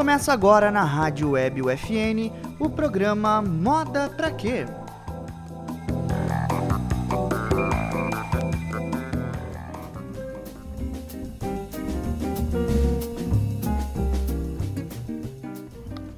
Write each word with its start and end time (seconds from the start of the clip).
Começa 0.00 0.32
agora 0.32 0.70
na 0.70 0.82
Rádio 0.82 1.32
Web 1.32 1.60
UFN 1.60 2.32
o 2.58 2.70
programa 2.70 3.42
Moda 3.42 4.08
Pra 4.08 4.30
Quê? 4.30 4.64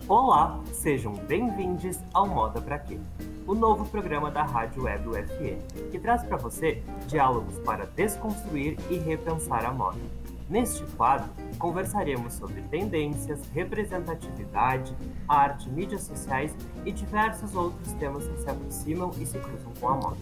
Olá, 0.07 0.61
sejam 0.73 1.15
bem-vindos 1.15 1.99
ao 2.15 2.29
Moda 2.29 2.61
Pra 2.61 2.79
Quê? 2.79 3.01
O 3.49 3.53
novo 3.53 3.85
programa 3.87 4.31
da 4.31 4.45
Rádio 4.45 4.85
Web 4.85 5.09
UFN, 5.09 5.59
que 5.91 5.99
traz 5.99 6.23
para 6.23 6.37
você 6.37 6.81
diálogos 7.09 7.59
para 7.65 7.87
desconstruir 7.87 8.79
e 8.89 8.97
repensar 8.97 9.65
a 9.65 9.73
moda. 9.73 10.22
Neste 10.53 10.85
quadro, 10.99 11.31
conversaremos 11.59 12.35
sobre 12.35 12.61
tendências, 12.61 13.41
representatividade, 13.55 14.95
arte, 15.27 15.67
mídias 15.71 16.03
sociais 16.03 16.55
e 16.85 16.93
diversos 16.93 17.57
outros 17.57 17.91
temas 17.95 18.29
que 18.29 18.39
se 18.39 18.51
aproximam 18.51 19.11
e 19.19 19.25
se 19.25 19.39
cruzam 19.39 19.73
com 19.81 19.89
a 19.89 19.95
moda. 19.95 20.19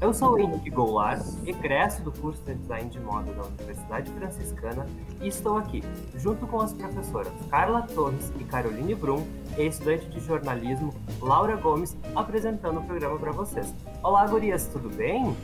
Eu 0.00 0.14
sou 0.14 0.34
o 0.34 0.38
Henrique 0.38 0.70
Goulart, 0.70 1.26
egresso 1.44 2.00
do 2.02 2.12
curso 2.12 2.40
de 2.44 2.54
Design 2.54 2.88
de 2.88 3.00
Moda 3.00 3.32
da 3.32 3.42
Universidade 3.42 4.08
Franciscana 4.12 4.86
e 5.20 5.26
estou 5.26 5.58
aqui, 5.58 5.82
junto 6.14 6.46
com 6.46 6.60
as 6.60 6.72
professoras 6.72 7.32
Carla 7.50 7.82
Torres 7.82 8.32
e 8.38 8.44
Caroline 8.44 8.94
Brum 8.94 9.26
e 9.58 9.62
a 9.62 9.64
estudante 9.64 10.06
de 10.10 10.20
jornalismo 10.20 10.94
Laura 11.20 11.56
Gomes, 11.56 11.96
apresentando 12.14 12.78
o 12.78 12.84
programa 12.84 13.18
para 13.18 13.32
vocês. 13.32 13.74
Olá, 14.00 14.28
gurias, 14.28 14.68
tudo 14.68 14.88
bem? 14.90 15.36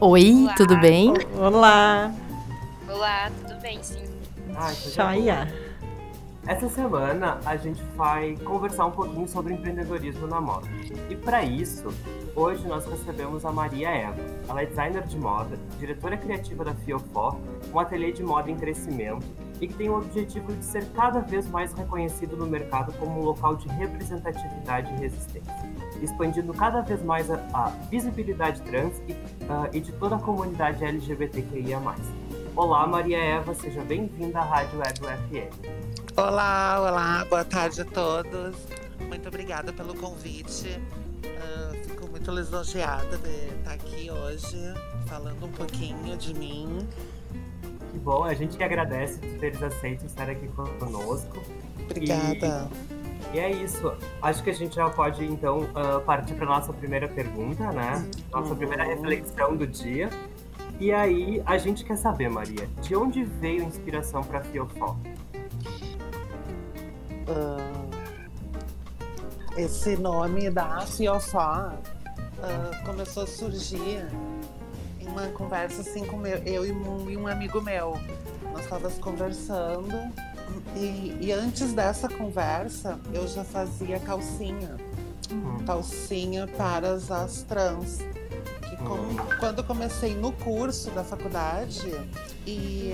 Oi, 0.00 0.42
Olá. 0.42 0.54
tudo 0.56 0.80
bem? 0.80 1.12
Olá! 1.38 2.12
Olá, 2.92 3.30
tudo 3.40 3.58
bem, 3.62 3.82
sim. 3.82 4.04
Ai, 4.54 4.74
Joia! 4.74 5.48
Essa 6.46 6.68
semana 6.68 7.40
a 7.44 7.56
gente 7.56 7.82
vai 7.96 8.36
conversar 8.36 8.86
um 8.86 8.90
pouquinho 8.90 9.26
sobre 9.26 9.54
empreendedorismo 9.54 10.26
na 10.26 10.40
moda. 10.40 10.68
E 11.08 11.16
para 11.16 11.42
isso, 11.42 11.88
Hoje 12.34 12.66
nós 12.66 12.86
recebemos 12.86 13.44
a 13.44 13.52
Maria 13.52 13.90
Eva. 13.90 14.22
Ela 14.48 14.62
é 14.62 14.66
designer 14.66 15.02
de 15.02 15.18
moda, 15.18 15.58
diretora 15.78 16.16
criativa 16.16 16.64
da 16.64 16.74
Fiofó, 16.74 17.38
um 17.72 17.78
ateliê 17.78 18.10
de 18.10 18.22
moda 18.22 18.50
em 18.50 18.56
crescimento 18.56 19.26
e 19.60 19.68
que 19.68 19.74
tem 19.74 19.90
o 19.90 19.98
objetivo 19.98 20.50
de 20.56 20.64
ser 20.64 20.86
cada 20.92 21.20
vez 21.20 21.46
mais 21.46 21.74
reconhecido 21.74 22.34
no 22.34 22.46
mercado 22.46 22.90
como 22.98 23.20
um 23.20 23.22
local 23.22 23.54
de 23.56 23.68
representatividade 23.68 24.94
e 24.94 24.96
resistência, 24.96 25.52
expandindo 26.00 26.54
cada 26.54 26.80
vez 26.80 27.02
mais 27.02 27.30
a, 27.30 27.36
a 27.52 27.68
visibilidade 27.90 28.62
trans 28.62 28.98
e, 29.06 29.12
uh, 29.12 29.68
e, 29.70 29.80
de 29.80 29.92
toda 29.92 30.16
a 30.16 30.18
comunidade 30.18 30.82
LGBTQIA+. 30.82 31.80
Olá, 32.54 32.86
Maria 32.86 33.16
Eva, 33.16 33.54
seja 33.54 33.80
bem-vinda 33.80 34.38
à 34.38 34.44
Rádio 34.44 34.78
Web 34.78 35.00
UFM. 35.00 35.50
Olá, 36.14 36.76
olá, 36.80 37.24
boa 37.24 37.44
tarde 37.46 37.80
a 37.80 37.84
todos. 37.86 38.54
Muito 39.08 39.26
obrigada 39.26 39.72
pelo 39.72 39.94
convite. 39.94 40.78
Uh, 41.24 41.88
fico 41.88 42.10
muito 42.10 42.30
lisonjeada 42.30 43.16
de 43.16 43.56
estar 43.56 43.72
aqui 43.72 44.10
hoje 44.10 44.58
falando 45.06 45.46
um 45.46 45.50
pouquinho 45.50 46.14
de 46.18 46.34
mim. 46.34 46.86
Que 47.90 47.98
bom, 47.98 48.22
a 48.22 48.34
gente 48.34 48.58
que 48.58 48.62
agradece 48.62 49.18
por 49.18 49.38
teres 49.38 49.62
aceito 49.62 50.04
estar 50.04 50.28
aqui 50.28 50.46
conosco. 50.78 51.42
Obrigada. 51.90 52.68
E, 53.32 53.36
e 53.38 53.40
é 53.40 53.50
isso. 53.50 53.94
Acho 54.20 54.42
que 54.42 54.50
a 54.50 54.54
gente 54.54 54.74
já 54.74 54.90
pode 54.90 55.24
então 55.24 55.60
uh, 55.60 56.02
partir 56.04 56.34
para 56.34 56.44
nossa 56.44 56.70
primeira 56.70 57.08
pergunta, 57.08 57.72
né? 57.72 58.06
Nossa 58.30 58.50
uhum. 58.50 58.56
primeira 58.56 58.84
reflexão 58.84 59.56
do 59.56 59.66
dia. 59.66 60.10
E 60.80 60.90
aí 60.92 61.42
a 61.46 61.58
gente 61.58 61.84
quer 61.84 61.96
saber, 61.96 62.28
Maria, 62.28 62.68
de 62.80 62.96
onde 62.96 63.24
veio 63.24 63.62
a 63.62 63.66
inspiração 63.66 64.22
para 64.22 64.42
Fiofó? 64.42 64.96
Uh 67.28 67.82
esse 69.56 69.96
nome 69.96 70.50
da 70.50 70.80
Fiofó 70.86 71.72
uh, 71.72 72.84
começou 72.86 73.24
a 73.24 73.26
surgir 73.26 74.06
em 74.98 75.06
uma 75.08 75.28
conversa 75.28 75.82
assim 75.82 76.06
com 76.06 76.16
meu, 76.16 76.38
eu 76.38 76.64
e 76.64 76.72
um, 76.72 77.10
e 77.10 77.16
um 77.16 77.26
amigo 77.26 77.60
meu. 77.60 77.98
Nós 78.52 78.62
estávamos 78.62 78.98
conversando 78.98 79.92
e, 80.74 81.18
e, 81.20 81.32
antes 81.32 81.72
dessa 81.72 82.08
conversa 82.08 82.98
eu 83.12 83.26
já 83.28 83.44
fazia 83.44 84.00
calcinha. 84.00 84.76
Uhum. 85.30 85.64
Calcinha 85.66 86.46
para 86.46 86.92
as 86.92 87.42
trans. 87.42 87.98
Que 88.82 88.88
com, 88.88 88.94
uhum. 88.94 89.16
quando 89.38 89.64
comecei 89.64 90.14
no 90.14 90.32
curso 90.32 90.90
da 90.90 91.04
faculdade 91.04 91.90
e 92.46 92.92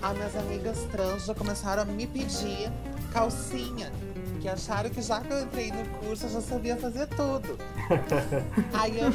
as 0.00 0.14
minhas 0.14 0.36
amigas 0.36 0.78
trans 0.90 1.26
já 1.26 1.34
começaram 1.34 1.82
a 1.82 1.84
me 1.84 2.06
pedir 2.06 2.70
calcinha 3.12 3.90
que 4.42 4.48
acharam 4.48 4.90
que 4.90 5.00
já 5.00 5.20
que 5.20 5.32
eu 5.32 5.40
entrei 5.40 5.70
no 5.70 5.86
curso 6.00 6.26
eu 6.26 6.30
já 6.30 6.40
sabia 6.40 6.76
fazer 6.76 7.06
tudo. 7.06 7.56
Aí 8.74 8.98
eu, 8.98 9.12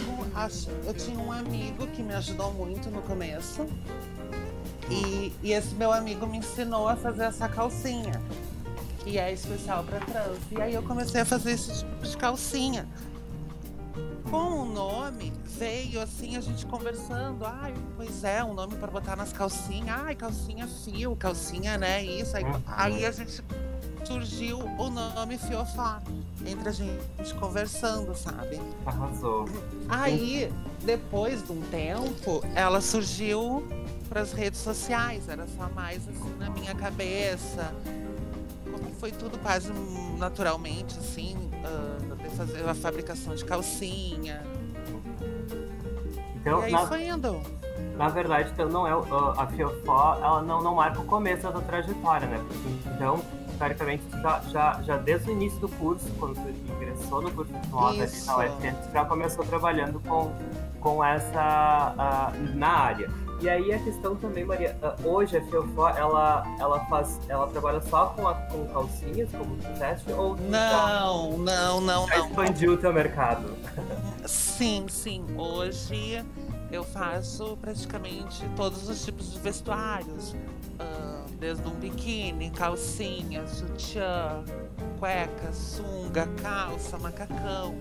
eu 0.86 0.94
tinha 0.94 1.20
um 1.20 1.32
amigo 1.34 1.86
que 1.88 2.02
me 2.02 2.14
ajudou 2.14 2.54
muito 2.54 2.90
no 2.90 3.02
começo. 3.02 3.68
E, 4.90 5.34
e 5.44 5.52
esse 5.52 5.76
meu 5.76 5.92
amigo 5.92 6.26
me 6.26 6.38
ensinou 6.38 6.88
a 6.88 6.96
fazer 6.96 7.24
essa 7.24 7.50
calcinha, 7.50 8.22
que 9.04 9.18
é 9.18 9.34
especial 9.34 9.84
para 9.84 10.00
trans. 10.00 10.40
E 10.50 10.62
aí 10.62 10.74
eu 10.74 10.84
comecei 10.84 11.20
a 11.20 11.26
fazer 11.26 11.52
esse 11.52 11.80
tipo 11.80 12.08
de 12.08 12.16
calcinha. 12.16 12.88
Com 14.30 14.62
o 14.62 14.66
nome, 14.66 15.32
veio 15.46 16.02
assim 16.02 16.36
a 16.36 16.42
gente 16.42 16.66
conversando. 16.66 17.46
Ai, 17.46 17.74
pois 17.96 18.24
é, 18.26 18.44
um 18.44 18.54
nome 18.54 18.76
para 18.76 18.92
botar 18.92 19.16
nas 19.16 19.32
calcinhas. 19.32 19.98
Ai, 20.00 20.16
calcinha 20.16 20.68
fio, 20.68 21.16
calcinha, 21.16 21.78
né? 21.78 22.04
Isso. 22.04 22.36
Aí, 22.36 22.44
uhum. 22.44 22.62
aí 22.68 23.06
a 23.06 23.12
gente 23.12 23.42
surgiu 24.04 24.60
o 24.60 24.90
nome 24.90 25.38
Fiofá 25.38 26.02
entre 26.46 26.70
a 26.70 26.72
gente 26.72 27.34
conversando, 27.40 28.16
sabe? 28.16 28.60
Arrasou. 28.86 29.46
Aí, 29.88 30.52
depois 30.84 31.44
de 31.44 31.52
um 31.52 31.62
tempo, 31.70 32.42
ela 32.54 32.82
surgiu 32.82 33.66
para 34.10 34.22
as 34.22 34.32
redes 34.34 34.60
sociais, 34.60 35.28
era 35.28 35.46
só 35.58 35.70
mais 35.70 36.08
assim 36.08 36.36
na 36.38 36.50
minha 36.50 36.76
cabeça. 36.76 37.74
Como 38.70 38.94
foi 38.96 39.12
tudo 39.12 39.38
quase 39.40 39.72
naturalmente, 40.18 40.98
assim, 40.98 41.47
de 42.22 42.30
fazer 42.36 42.68
a 42.68 42.74
fabricação 42.74 43.36
de 43.36 43.46
calcinha. 43.46 44.44
Então, 46.36 46.62
e 46.62 46.66
aí 46.66 46.72
na... 46.72 46.88
foi 46.88 47.08
indo. 47.08 47.42
Na 47.96 48.10
verdade, 48.10 48.52
então 48.52 48.70
não 48.70 48.88
é 48.88 48.92
a 48.92 49.48
Fiofó, 49.48 50.18
ela 50.22 50.42
não, 50.44 50.62
não 50.62 50.76
marca 50.76 51.00
o 51.00 51.06
começo 51.06 51.44
da 51.44 51.62
trajetória, 51.62 52.28
né? 52.28 52.40
Então, 52.86 53.20
historicamente, 53.50 54.04
já, 54.22 54.40
já, 54.52 54.82
já 54.84 54.98
desde 54.98 55.30
o 55.30 55.34
início 55.34 55.60
do 55.60 55.70
curso, 55.70 56.06
quando 56.20 56.36
tu 56.36 56.74
ingressou 56.74 57.22
no 57.24 57.32
curso 57.32 57.52
de 57.52 57.68
moda 57.70 58.04
ali 58.04 58.22
na 58.26 58.38
UFN, 58.38 58.76
tu 58.84 58.94
já 58.94 59.06
começou 59.06 59.44
trabalhando 59.46 60.00
com, 60.02 60.32
com 60.80 61.04
essa 61.04 62.32
uh, 62.34 62.56
na 62.56 62.70
área. 62.70 63.10
E 63.40 63.48
aí 63.48 63.72
a 63.72 63.80
questão 63.80 64.16
também, 64.16 64.44
Maria, 64.44 64.76
uh, 64.82 65.08
hoje 65.08 65.38
a 65.38 65.46
Fiofó, 65.46 65.90
ela, 65.90 66.44
ela 66.60 66.80
faz, 66.86 67.20
ela 67.30 67.48
trabalha 67.48 67.80
só 67.82 68.08
com, 68.08 68.28
a, 68.28 68.34
com 68.34 68.66
calcinhas, 68.68 69.30
como 69.32 69.56
tu 69.58 69.72
disseste, 69.74 70.12
ou 70.12 70.36
não, 70.36 70.50
já, 70.50 71.00
não, 71.00 71.82
não, 71.82 72.08
já 72.08 72.18
não. 72.18 72.28
expandiu 72.28 72.74
o 72.74 72.78
teu 72.78 72.92
mercado? 72.92 73.56
Sim, 74.26 74.88
sim. 74.90 75.24
Hoje 75.38 76.26
eu 76.72 76.84
faço 76.84 77.56
praticamente 77.62 78.44
todos 78.56 78.90
os 78.90 79.06
tipos 79.06 79.34
de 79.34 79.40
vestuários. 79.40 80.32
Uh, 80.32 81.28
desde 81.40 81.68
um 81.68 81.76
biquíni, 81.76 82.50
calcinha, 82.50 83.46
sutiã, 83.48 84.44
cueca, 85.00 85.54
sunga, 85.54 86.28
calça, 86.42 86.98
macacão. 86.98 87.76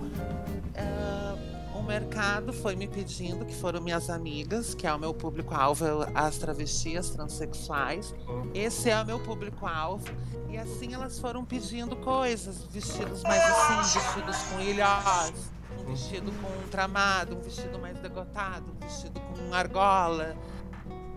Uh, 0.77 1.56
mercado 1.87 2.53
foi 2.53 2.75
me 2.75 2.89
pedindo, 2.89 3.45
que 3.45 3.55
foram 3.55 3.81
minhas 3.81 4.11
amigas, 4.11 4.75
que 4.75 4.87
é 4.87 4.93
o 4.93 4.99
meu 4.99 5.15
público-alvo, 5.15 5.85
as 6.15 6.37
travestis, 6.37 7.11
transexuais. 7.11 8.15
Esse 8.53 8.91
é 8.91 9.00
o 9.00 9.06
meu 9.06 9.21
público-alvo. 9.21 10.05
E 10.50 10.59
assim 10.59 10.93
elas 10.93 11.19
foram 11.19 11.44
pedindo 11.44 11.97
coisas, 11.97 12.62
vestidos 12.65 13.23
mais 13.23 13.43
assim, 13.43 13.99
vestidos 13.99 14.37
com 14.44 14.61
ilhós, 14.61 15.50
um 15.79 15.85
vestido 15.85 16.33
com 16.41 16.49
um 16.49 16.69
tramado, 16.69 17.37
um 17.37 17.41
vestido 17.41 17.79
mais 17.79 17.99
degotado, 18.00 18.73
um 18.73 18.87
vestido 18.87 19.21
com 19.21 19.55
argola. 19.55 20.37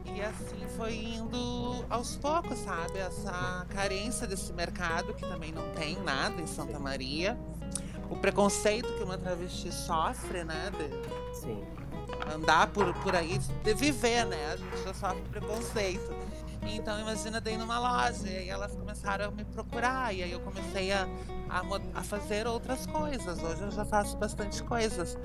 E 0.05 0.21
assim 0.21 0.67
foi 0.75 0.95
indo 0.95 1.85
aos 1.89 2.15
poucos, 2.15 2.59
sabe? 2.59 2.97
Essa 2.97 3.65
carência 3.69 4.27
desse 4.27 4.51
mercado, 4.53 5.13
que 5.13 5.27
também 5.27 5.51
não 5.51 5.69
tem 5.71 6.01
nada 6.03 6.41
em 6.41 6.47
Santa 6.47 6.79
Maria. 6.79 7.37
O 8.09 8.15
preconceito 8.15 8.91
que 8.93 9.03
uma 9.03 9.17
travesti 9.17 9.71
sofre, 9.71 10.43
né? 10.43 10.71
De 10.71 11.39
Sim. 11.39 11.63
Andar 12.33 12.67
por, 12.67 12.93
por 12.95 13.15
aí, 13.15 13.37
de 13.37 13.73
viver, 13.73 14.25
né? 14.25 14.53
A 14.53 14.57
gente 14.57 14.83
já 14.83 14.93
sofre 14.93 15.21
preconceito. 15.29 16.13
Então, 16.63 16.99
imagina 16.99 17.39
daí 17.39 17.57
numa 17.57 17.79
loja, 17.79 18.27
e 18.27 18.37
aí 18.37 18.49
elas 18.49 18.75
começaram 18.75 19.25
a 19.25 19.31
me 19.31 19.45
procurar, 19.45 20.13
e 20.13 20.23
aí 20.23 20.31
eu 20.31 20.39
comecei 20.41 20.91
a, 20.91 21.07
a, 21.49 21.61
a 21.99 22.03
fazer 22.03 22.45
outras 22.47 22.85
coisas. 22.85 23.41
Hoje 23.41 23.61
eu 23.61 23.71
já 23.71 23.85
faço 23.85 24.17
bastante 24.17 24.61
coisas. 24.63 25.17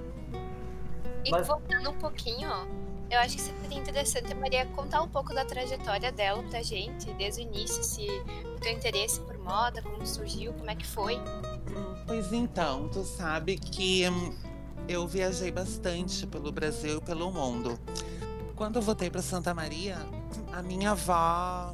E 1.24 1.30
Mas... 1.30 1.46
voltando 1.46 1.90
um 1.90 1.98
pouquinho, 1.98 2.48
ó, 2.48 2.66
eu 3.14 3.20
acho 3.20 3.36
que 3.36 3.42
seria 3.42 3.78
interessante 3.78 4.34
Maria 4.34 4.66
contar 4.66 5.02
um 5.02 5.08
pouco 5.08 5.32
da 5.32 5.44
trajetória 5.44 6.10
dela 6.10 6.42
pra 6.42 6.62
gente, 6.62 7.12
desde 7.12 7.42
o 7.42 7.44
início, 7.44 7.82
se 7.84 8.06
o 8.44 8.60
teu 8.60 8.72
interesse 8.72 9.20
por 9.20 9.38
moda, 9.38 9.80
como 9.82 10.04
surgiu, 10.04 10.52
como 10.52 10.68
é 10.68 10.74
que 10.74 10.86
foi. 10.86 11.16
Pois 12.06 12.32
então, 12.32 12.88
tu 12.88 13.04
sabe 13.04 13.56
que 13.56 14.08
hum, 14.08 14.34
eu 14.88 15.06
viajei 15.06 15.52
bastante 15.52 16.26
pelo 16.26 16.50
Brasil 16.50 16.98
e 16.98 17.00
pelo 17.00 17.30
mundo. 17.30 17.78
Quando 18.56 18.76
eu 18.76 18.82
voltei 18.82 19.10
para 19.10 19.22
Santa 19.22 19.54
Maria, 19.54 19.96
a 20.52 20.62
minha 20.62 20.90
avó 20.90 21.72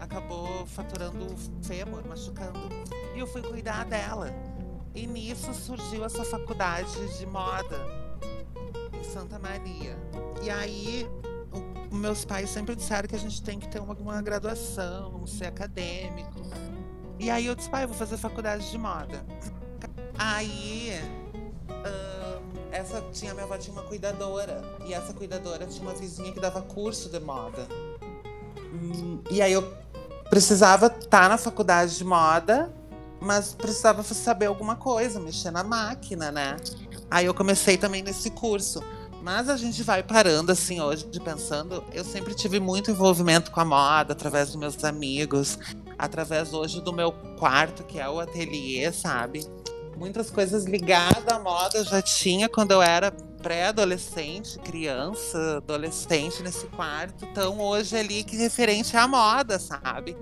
acabou 0.00 0.66
faturando 0.66 1.24
o 1.24 1.64
fêmur, 1.64 2.04
machucando. 2.06 2.68
E 3.14 3.18
eu 3.20 3.26
fui 3.26 3.42
cuidar 3.42 3.84
dela. 3.84 4.34
E 4.92 5.06
nisso 5.06 5.54
surgiu 5.54 6.04
essa 6.04 6.24
faculdade 6.24 7.16
de 7.16 7.26
moda 7.26 7.99
Santa 9.12 9.38
Maria. 9.38 9.96
E 10.42 10.50
aí, 10.50 11.08
o- 11.52 11.94
meus 11.94 12.24
pais 12.24 12.48
sempre 12.50 12.74
disseram 12.76 13.08
que 13.08 13.16
a 13.16 13.18
gente 13.18 13.42
tem 13.42 13.58
que 13.58 13.68
ter 13.68 13.80
uma, 13.80 14.22
graduação, 14.22 15.26
ser 15.26 15.46
acadêmico. 15.46 16.40
E 17.18 17.28
aí 17.30 17.46
eu 17.46 17.54
disse, 17.54 17.68
pai, 17.68 17.84
eu 17.84 17.88
vou 17.88 17.96
fazer 17.96 18.16
faculdade 18.16 18.70
de 18.70 18.78
moda. 18.78 19.24
Aí, 20.16 20.92
ahn, 21.68 22.40
essa 22.70 23.02
tinha 23.12 23.34
minha 23.34 23.44
avó 23.44 23.58
tinha 23.58 23.72
uma 23.72 23.82
cuidadora 23.82 24.62
e 24.86 24.94
essa 24.94 25.12
cuidadora 25.12 25.66
tinha 25.66 25.82
uma 25.82 25.94
vizinha 25.94 26.32
que 26.32 26.40
dava 26.40 26.62
curso 26.62 27.08
de 27.08 27.20
moda. 27.20 27.66
E 29.30 29.42
aí 29.42 29.52
eu 29.52 29.62
precisava 30.30 30.86
estar 30.86 31.28
na 31.28 31.36
faculdade 31.36 31.96
de 31.96 32.04
moda, 32.04 32.72
mas 33.20 33.52
precisava 33.52 34.02
saber 34.02 34.46
alguma 34.46 34.76
coisa, 34.76 35.18
mexer 35.20 35.50
na 35.50 35.64
máquina, 35.64 36.30
né? 36.30 36.56
Aí 37.10 37.26
eu 37.26 37.34
comecei 37.34 37.76
também 37.76 38.02
nesse 38.02 38.30
curso. 38.30 38.82
Mas 39.22 39.48
a 39.48 39.56
gente 39.56 39.82
vai 39.82 40.02
parando 40.02 40.50
assim 40.50 40.80
hoje, 40.80 41.06
pensando. 41.22 41.84
Eu 41.92 42.04
sempre 42.04 42.34
tive 42.34 42.58
muito 42.58 42.90
envolvimento 42.90 43.50
com 43.50 43.60
a 43.60 43.64
moda, 43.64 44.12
através 44.12 44.48
dos 44.48 44.56
meus 44.56 44.82
amigos, 44.82 45.58
através 45.98 46.52
hoje 46.54 46.80
do 46.80 46.92
meu 46.92 47.12
quarto, 47.38 47.84
que 47.84 47.98
é 48.00 48.08
o 48.08 48.18
ateliê, 48.18 48.90
sabe? 48.92 49.46
Muitas 49.96 50.30
coisas 50.30 50.64
ligadas 50.64 51.28
à 51.28 51.38
moda 51.38 51.76
eu 51.76 51.84
já 51.84 52.00
tinha 52.00 52.48
quando 52.48 52.70
eu 52.70 52.80
era 52.80 53.10
pré-adolescente, 53.42 54.58
criança, 54.58 55.58
adolescente 55.58 56.42
nesse 56.42 56.66
quarto. 56.68 57.26
Então 57.26 57.60
hoje 57.60 57.96
ali 57.96 58.24
que 58.24 58.36
referente 58.36 58.96
à 58.96 59.06
moda, 59.06 59.58
sabe? 59.58 60.16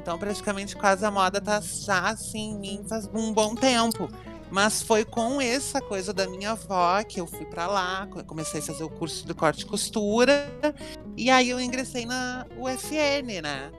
Então 0.00 0.16
praticamente 0.16 0.76
quase 0.76 1.04
a 1.04 1.10
moda 1.10 1.40
tá 1.40 1.60
já 1.60 2.10
assim 2.10 2.52
em 2.52 2.58
mim 2.58 2.84
faz 2.88 3.08
um 3.12 3.32
bom 3.32 3.56
tempo. 3.56 4.08
Mas 4.50 4.80
foi 4.82 5.04
com 5.04 5.40
essa 5.40 5.80
coisa 5.80 6.12
da 6.12 6.26
minha 6.28 6.52
avó 6.52 7.02
que 7.02 7.20
eu 7.20 7.26
fui 7.26 7.44
para 7.46 7.66
lá, 7.66 8.06
co- 8.06 8.22
comecei 8.24 8.60
a 8.60 8.62
fazer 8.62 8.84
o 8.84 8.88
curso 8.88 9.26
de 9.26 9.34
corte 9.34 9.62
e 9.62 9.66
costura, 9.66 10.48
e 11.16 11.28
aí 11.30 11.50
eu 11.50 11.60
ingressei 11.60 12.06
na 12.06 12.46
UFN, 12.56 13.42
né? 13.42 13.72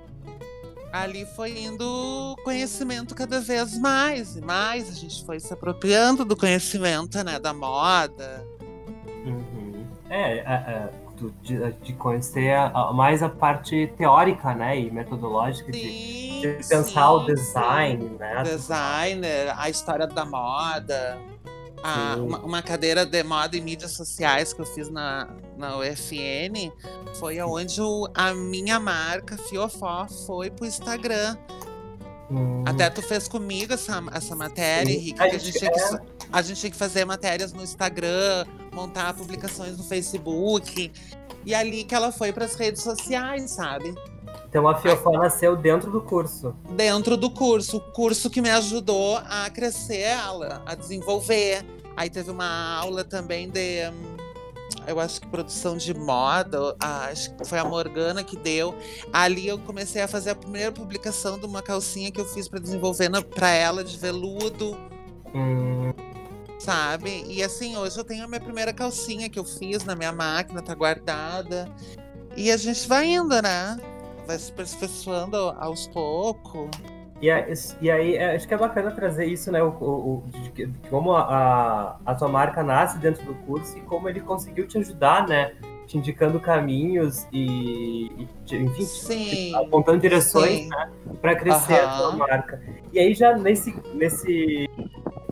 Ali 0.91 1.25
foi 1.35 1.57
indo 1.59 2.35
conhecimento 2.43 3.13
cada 3.15 3.39
vez 3.39 3.77
mais 3.77 4.35
e 4.35 4.41
mais, 4.41 4.89
a 4.89 4.93
gente 4.93 5.23
foi 5.25 5.39
se 5.39 5.53
apropriando 5.53 6.25
do 6.25 6.35
conhecimento, 6.35 7.21
né, 7.23 7.39
da 7.39 7.53
moda. 7.53 8.45
Uhum. 9.25 9.85
É, 10.09 10.41
a- 10.41 10.55
a- 10.55 11.06
do- 11.19 11.31
de, 11.41 11.57
de 11.83 11.93
conhecer 11.93 12.51
a- 12.53 12.67
a- 12.73 12.93
mais 12.93 13.21
a 13.23 13.29
parte 13.29 13.91
teórica, 13.97 14.53
né, 14.53 14.79
e 14.79 14.91
metodológica 14.91 15.71
de, 15.71 15.79
Sim, 15.79 16.41
de 16.41 16.67
pensar 16.69 17.11
o 17.11 17.19
sim, 17.21 17.25
design, 17.33 18.03
sim. 18.09 18.15
né? 18.19 18.43
Designer, 18.43 19.53
a 19.57 19.69
história 19.69 20.07
da 20.07 20.23
moda. 20.25 21.17
a- 21.83 22.15
uma, 22.19 22.39
uma 22.39 22.61
cadeira 22.63 23.05
de 23.05 23.23
moda 23.23 23.55
e 23.55 23.61
mídias 23.61 23.91
sociais 23.91 24.51
que 24.51 24.59
eu 24.59 24.65
fiz 24.65 24.89
na, 24.89 25.27
na 25.55 25.77
UFN 25.77 26.71
foi 27.19 27.39
onde 27.39 27.79
o- 27.79 28.07
a 28.15 28.33
minha 28.33 28.79
marca 28.79 29.37
Fiofó 29.37 30.07
foi 30.25 30.49
pro 30.49 30.65
Instagram. 30.65 31.37
Hum, 32.31 32.63
Até 32.65 32.89
tu 32.89 33.01
fez 33.03 33.27
comigo 33.27 33.73
essa, 33.73 34.03
essa 34.11 34.35
matéria. 34.35 34.91
Henrique, 34.91 35.21
A 35.21 35.29
que 35.29 35.35
a 35.35 35.39
gente- 35.39 35.59
gente, 35.59 35.59
tinha 35.59 35.71
que, 35.71 36.27
a 36.33 36.41
gente 36.41 36.59
tinha 36.59 36.71
que 36.71 36.75
fazer 36.77 37.05
matérias 37.05 37.53
no 37.53 37.61
Instagram, 37.63 38.45
montar 38.77 39.13
publicações 39.15 39.75
no 39.77 39.83
Facebook. 39.83 40.91
E 41.45 41.55
ali 41.55 41.83
que 41.83 41.95
ela 41.95 42.11
foi 42.11 42.31
para 42.31 42.45
as 42.45 42.55
redes 42.55 42.83
sociais, 42.83 43.51
sabe? 43.51 43.95
Então 44.49 44.67
a 44.67 44.75
Fiofó 44.75 45.11
nasceu 45.11 45.55
dentro 45.55 45.89
do 45.91 46.01
curso. 46.01 46.53
dentro 46.69 47.17
do 47.17 47.29
curso, 47.29 47.77
o 47.77 47.81
curso 47.91 48.29
que 48.29 48.41
me 48.41 48.49
ajudou 48.49 49.17
a 49.17 49.49
crescer 49.49 49.99
ela, 50.01 50.61
a 50.65 50.75
desenvolver. 50.75 51.65
Aí 51.95 52.09
teve 52.09 52.29
uma 52.29 52.77
aula 52.79 53.03
também 53.03 53.49
de, 53.49 53.91
eu 54.85 54.99
acho 54.99 55.21
que 55.21 55.27
produção 55.27 55.75
de 55.77 55.93
moda, 55.93 56.75
a- 56.79 57.05
acho 57.05 57.33
que 57.35 57.45
foi 57.45 57.57
a 57.59 57.65
Morgana 57.65 58.23
que 58.23 58.37
deu. 58.37 58.75
Ali 59.11 59.47
eu 59.47 59.57
comecei 59.59 60.01
a 60.01 60.07
fazer 60.07 60.31
a 60.31 60.35
primeira 60.35 60.71
publicação 60.71 61.39
de 61.39 61.45
uma 61.45 61.61
calcinha 61.61 62.11
que 62.11 62.19
eu 62.21 62.25
fiz 62.25 62.47
para 62.47 62.59
desenvolver 62.59 63.09
para 63.35 63.49
ela 63.49 63.83
de 63.83 63.97
veludo, 63.97 64.77
Hum, 65.35 65.91
sabe? 66.59 67.23
E 67.27 67.43
assim, 67.43 67.77
hoje 67.77 67.97
eu 67.97 68.03
tenho 68.03 68.23
a 68.23 68.27
minha 68.27 68.39
primeira 68.41 68.73
calcinha 68.73 69.29
que 69.29 69.37
eu 69.39 69.45
fiz 69.45 69.83
na 69.83 69.95
minha 69.95 70.11
máquina, 70.11 70.61
tá 70.61 70.73
guardada. 70.73 71.69
E 72.35 72.51
a 72.51 72.57
gente 72.57 72.87
vai 72.87 73.05
indo, 73.07 73.41
né? 73.41 73.77
Vai 74.25 74.37
se 74.37 74.51
aperfeiçoando 74.51 75.35
aos 75.59 75.87
poucos. 75.87 76.69
E, 77.21 77.29
é- 77.31 77.51
e 77.81 77.89
aí, 77.89 78.15
é, 78.15 78.35
acho 78.35 78.47
que 78.47 78.53
é 78.53 78.57
bacana 78.57 78.91
trazer 78.91 79.25
isso, 79.25 79.51
né? 79.51 79.61
O, 79.63 79.69
o- 79.69 80.23
de, 80.53 80.67
como 80.89 81.13
a, 81.13 81.21
a, 81.23 82.11
a 82.11 82.15
tua 82.15 82.27
marca 82.27 82.61
nasce 82.61 82.97
dentro 82.99 83.25
do 83.25 83.33
curso 83.33 83.75
e 83.77 83.81
como 83.81 84.07
ele 84.07 84.19
conseguiu 84.19 84.67
te 84.67 84.77
ajudar, 84.77 85.27
né? 85.27 85.53
Te 85.87 85.97
indicando 85.97 86.39
caminhos 86.39 87.25
e, 87.31 88.05
e 88.21 88.27
te- 88.45 88.57
enfim, 88.57 88.85
te- 88.85 89.55
apontando 89.55 89.99
direções 89.99 90.59
Sim. 90.59 90.69
para 91.21 91.35
crescer 91.35 91.75
a 91.79 91.87
tua 91.97 92.07
Aham. 92.09 92.17
marca. 92.17 92.61
E 92.93 92.99
aí, 92.99 93.13
já 93.15 93.35
nesse, 93.35 93.73
nesse, 93.95 94.69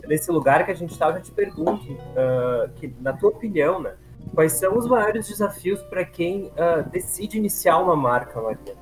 nesse 0.06 0.30
lugar 0.30 0.64
que 0.64 0.70
a 0.70 0.74
gente 0.74 0.92
está, 0.92 1.08
eu 1.08 1.14
já 1.14 1.20
te 1.20 1.30
pergunto, 1.30 1.96
ah, 2.16 2.68
que, 2.76 2.94
na 3.00 3.12
tua 3.12 3.30
opinião, 3.30 3.80
né? 3.80 3.94
Quais 4.34 4.52
são 4.52 4.76
os 4.76 4.86
maiores 4.86 5.28
desafios 5.28 5.80
para 5.82 6.04
quem 6.04 6.50
ah, 6.56 6.82
decide 6.82 7.38
iniciar 7.38 7.78
uma 7.78 7.96
marca, 7.96 8.40
Maria? 8.40 8.74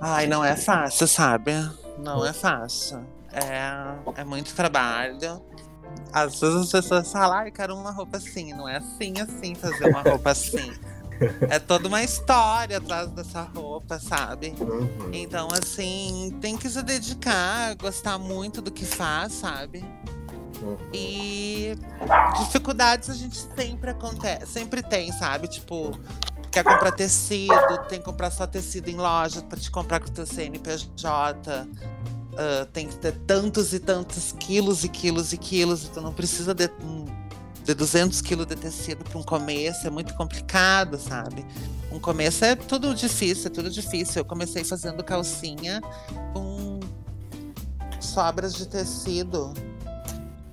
Ai, 0.00 0.26
não 0.26 0.44
é 0.44 0.56
fácil, 0.56 1.06
sabe? 1.06 1.52
Não 1.98 2.24
é 2.24 2.32
fácil. 2.32 3.04
É, 3.32 4.20
é 4.20 4.24
muito 4.24 4.54
trabalho. 4.54 5.42
Às 6.12 6.40
vezes 6.40 6.56
as 6.56 6.72
pessoas 6.72 7.12
falam, 7.12 7.38
ai, 7.38 7.50
quero 7.50 7.74
uma 7.76 7.90
roupa 7.90 8.16
assim. 8.16 8.52
Não 8.54 8.68
é 8.68 8.76
assim, 8.76 9.14
assim, 9.20 9.54
fazer 9.54 9.88
uma 9.88 10.02
roupa 10.02 10.30
assim. 10.30 10.72
É 11.48 11.58
toda 11.58 11.88
uma 11.88 12.02
história 12.02 12.78
atrás 12.78 13.10
dessa 13.10 13.42
roupa, 13.42 13.98
sabe? 13.98 14.54
Uhum. 14.60 15.10
Então, 15.12 15.48
assim, 15.52 16.36
tem 16.40 16.56
que 16.56 16.68
se 16.68 16.82
dedicar, 16.82 17.74
gostar 17.76 18.18
muito 18.18 18.60
do 18.60 18.70
que 18.70 18.84
faz, 18.84 19.32
sabe? 19.32 19.84
Uhum. 20.62 20.76
E 20.92 21.76
dificuldades 22.38 23.10
a 23.10 23.14
gente 23.14 23.36
sempre 23.54 23.90
acontece, 23.90 24.46
sempre 24.46 24.82
tem, 24.82 25.12
sabe? 25.12 25.48
Tipo, 25.48 25.98
quer 26.50 26.64
comprar 26.64 26.92
tecido, 26.92 27.78
tem 27.88 27.98
que 27.98 28.04
comprar 28.04 28.30
só 28.30 28.46
tecido 28.46 28.88
em 28.88 28.96
loja 28.96 29.42
para 29.42 29.58
te 29.58 29.70
comprar 29.70 30.00
com 30.00 30.08
o 30.08 30.10
teu 30.10 30.26
CNPJ. 30.26 31.68
ah, 32.38 32.66
tem 32.72 32.88
que 32.88 32.96
ter 32.96 33.12
tantos 33.26 33.72
e 33.72 33.78
tantos 33.78 34.32
quilos 34.32 34.84
e 34.84 34.88
quilos 34.88 35.32
e 35.32 35.36
quilos. 35.36 35.84
Então 35.84 36.02
não 36.02 36.12
precisa 36.12 36.54
de, 36.54 36.70
de 37.66 37.74
200 37.74 38.20
quilos 38.20 38.46
de 38.46 38.54
tecido 38.54 39.04
para 39.04 39.18
um 39.18 39.22
começo. 39.22 39.86
É 39.86 39.90
muito 39.90 40.14
complicado, 40.14 40.98
sabe? 40.98 41.44
Um 41.90 41.98
começo 41.98 42.44
é 42.44 42.54
tudo 42.54 42.94
difícil, 42.94 43.48
é 43.48 43.50
tudo 43.50 43.68
difícil. 43.68 44.20
Eu 44.20 44.24
comecei 44.24 44.62
fazendo 44.62 45.02
calcinha 45.02 45.82
com 46.32 46.78
sobras 48.00 48.54
de 48.54 48.68
tecido. 48.68 49.52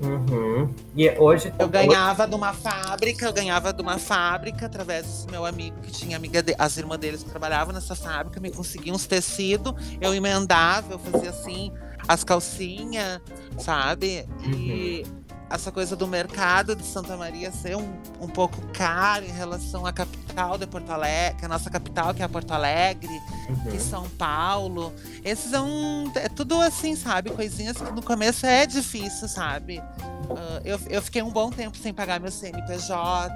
Uhum. 0.02 0.74
E 0.98 1.10
hoje 1.12 1.54
Eu 1.58 1.70
ganhava 1.70 2.28
de 2.28 2.36
uma 2.36 2.52
fábrica, 2.52 3.26
eu 3.26 3.32
ganhava 3.32 3.72
de 3.72 3.82
uma 3.82 3.98
fábrica 3.98 4.66
através 4.66 5.06
desse 5.06 5.28
meu 5.28 5.46
amigo 5.46 5.80
que 5.82 5.92
tinha 5.92 6.18
amiga 6.18 6.42
de, 6.42 6.54
as 6.58 6.76
irmãs 6.76 6.98
deles 6.98 7.24
que 7.24 7.30
trabalhavam 7.30 7.74
nessa 7.74 7.96
fábrica, 7.96 8.42
me 8.42 8.52
conseguiam 8.52 8.96
uns 8.96 9.06
tecidos, 9.06 9.74
eu 10.02 10.14
emendava, 10.14 10.94
eu 10.94 11.00
fazia 11.00 11.30
assim 11.30 11.72
as 12.06 12.22
calcinhas, 12.22 13.22
sabe? 13.58 14.28
E 14.44 15.06
essa 15.54 15.72
coisa 15.72 15.96
do 15.96 16.08
mercado 16.08 16.76
de 16.76 16.84
Santa 16.84 17.16
Maria 17.16 17.52
ser 17.52 17.78
um, 17.78 17.94
um 18.20 18.28
pouco 18.28 18.58
caro 18.74 19.24
em 19.24 19.32
relação 19.32 19.86
à 19.86 19.94
capital 19.94 20.58
de 20.58 20.66
Porto 20.66 20.90
Alegre, 20.90 21.38
que 21.38 21.44
é 21.44 21.46
a 21.46 21.50
nossa 21.50 21.70
capital, 21.70 22.14
que 22.14 22.24
é 22.24 22.28
Porto 22.28 22.52
Alegre, 22.52 23.22
Uhum. 23.50 23.76
e 23.76 23.80
São 23.80 24.10
Paulo. 24.12 24.94
Esses 25.24 25.54
é 25.54 25.60
um. 25.62 26.12
É 26.16 26.30
tudo 26.30 26.60
assim, 26.62 26.96
sabe? 26.96 27.30
Coisinhas 27.30 27.78
que 27.78 27.92
no 27.92 28.02
começo 28.02 28.46
é 28.46 28.66
difícil, 28.66 29.28
sabe? 29.28 29.80
Ah, 29.80 30.62
eu, 30.64 30.80
eu 30.90 31.02
fiquei 31.02 31.22
um 31.22 31.30
bom 31.30 31.50
tempo 31.52 31.78
sem 31.78 31.94
pagar 31.94 32.20
meu 32.20 32.32
CNPJ. 32.32 33.34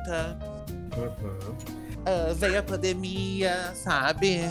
Uhum. 0.97 1.76
Ah, 2.07 2.33
veio 2.33 2.59
a 2.59 2.63
pandemia, 2.63 3.71
sabe? 3.75 4.41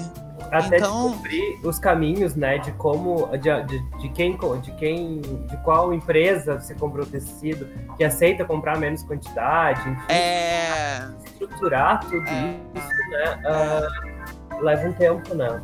Até 0.53 0.77
Então- 0.77 1.09
descobrir 1.09 1.61
os 1.65 1.79
caminhos, 1.79 2.35
né, 2.37 2.59
de 2.59 2.71
como, 2.73 3.27
de, 3.39 3.63
de, 3.65 3.99
de 3.99 4.09
quem, 4.11 4.37
de 4.63 4.71
quem, 4.73 5.21
de 5.23 5.57
qual 5.65 5.93
empresa 5.95 6.59
você 6.61 6.75
comprou 6.75 7.05
o 7.05 7.09
tecido, 7.09 7.67
que 7.97 8.05
aceita 8.05 8.45
comprar 8.45 8.79
menos 8.79 9.03
quantidade, 9.03 9.81
enfim, 9.89 10.13
É. 10.13 11.09
se 11.25 11.47
costurar 11.47 12.01
tudo 12.01 12.29
É. 12.29 12.57
isso, 12.75 13.11
né? 13.11 13.41
ah, 13.47 14.61
leva 14.61 14.89
um 14.89 14.93
tempo, 14.93 15.35
né? 15.35 15.61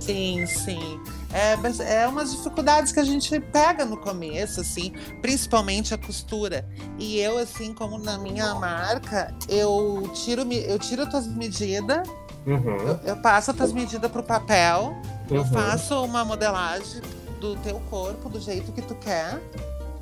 Sim, 0.00 0.46
sim. 0.46 1.00
É, 1.32 2.02
é 2.02 2.08
umas 2.08 2.30
dificuldades 2.30 2.92
que 2.92 3.00
a 3.00 3.04
gente 3.04 3.38
pega 3.40 3.84
no 3.84 3.96
começo, 3.96 4.60
assim, 4.60 4.92
principalmente 5.20 5.92
a 5.92 5.98
costura. 5.98 6.66
E 6.98 7.18
eu, 7.18 7.38
assim, 7.38 7.74
como 7.74 7.98
na 7.98 8.16
minha 8.18 8.54
marca, 8.54 9.34
eu 9.48 10.10
tiro, 10.14 10.42
eu 10.52 10.78
tiro 10.78 11.02
as 11.02 11.10
tuas 11.10 11.26
medidas, 11.26 12.08
Uhum, 12.46 12.76
eu, 12.76 13.00
eu 13.04 13.16
passo 13.16 13.50
as 13.50 13.56
tuas 13.56 13.72
medidas 13.72 14.08
pro 14.08 14.22
papel, 14.22 14.96
eu 15.28 15.40
uhum, 15.40 15.46
faço 15.46 16.04
uma 16.04 16.24
modelagem 16.24 17.02
do 17.40 17.56
teu 17.56 17.80
corpo 17.90 18.28
do 18.28 18.40
jeito 18.40 18.70
que 18.70 18.80
tu 18.80 18.94
quer, 18.94 19.42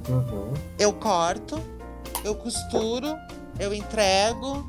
uhum. 0.07 0.53
eu 0.79 0.93
corto, 0.93 1.59
eu 2.23 2.35
costuro, 2.35 3.17
eu 3.59 3.73
entrego, 3.73 4.63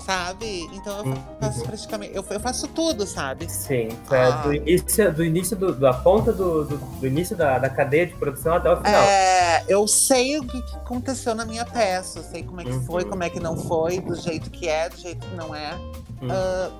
sabe? 0.00 0.68
Então 0.72 0.98
eu 0.98 1.16
faço 1.40 1.60
Uhum. 1.60 1.66
praticamente, 1.66 2.14
eu, 2.14 2.24
eu 2.30 2.40
faço 2.40 2.68
tudo, 2.68 3.06
sabe? 3.06 3.50
Sim, 3.50 3.88
é 4.10 4.16
Ah. 4.22 4.30
do 4.42 4.54
início, 4.54 5.12
do 5.12 5.24
início 5.24 5.56
do, 5.56 5.74
da 5.74 5.92
ponta 5.92 6.32
do, 6.32 6.64
do, 6.64 6.76
do 6.78 7.06
início 7.06 7.36
da, 7.36 7.58
da 7.58 7.68
cadeia 7.68 8.06
de 8.06 8.14
produção 8.14 8.54
até 8.54 8.72
o 8.72 8.76
final. 8.76 9.02
É, 9.02 9.64
eu 9.68 9.86
sei 9.86 10.38
o 10.38 10.44
que 10.44 10.58
aconteceu 10.76 11.34
na 11.34 11.44
minha 11.44 11.64
peça, 11.64 12.18
eu 12.20 12.22
sei 12.24 12.42
como 12.42 12.60
é 12.60 12.64
que 12.64 12.70
Uhum. 12.70 12.84
foi, 12.84 13.04
como 13.04 13.22
é 13.22 13.30
que 13.30 13.40
não 13.40 13.56
foi, 13.56 14.00
do 14.00 14.14
jeito 14.14 14.50
que 14.50 14.68
é, 14.68 14.88
do 14.88 14.96
jeito 14.96 15.26
que 15.26 15.34
não 15.36 15.54
é. 15.54 15.74
Uhum. 16.20 16.28
Ah, 16.30 16.70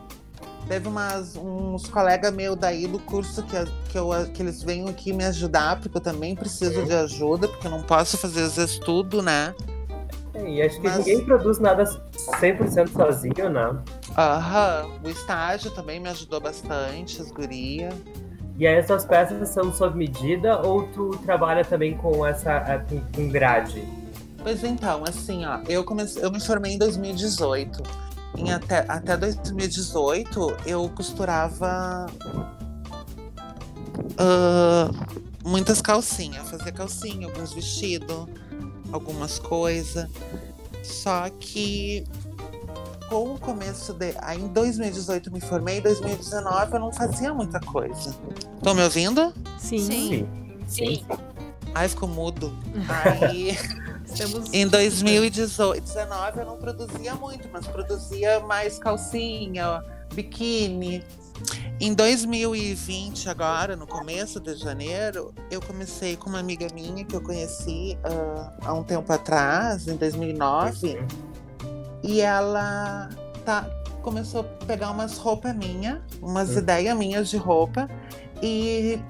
teve 0.68 0.86
umas, 0.88 1.34
uns 1.36 1.86
colegas 1.88 2.32
meus 2.32 2.56
daí 2.56 2.86
do 2.86 2.98
curso 3.00 3.42
que, 3.42 3.56
que, 3.90 3.98
eu, 3.98 4.10
que 4.32 4.42
eles 4.42 4.62
venham 4.62 4.88
aqui 4.88 5.12
me 5.12 5.24
ajudar, 5.24 5.80
porque 5.80 5.96
eu 5.98 6.00
também 6.00 6.34
preciso 6.36 6.80
Uhum. 6.80 6.86
de 6.86 6.94
ajuda, 6.94 7.48
porque 7.48 7.66
eu 7.66 7.70
não 7.70 7.82
posso 7.82 8.16
fazer 8.16 8.42
às 8.42 8.56
vezes 8.56 8.78
tudo, 8.78 9.20
né? 9.22 9.54
É, 10.42 10.50
e 10.50 10.62
acho 10.62 10.80
que 10.80 10.88
Mas- 10.88 10.98
ninguém 10.98 11.24
produz 11.24 11.58
nada 11.58 11.84
100% 11.84 12.90
sozinho, 12.92 13.50
né? 13.50 13.76
Aham, 14.16 14.90
o 15.04 15.08
estágio 15.08 15.70
também 15.70 16.00
me 16.00 16.08
ajudou 16.08 16.40
bastante, 16.40 17.20
as 17.20 17.30
gurias. 17.30 17.94
E 18.58 18.66
aí 18.66 18.74
essas 18.74 19.04
peças 19.04 19.48
são 19.48 19.72
sob 19.72 19.96
medida 19.96 20.60
ou 20.60 20.82
tu 20.88 21.10
trabalha 21.24 21.64
também 21.64 21.96
com 21.96 22.24
essa 22.26 22.50
eh, 22.50 22.84
com, 22.88 23.00
com 23.14 23.28
grade? 23.28 23.82
Pois 24.42 24.62
então, 24.62 25.04
assim, 25.08 25.44
ó, 25.46 25.60
eu 25.68 25.82
comecei, 25.84 26.22
eu 26.22 26.30
me 26.30 26.40
formei 26.40 26.74
em 26.74 26.78
2018. 26.78 27.82
Em 28.36 28.52
até, 28.52 28.84
até 28.88 29.16
2018 29.16 30.56
eu 30.66 30.88
costurava 30.90 32.06
ah, 34.18 34.90
muitas 35.44 35.80
calcinhas, 35.80 36.48
fazia 36.50 36.72
calcinha, 36.72 37.26
alguns 37.26 37.52
vestidos, 37.52 38.26
algumas 38.92 39.38
coisas. 39.38 40.08
Só 40.82 41.28
que 41.40 42.04
com 43.08 43.34
o 43.34 43.38
começo 43.38 43.92
de. 43.92 44.14
Aí 44.18 44.40
em 44.40 44.48
2018 44.48 45.28
eu 45.28 45.32
me 45.32 45.40
formei, 45.40 45.78
em 45.78 45.82
2019 45.82 46.72
eu 46.72 46.80
não 46.80 46.92
fazia 46.92 47.34
muita 47.34 47.60
coisa. 47.60 48.14
Estão 48.56 48.74
me 48.74 48.82
ouvindo? 48.82 49.32
Sim, 49.58 49.78
Sim. 49.78 50.28
Sim. 50.66 50.96
Sim. 50.96 51.06
Ai, 51.74 51.88
ficou 51.88 52.08
mudo. 52.08 52.52
Aí. 52.88 53.56
estamos. 54.04 54.52
Em 54.52 54.66
2019 54.66 56.38
eu 56.40 56.46
não 56.46 56.56
produzia 56.56 57.14
muito, 57.14 57.48
mas 57.52 57.66
produzia 57.66 58.40
mais 58.40 58.78
calcinha, 58.78 59.82
biquíni. 60.14 61.04
Em 61.80 61.94
2020, 61.94 63.28
agora, 63.28 63.74
no 63.74 63.86
começo 63.86 64.38
de 64.38 64.54
janeiro, 64.54 65.34
eu 65.50 65.60
comecei 65.60 66.16
com 66.16 66.28
uma 66.30 66.38
amiga 66.38 66.66
minha 66.72 67.04
que 67.04 67.14
eu 67.16 67.20
conheci 67.20 67.98
ah, 68.04 68.52
há 68.64 68.72
um 68.72 68.84
tempo 68.84 69.12
atrás, 69.12 69.88
em 69.88 69.96
2009, 69.96 70.98
e 72.04 72.20
ela 72.20 73.08
tá, 73.44 73.66
começou 74.02 74.42
a 74.42 74.64
pegar 74.64 74.90
umas 74.92 75.18
roupas 75.18 75.54
minhas, 75.56 75.98
umas 76.20 76.50
Hum. 76.50 76.58
ideias 76.58 76.96
minhas 76.96 77.28
de 77.28 77.36
roupa, 77.36 77.88
e 78.40 79.00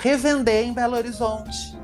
revender 0.00 0.64
em 0.66 0.72
Belo 0.72 0.96
Horizonte. 0.96 1.76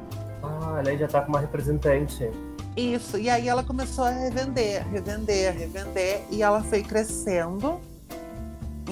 Ah, 0.43 0.81
ela 0.85 0.97
já 0.97 1.09
tá 1.09 1.23
com 1.23 1.29
uma 1.31 1.41
representante. 1.41 2.31
Isso, 2.77 3.19
e 3.19 3.29
aí 3.29 3.49
ela 3.49 3.63
começou 3.65 4.05
a 4.05 4.11
revender, 4.11 4.89
revender, 4.89 5.53
revender, 5.59 6.23
e 6.31 6.43
ela 6.43 6.63
foi 6.63 6.83
crescendo. 6.83 7.81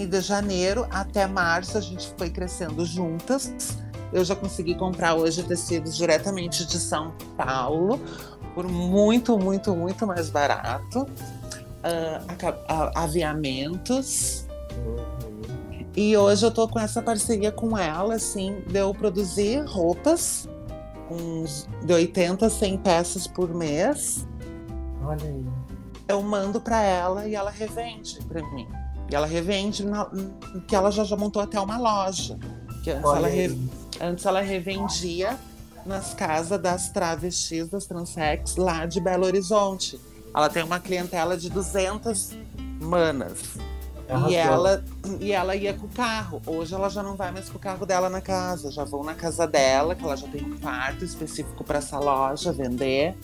E 0.01 0.07
de 0.07 0.21
janeiro 0.23 0.87
até 0.91 1.27
março 1.27 1.77
a 1.77 1.81
gente 1.81 2.11
foi 2.17 2.31
crescendo 2.31 2.87
juntas. 2.87 3.77
Eu 4.11 4.25
já 4.25 4.35
consegui 4.35 4.75
comprar 4.75 5.15
hoje 5.15 5.43
tecidos 5.43 5.95
diretamente 5.95 6.65
de 6.67 6.79
São 6.79 7.13
Paulo 7.37 8.01
por 8.55 8.67
muito, 8.67 9.39
muito, 9.39 9.77
muito 9.77 10.07
mais 10.07 10.31
barato. 10.31 11.07
A- 11.83 13.03
aviamentos. 13.05 14.47
Uhum. 14.75 15.85
E 15.95 16.17
hoje 16.17 16.47
eu 16.47 16.51
tô 16.51 16.67
com 16.67 16.79
essa 16.79 17.03
parceria 17.03 17.53
com 17.53 17.77
ela, 17.77 18.15
assim, 18.15 18.63
de 18.67 18.79
eu 18.79 18.95
produzir 18.95 19.63
roupas, 19.67 20.49
uns 21.11 21.69
de 21.85 21.93
80 21.93 22.47
a 22.47 22.51
100 22.51 22.79
peças 22.79 23.27
por 23.27 23.53
mês. 23.53 24.27
Olha 25.05 25.25
aí. 25.27 25.45
eu 26.09 26.23
mando 26.23 26.61
para 26.61 26.83
ela 26.83 27.27
e 27.27 27.35
ela 27.35 27.51
revende 27.51 28.19
para 28.27 28.43
mim. 28.53 28.67
E 29.11 29.15
ela 29.15 29.27
revende 29.27 29.85
na, 29.85 30.09
que 30.67 30.75
ela 30.75 30.91
já, 30.91 31.05
já 31.05 31.17
montou 31.17 31.43
até 31.43 31.59
uma 31.61 31.79
loja. 31.79 32.39
Que 32.83 32.91
antes, 32.93 33.05
ela 33.05 33.29
re- 33.29 33.59
antes 34.01 34.25
ela 34.27 34.41
revendia 34.41 35.37
nas 35.85 36.15
casas 36.15 36.61
das 36.61 36.91
travestis 36.91 37.69
das 37.69 37.87
transex 37.87 38.57
lá 38.57 38.87
de 38.87 39.01
Belo 39.01 39.27
Horizonte. 39.27 40.01
Ela 40.35 40.49
tem 40.49 40.63
uma 40.63 40.79
clientela 40.79 41.37
de 41.37 41.51
200 41.51 42.31
manas. 42.81 43.39
Arrasou. 44.09 44.31
E 44.31 44.35
ela, 44.37 44.85
e 45.21 45.33
ela 45.33 45.57
ia 45.57 45.75
com 45.75 45.87
o 45.87 45.91
carro. 45.91 46.41
Hoje 46.47 46.75
ela 46.75 46.89
já 46.89 47.03
não 47.03 47.15
vai 47.17 47.31
mais 47.31 47.49
com 47.49 47.59
o 47.59 47.61
carro 47.61 47.85
dela 47.87 48.09
na 48.09 48.21
casa. 48.21 48.71
Já 48.71 48.85
vou 48.85 49.05
na 49.05 49.15
casa 49.15 49.47
dela, 49.47 49.95
que 49.95 50.05
ela 50.05 50.17
já 50.17 50.27
tem 50.29 50.45
um 50.45 50.57
quarto 50.59 51.05
específico 51.05 51.63
para 51.65 51.79
essa 51.79 51.99
loja 51.99 52.53
vender. 52.53 53.17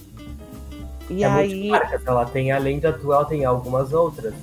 E 1.08 1.22
é 1.22 1.26
aí. 1.28 1.70
ela 2.04 2.24
tem, 2.26 2.50
além 2.50 2.80
da 2.80 2.92
tua, 2.92 3.16
ela 3.16 3.24
tem 3.24 3.44
algumas 3.44 3.92
outras. 3.92 4.34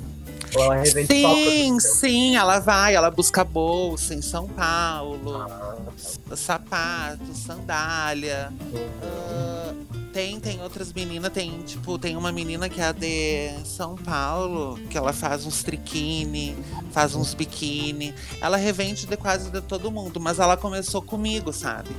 Ou 0.55 0.63
ela 0.63 0.75
revende 0.75 1.21
só 1.21 1.33
Sim, 1.35 1.79
sim, 1.79 2.35
ela 2.35 2.59
vai, 2.59 2.95
ela 2.95 3.09
busca 3.11 3.43
bolsa 3.43 4.13
em 4.13 4.21
São 4.21 4.47
Paulo, 4.47 5.37
Ah, 5.37 6.35
sapato, 6.35 7.33
sandália. 7.35 8.51
uhum. 8.71 8.87
ah, 9.01 9.73
tem, 10.13 10.39
tem 10.39 10.61
outras 10.61 10.93
meninas, 10.93 11.31
tem, 11.33 11.63
tipo, 11.63 11.97
tem 11.97 12.15
uma 12.15 12.31
menina 12.31 12.69
que 12.69 12.79
é 12.79 12.93
de 12.93 13.65
São 13.65 13.95
Paulo, 13.95 14.79
que 14.87 14.95
ela 14.95 15.11
faz 15.11 15.43
uns 15.43 15.63
triquini, 15.63 16.55
faz 16.91 17.15
uns 17.15 17.33
biquíni. 17.33 18.13
Ela 18.39 18.55
revende 18.57 19.07
de 19.07 19.17
quase 19.17 19.49
de 19.49 19.59
todo 19.61 19.89
mundo, 19.89 20.19
mas 20.19 20.37
ela 20.37 20.55
começou 20.55 21.01
comigo, 21.01 21.51
sabe? 21.51 21.89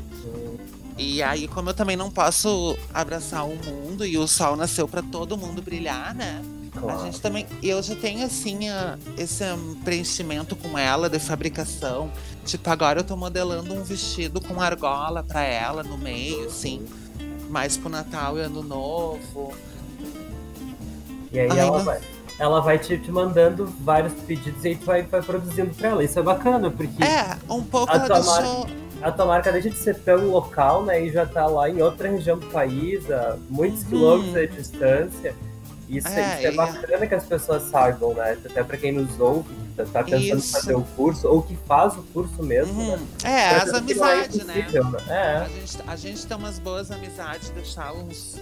E 0.97 1.21
aí, 1.25 1.49
como 1.49 1.71
eu 1.71 1.75
também 1.75 1.97
não 1.97 2.09
posso 2.09 2.79
abraçar 2.93 3.45
o 3.45 3.57
mundo 3.57 4.07
e 4.07 4.17
o 4.17 4.29
sol 4.29 4.55
nasceu 4.55 4.87
para 4.87 5.03
todo 5.03 5.37
mundo 5.37 5.61
brilhar, 5.61 6.15
né? 6.15 6.41
A 6.77 6.81
Claro. 6.81 7.03
gente 7.05 7.21
também. 7.21 7.47
Eu 7.63 7.83
já 7.83 7.95
tenho, 7.95 8.25
assim, 8.27 8.69
a- 8.69 8.99
esse 9.17 9.45
preenchimento 9.85 10.57
com 10.57 10.77
ela 10.77 11.09
de 11.09 11.19
fabricação. 11.19 12.11
Tipo, 12.45 12.69
agora 12.71 13.01
eu 13.01 13.05
tô 13.05 13.17
modelando 13.17 13.73
um 13.75 13.83
vestido 13.83 14.41
com 14.41 14.61
argola 14.61 15.23
pra 15.23 15.43
ela 15.43 15.83
no 15.83 15.97
meio, 15.97 16.47
assim. 16.47 16.85
Mais 17.49 17.77
pro 17.77 17.89
Natal 17.89 18.37
e 18.39 18.43
Ano 18.43 18.63
Novo. 18.63 19.55
E 21.33 21.39
aí 21.41 21.49
Ai, 21.51 21.59
ela 21.61 21.79
não- 21.79 21.85
vai, 21.85 22.01
ela 22.39 22.61
vai 22.61 22.79
te, 22.79 22.99
te 22.99 23.11
mandando 23.11 23.67
vários 23.81 24.13
pedidos 24.13 24.65
e 24.65 24.69
aí 24.69 24.77
tu 24.77 24.85
vai, 24.87 25.03
vai 25.03 25.23
produzindo 25.23 25.73
pra 25.75 25.89
ela. 25.91 26.05
Isso 26.05 26.19
é 26.19 26.23
bacana, 26.23 26.71
porque 26.71 27.03
É, 27.03 27.37
um 27.49 27.63
pouco 27.63 27.93
A 27.93 27.97
ela 27.97 28.07
tua 28.07 28.21
deixou. 28.21 28.67
a 29.03 29.13
tua 29.13 29.27
marca 29.27 29.53
deixa 29.53 29.71
de 29.71 29.77
ser 29.77 29.95
tão 30.01 30.29
local, 30.29 30.85
né? 30.85 31.05
E 31.07 31.13
já 31.13 31.25
tá 31.27 31.47
lá 31.47 31.69
em 31.71 31.81
outra 31.83 32.09
região 32.11 32.39
do 32.39 32.47
país, 32.47 33.09
a 33.11 33.37
muitos 33.49 33.83
Uhum. 33.85 33.89
quilômetros 33.89 34.33
de 34.51 34.57
distância. 34.57 35.35
Isso 35.89 36.09
é, 36.09 36.21
É, 36.21 36.39
isso 36.39 36.47
é 36.47 36.53
bacana 36.53 37.07
que 37.07 37.15
as 37.15 37.25
pessoas 37.25 37.63
saibam, 37.65 38.15
né? 38.15 38.39
Até 38.45 38.65
pra 38.65 38.77
quem 38.77 38.93
nos 38.93 39.19
ouve, 39.21 39.55
tá 39.93 40.03
pensando 40.03 40.19
em 40.21 40.39
Isso. 40.39 40.53
fazer 40.53 40.75
o 40.75 40.83
curso, 40.83 41.29
ou 41.29 41.43
que 41.43 41.57
faz 41.67 41.95
o 41.95 42.03
curso 42.05 42.43
mesmo, 42.43 42.73
né? 42.83 42.97
Uhum. 42.97 43.07
É, 43.29 43.47
as 43.57 43.63
Pra 43.65 43.73
não 43.73 43.77
é 43.77 43.79
amizades, 43.81 44.45
né? 44.47 44.59
impossível, 44.61 44.85
né? 44.91 44.99
A 45.09 45.15
É, 45.15 45.49
gente, 45.61 45.79
a 45.87 45.97
gente 45.97 46.27
tem 46.27 46.37
umas 46.37 46.59
boas 46.59 46.91
amizades, 46.91 47.51
deixar 47.51 47.93
uns. 47.93 48.37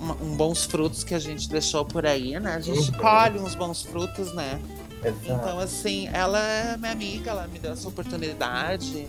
um 0.00 0.36
bons 0.36 0.64
frutos 0.64 1.02
que 1.04 1.14
a 1.14 1.18
gente 1.18 1.48
deixou 1.48 1.84
por 1.84 2.04
aí, 2.04 2.38
né? 2.40 2.54
A 2.54 2.60
gente 2.60 2.90
Uhum. 2.90 2.98
colhe 2.98 3.38
uns 3.38 3.54
bons 3.54 3.82
frutos, 3.82 4.32
né? 4.34 4.60
exato. 5.04 5.20
Então, 5.24 5.58
assim, 5.60 6.08
ela 6.12 6.38
é 6.38 6.76
minha 6.76 6.90
amiga, 6.92 7.30
ela 7.30 7.46
me 7.46 7.58
deu 7.58 7.72
essa 7.72 7.86
oportunidade. 7.88 9.06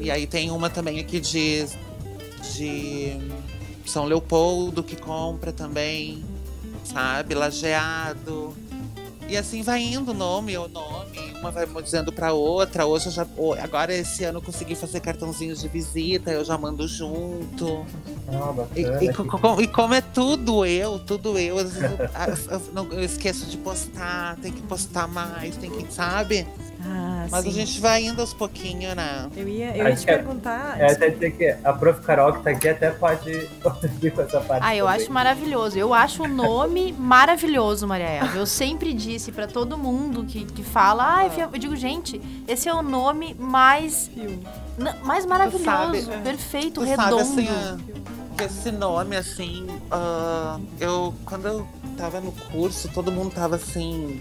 E 0.00 0.10
aí 0.10 0.26
tem 0.26 0.50
uma 0.50 0.68
também 0.70 0.98
aqui 0.98 1.20
de, 1.20 1.66
de 2.54 3.16
São 3.86 4.04
Leopoldo 4.06 4.82
que 4.82 4.96
compra 4.96 5.52
também, 5.52 6.24
sabe? 6.84 7.34
Lajeado. 7.34 8.54
E 9.28 9.36
assim 9.36 9.62
vai 9.62 9.80
indo 9.80 10.10
o 10.10 10.14
nome, 10.14 10.58
o 10.58 10.66
nome, 10.66 11.32
uma 11.38 11.52
vai 11.52 11.64
dizendo 11.80 12.10
pra 12.12 12.32
outra. 12.32 12.84
Hoje 12.84 13.06
eu 13.06 13.12
já. 13.12 13.24
Agora 13.62 13.94
esse 13.94 14.24
ano 14.24 14.38
eu 14.38 14.42
consegui 14.42 14.74
fazer 14.74 14.98
cartãozinhos 14.98 15.60
de 15.60 15.68
visita, 15.68 16.32
eu 16.32 16.44
já 16.44 16.58
mando 16.58 16.88
junto. 16.88 17.86
Ah, 18.28 18.52
E, 18.74 18.82
bacana. 18.82 19.04
e 19.04 19.12
co- 19.14 19.60
e 19.62 19.68
como 19.68 19.94
é 19.94 20.00
tudo 20.00 20.66
eu, 20.66 20.98
tudo 20.98 21.38
eu, 21.38 21.58
eu, 21.60 21.66
eu- 22.74 22.92
eu 22.92 23.04
esqueço 23.04 23.46
de 23.46 23.56
postar, 23.58 24.34
tem 24.42 24.50
que 24.50 24.62
postar 24.62 25.06
mais, 25.06 25.56
tem 25.56 25.70
que, 25.70 25.92
sabe? 25.94 26.44
Ah, 27.24 27.28
Mas 27.30 27.42
sim. 27.44 27.50
a 27.50 27.52
gente 27.52 27.80
vai 27.80 28.04
indo 28.04 28.20
aos 28.20 28.32
pouquinhos, 28.34 28.94
né? 28.94 29.28
Eu 29.36 29.48
ia, 29.48 29.76
eu 29.76 29.86
ia 29.86 29.92
Acho 29.92 30.00
te 30.00 30.04
que 30.06 30.10
é- 30.10 30.16
perguntar. 30.16 30.80
É, 30.80 30.92
até 30.92 31.10
dizer 31.10 31.30
que 31.32 31.56
a 31.66 31.72
Prof. 31.72 32.00
Carol 32.00 32.32
que 32.34 32.42
tá 32.42 32.50
aqui 32.50 32.68
até 32.68 32.90
pode 32.90 33.46
contribuir 33.62 34.12
com 34.12 34.22
essa 34.22 34.40
parte. 34.40 34.62
Ah, 34.64 34.74
eu 34.74 34.86
também. 34.86 35.00
acho 35.02 35.12
maravilhoso. 35.12 35.78
Eu 35.78 35.92
acho 35.94 36.22
o 36.24 36.28
nome 36.28 36.92
maravilhoso, 36.98 37.86
Maria 37.86 38.06
Eva. 38.06 38.36
Eu 38.38 38.46
sempre 38.46 38.92
disse 38.94 39.32
pra 39.32 39.46
todo 39.46 39.76
mundo 39.76 40.24
que, 40.24 40.44
que 40.44 40.62
fala, 40.62 41.18
ah, 41.18 41.26
eu 41.26 41.58
digo, 41.58 41.76
gente, 41.76 42.20
esse 42.48 42.68
é 42.68 42.74
o 42.74 42.82
nome 42.82 43.34
mais, 43.38 44.10
mais 45.02 45.26
maravilhoso, 45.26 45.64
sabe, 45.64 46.02
perfeito, 46.22 46.80
Tu 46.80 46.86
redondo. 46.86 47.18
sabe, 47.24 47.48
assim, 47.48 47.84
que 48.36 48.44
esse 48.44 48.70
nome, 48.72 49.16
assim, 49.16 49.66
ah, 49.90 50.58
eu, 50.80 51.14
quando 51.26 51.46
eu 51.46 51.66
tava 51.96 52.20
no 52.20 52.32
curso, 52.32 52.88
todo 52.88 53.12
mundo 53.12 53.30
tava 53.30 53.56
assim, 53.56 54.20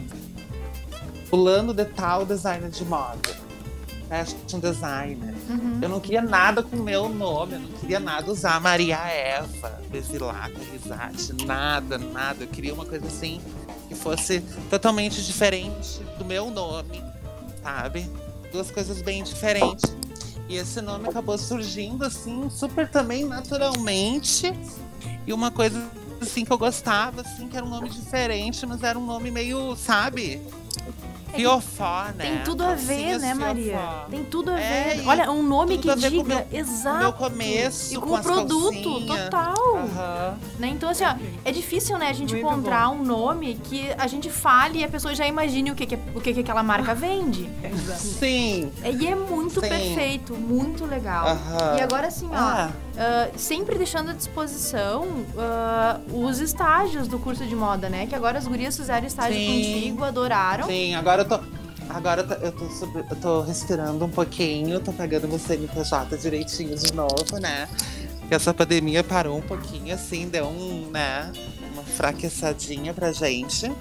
pulando 1.30 1.74
de 1.74 1.86
tal 1.86 2.26
designer 2.26 2.70
de 2.70 2.84
moda, 2.84 3.38
fashion 4.10 4.60
designer. 4.60 5.36
Uhum. 5.50 5.80
Eu 5.82 5.90
não 5.90 6.00
queria 6.00 6.22
nada 6.22 6.64
com 6.64 6.76
o 6.76 6.84
meu 6.84 7.08
nome, 7.08 7.54
eu 7.54 7.60
não 7.60 7.72
queria 7.80 8.00
nada 8.00 8.32
usar 8.32 8.60
Maria 8.60 8.98
Eva, 8.98 9.80
Besilaca, 9.90 10.58
Risate, 10.72 11.34
nada, 11.46 11.98
nada. 11.98 12.44
Eu 12.44 12.48
queria 12.48 12.74
uma 12.74 12.86
coisa 12.86 13.06
assim 13.06 13.40
que 13.88 13.96
fosse 13.96 14.42
totalmente 14.70 15.24
diferente 15.24 16.02
do 16.18 16.26
meu 16.26 16.50
nome, 16.50 17.04
sabe? 17.62 18.10
Duas 18.52 18.72
coisas 18.72 19.02
bem 19.02 19.24
diferentes. 19.24 19.96
E 20.48 20.58
esse 20.58 20.82
nome 20.82 21.08
acabou 21.08 21.38
surgindo 21.38 22.04
assim, 22.04 22.50
super 22.50 22.90
também 22.90 23.24
naturalmente. 23.24 24.52
E 25.28 25.32
uma 25.32 25.52
coisa 25.52 25.88
assim 26.20 26.44
que 26.44 26.52
eu 26.52 26.58
gostava, 26.58 27.22
assim, 27.22 27.48
que 27.48 27.56
era 27.56 27.66
um 27.66 27.70
nome 27.70 27.88
diferente, 27.90 28.66
mas 28.66 28.82
era 28.82 28.98
um 28.98 29.06
nome 29.06 29.30
meio, 29.30 29.76
sabe? 29.76 30.42
Fiofó, 31.36 32.04
né? 32.08 32.14
Tem 32.18 32.40
tudo 32.44 32.64
a 32.64 32.74
ver, 32.74 32.76
Calcinhas 32.88 33.22
né, 33.22 33.34
Maria? 33.34 33.78
fiofó. 33.78 34.06
Tem 34.10 34.24
tudo 34.26 34.52
a 34.52 34.60
É, 34.60 34.84
ver. 34.96 35.04
e 35.04 35.08
Olha, 35.08 35.32
um 35.32 35.44
nome 35.44 35.76
tudo 35.78 35.82
que 35.84 35.90
a 35.92 35.96
ver 35.96 36.12
com 36.12 36.18
o 36.18 36.24
diga 36.24 36.36
meu- 36.52 36.60
exato. 36.60 36.98
meu 37.00 37.14
começo, 37.14 37.94
e 37.94 37.98
com, 37.98 38.08
com 38.08 38.12
o 38.14 38.16
as 38.16 38.22
produto, 38.26 38.72
calcinhas. 38.74 39.06
total. 39.24 39.76
Aham. 39.78 40.38
Né? 40.60 40.68
Então, 40.70 40.90
assim, 40.90 41.04
ó, 41.04 41.16
é 41.46 41.52
difícil, 41.52 41.98
né, 41.98 42.10
a 42.10 42.14
gente 42.14 42.34
Muito 42.34 42.46
encontrar 42.46 42.90
um 42.90 43.04
nome 43.04 43.60
que 43.64 43.90
a 43.98 44.08
gente 44.08 44.30
fale 44.30 44.80
e 44.80 44.84
a 44.84 44.90
pessoa 44.90 45.14
já 45.16 45.26
imagine 45.28 45.72
o 45.72 45.76
que, 45.76 45.86
que, 45.86 45.96
o 46.16 46.22
que, 46.22 46.34
que 46.34 46.40
aquela 46.42 46.64
marca 46.64 46.94
vende. 46.96 47.50
Exato. 47.64 48.00
Sim. 48.02 48.72
É, 48.84 48.92
E 48.92 49.08
é 49.08 49.16
muito 49.16 49.62
Sim. 49.62 49.70
perfeito, 49.70 50.34
muito 50.36 50.86
legal. 50.86 51.28
Aham. 51.28 51.78
E 51.78 51.82
agora, 51.82 52.08
assim, 52.08 52.28
ó, 52.32 52.36
Ah, 52.36 52.72
ah, 53.00 53.30
sempre 53.38 53.78
deixando 53.78 54.12
à 54.12 54.14
disposição 54.14 55.08
ah, 55.38 56.00
os 56.14 56.40
estágios 56.40 57.08
do 57.08 57.18
curso 57.18 57.46
de 57.46 57.56
moda, 57.56 57.88
né? 57.90 58.06
Que 58.06 58.14
agora 58.14 58.38
as 58.38 58.46
gurias 58.46 58.76
fizeram 58.76 59.08
estágio 59.08 59.40
Sim. 59.40 59.46
contigo, 59.48 60.04
adoraram. 60.04 60.68
sim, 60.68 60.94
agora 60.96 61.22
eu 61.22 61.28
tô. 61.28 61.40
Agora 61.90 62.22
eu 62.22 62.28
tô, 62.28 62.34
eu, 62.36 62.52
tô 62.52 62.70
sobre- 62.70 63.04
eu 63.10 63.16
tô 63.16 63.42
respirando 63.42 64.06
um 64.06 64.10
pouquinho, 64.10 64.80
tô 64.80 64.94
pegando 64.94 65.28
meu 65.28 65.40
CNPJ 65.40 66.18
direitinho 66.18 66.78
de 66.78 66.94
novo, 66.94 67.40
né? 67.42 67.68
Porque 68.20 68.36
essa 68.36 68.54
pandemia 68.54 69.04
parou 69.04 69.36
um 69.36 69.42
pouquinho, 69.42 69.96
assim, 69.96 70.28
deu 70.30 70.46
um, 70.46 70.88
né? 70.92 71.32
Uma 71.74 71.82
fraqueçadinha 71.82 72.94
pra 72.94 73.12
gente. 73.12 73.72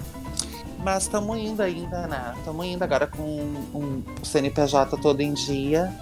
Mas 0.79 1.03
estamos 1.03 1.37
indo 1.37 1.61
ainda, 1.61 2.07
né? 2.07 2.33
Estamos 2.39 2.65
indo 2.65 2.81
agora 2.81 3.05
com 3.05 3.21
um 3.21 4.01
CNPJ 4.23 4.97
todo 4.97 5.21
em 5.21 5.33
dia. 5.33 5.93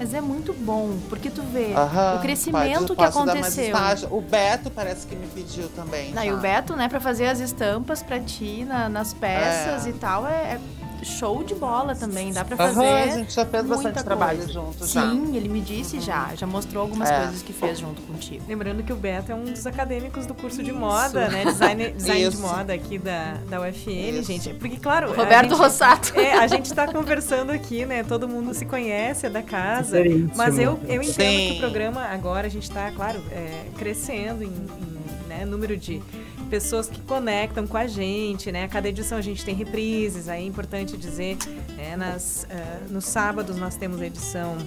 Mas 0.00 0.14
é 0.14 0.20
muito 0.22 0.54
bom, 0.54 0.98
porque 1.10 1.28
tu 1.28 1.42
vê 1.42 1.74
Aham, 1.74 2.16
o 2.16 2.20
crescimento 2.22 2.94
pode- 2.94 3.12
que 3.12 3.18
aconteceu. 3.18 3.76
O 4.10 4.22
Beto 4.22 4.70
parece 4.70 5.06
que 5.06 5.14
me 5.14 5.26
pediu 5.26 5.68
também. 5.76 6.10
Não, 6.14 6.24
e 6.24 6.32
o 6.32 6.36
tá? 6.36 6.40
Beto, 6.40 6.74
né, 6.74 6.88
pra 6.88 6.98
fazer 6.98 7.26
as 7.26 7.38
estampas 7.38 8.02
pra 8.02 8.18
ti 8.18 8.64
na- 8.66 8.88
nas 8.88 9.12
peças 9.12 9.84
É. 9.86 9.90
e 9.90 9.92
tal, 9.92 10.26
é, 10.26 10.54
é 10.54 10.60
show 11.04 11.42
de 11.44 11.54
bola 11.54 11.94
também. 11.94 12.32
Dá 12.32 12.44
pra 12.44 12.56
Aham, 12.64 12.74
fazer. 12.74 12.86
a 12.86 13.06
gente 13.16 13.32
já 13.34 13.44
fez 13.46 13.64
bastante 13.66 14.02
trabalho 14.04 14.38
coisa. 14.38 14.52
junto 14.52 14.86
já. 14.86 15.10
Sim, 15.10 15.36
ele 15.36 15.48
me 15.48 15.60
disse 15.60 16.00
já. 16.00 16.30
Já 16.34 16.46
mostrou 16.46 16.82
algumas 16.82 17.10
É. 17.10 17.18
coisas 17.24 17.42
que 17.42 17.52
fez 17.52 17.78
junto 17.78 18.00
contigo. 18.02 18.42
Lembrando 18.48 18.82
que 18.82 18.92
o 18.92 18.96
Beto 18.96 19.32
é 19.32 19.34
um 19.34 19.44
dos 19.44 19.66
acadêmicos 19.66 20.26
do 20.26 20.34
curso 20.34 20.62
de 20.62 20.70
Isso. 20.70 20.78
moda, 20.78 21.28
né? 21.28 21.44
Design, 21.44 21.90
design 21.92 22.28
de 22.30 22.36
moda 22.38 22.72
aqui 22.72 22.98
da, 22.98 23.34
da 23.48 23.60
UFN, 23.60 23.90
Isso. 24.20 24.24
gente. 24.32 24.54
Porque, 24.54 24.76
claro. 24.76 25.12
a 25.12 25.16
Roberto 25.16 25.50
gente- 25.50 25.58
Rossato. 25.58 26.18
É, 26.18 26.34
a 26.38 26.46
gente 26.46 26.72
tá 26.72 26.86
conversando 26.86 27.50
aqui, 27.50 27.84
né? 27.86 28.02
Todo 28.04 28.28
mundo 28.28 28.52
se 28.54 28.64
conhece, 28.66 29.26
é 29.26 29.30
da 29.30 29.42
casa. 29.42 29.98
Mas 30.36 30.58
eu, 30.58 30.78
eu 30.88 31.02
entendo 31.02 31.14
que 31.14 31.48
Sim. 31.50 31.56
o 31.56 31.58
programa 31.60 32.02
agora 32.02 32.46
a 32.46 32.50
gente 32.50 32.64
está, 32.64 32.90
claro, 32.90 33.20
é, 33.30 33.64
crescendo 33.78 34.42
em, 34.42 34.46
em, 34.48 35.28
né, 35.28 35.44
número 35.44 35.76
de 35.76 36.02
pessoas 36.50 36.88
que 36.88 37.00
conectam 37.02 37.66
com 37.66 37.76
a 37.76 37.86
gente, 37.86 38.50
né? 38.50 38.66
Cada 38.68 38.88
edição 38.88 39.16
a 39.16 39.22
gente 39.22 39.44
tem 39.44 39.54
reprises, 39.54 40.28
aí 40.28 40.42
é 40.42 40.46
importante 40.46 40.96
dizer, 40.96 41.38
né, 41.76 41.96
nas, 41.96 42.46
ah, 42.50 42.80
nos 42.90 43.04
sábados 43.04 43.56
nós 43.56 43.76
temos 43.76 44.00
a 44.00 44.06
edição, 44.06 44.58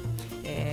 é, 0.45 0.71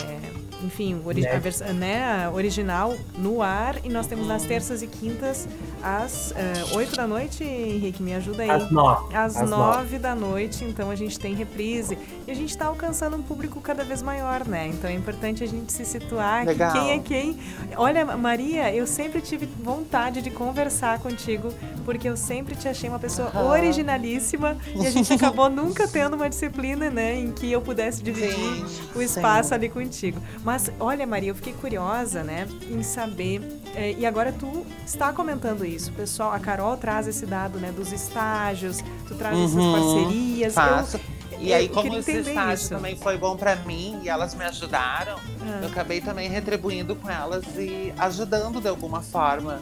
enfim, 0.64 1.00
ori- 1.04 1.26
a 1.26 1.32
Né. 1.34 1.38
vers- 1.38 1.60
né, 1.60 2.24
a 2.26 2.30
original 2.30 2.94
no 3.18 3.42
ar 3.42 3.76
e 3.84 3.88
nós 3.88 4.06
temos 4.06 4.26
nas 4.26 4.44
terças 4.44 4.82
e 4.82 4.86
quintas 4.86 5.48
às 5.82 6.32
ah, 6.36 6.74
8 6.76 6.96
da 6.96 7.06
noite, 7.06 7.42
Henrique, 7.44 8.02
me 8.02 8.12
ajuda 8.14 8.42
aí. 8.42 8.50
Às 8.50 8.70
nove. 8.70 9.14
Às 9.16 9.36
Às 9.36 9.48
nove 9.50 9.98
da 9.98 10.14
noite, 10.14 10.64
então 10.64 10.90
a 10.90 10.94
gente 10.96 11.18
tem 11.18 11.34
reprise. 11.34 11.96
E 12.26 12.30
a 12.30 12.34
gente 12.34 12.50
está 12.50 12.66
alcançando 12.66 13.16
um 13.16 13.22
público 13.22 13.60
cada 13.60 13.82
vez 13.84 14.02
maior, 14.02 14.46
né? 14.46 14.68
Então 14.68 14.88
é 14.90 14.92
importante 14.94 15.42
a 15.42 15.46
gente 15.46 15.72
se 15.72 15.84
situar 15.84 16.46
que 16.46 16.54
quem 16.54 16.90
é 16.92 16.98
quem. 16.98 17.38
Olha, 17.76 18.04
Maria, 18.16 18.72
eu 18.74 18.86
sempre 18.86 19.20
tive 19.20 19.46
vontade 19.62 20.20
de 20.22 20.30
conversar 20.30 20.98
contigo, 21.00 21.52
porque 21.84 22.08
eu 22.08 22.16
sempre 22.16 22.54
te 22.54 22.68
achei 22.68 22.88
uma 22.88 22.98
pessoa 22.98 23.28
Aham. 23.28 23.48
originalíssima 23.50 24.56
e 24.74 24.86
a 24.86 24.90
gente 24.90 25.12
acabou 25.12 25.48
nunca 25.48 25.88
tendo 25.88 26.14
uma 26.14 26.28
disciplina, 26.28 26.90
né, 26.90 27.14
em 27.18 27.32
que 27.32 27.50
eu 27.50 27.60
pudesse 27.60 28.02
dividir 28.02 28.30
Sim, 28.34 28.64
o 28.94 29.02
espaço 29.02 29.48
sim. 29.50 29.54
ali 29.54 29.68
contigo. 29.68 30.20
Mas 30.50 30.68
olha, 30.80 31.06
Maria, 31.06 31.30
eu 31.30 31.34
fiquei 31.36 31.52
curiosa, 31.52 32.24
né, 32.24 32.44
em 32.68 32.82
saber. 32.82 33.40
eh, 33.72 33.94
e 33.96 34.04
agora 34.04 34.32
tu 34.32 34.66
está 34.84 35.12
comentando 35.12 35.64
isso, 35.64 35.92
pessoal. 35.92 36.32
A 36.32 36.40
Carol 36.40 36.76
traz 36.76 37.06
esse 37.06 37.24
dado, 37.24 37.60
né, 37.60 37.70
dos 37.70 37.92
estágios. 37.92 38.78
Tu 39.06 39.14
traz 39.14 39.38
essas 39.38 39.54
Uhum, 39.54 39.72
parcerias. 39.72 40.56
Eu- 40.56 40.62
Faço. 40.62 41.00
E 41.38 41.52
eu 41.52 41.56
aí, 41.56 41.68
como 41.68 41.82
queria 41.82 41.98
esse 42.00 42.10
estágio 42.30 42.54
isso. 42.64 42.68
também 42.68 42.96
foi 42.96 43.16
bom 43.16 43.36
pra 43.36 43.54
mim 43.54 44.00
e 44.02 44.08
elas 44.08 44.34
me 44.34 44.44
ajudaram, 44.44 45.18
Ah. 45.40 45.60
eu 45.62 45.68
acabei 45.68 46.00
também 46.00 46.28
retribuindo 46.28 46.96
com 46.96 47.08
elas 47.08 47.44
e 47.56 47.94
ajudando 47.96 48.60
de 48.60 48.66
alguma 48.66 49.02
forma, 49.02 49.60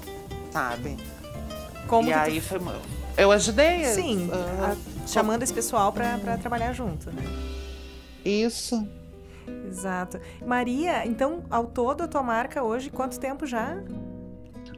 sabe? 0.51 0.96
como 1.87 2.09
e 2.09 2.12
que 2.14 2.18
tu- 2.18 2.24
aí 2.24 2.40
foi. 2.40 2.61
Eu 3.14 3.31
ajudei. 3.31 3.85
Sim, 3.85 4.31
ah, 4.33 4.72
a- 4.72 5.07
chamando 5.07 5.42
esse 5.42 5.53
pessoal 5.53 5.92
para 5.92 6.16
trabalhar 6.38 6.72
junto, 6.72 7.11
né? 7.11 7.22
isso. 8.24 8.88
Exato. 9.66 10.20
Maria, 10.46 11.06
então, 11.06 11.42
ao 11.50 11.66
todo, 11.66 12.02
a 12.02 12.08
tua 12.08 12.22
marca 12.22 12.62
hoje, 12.62 12.90
quanto 12.90 13.18
tempo 13.18 13.46
já? 13.46 13.82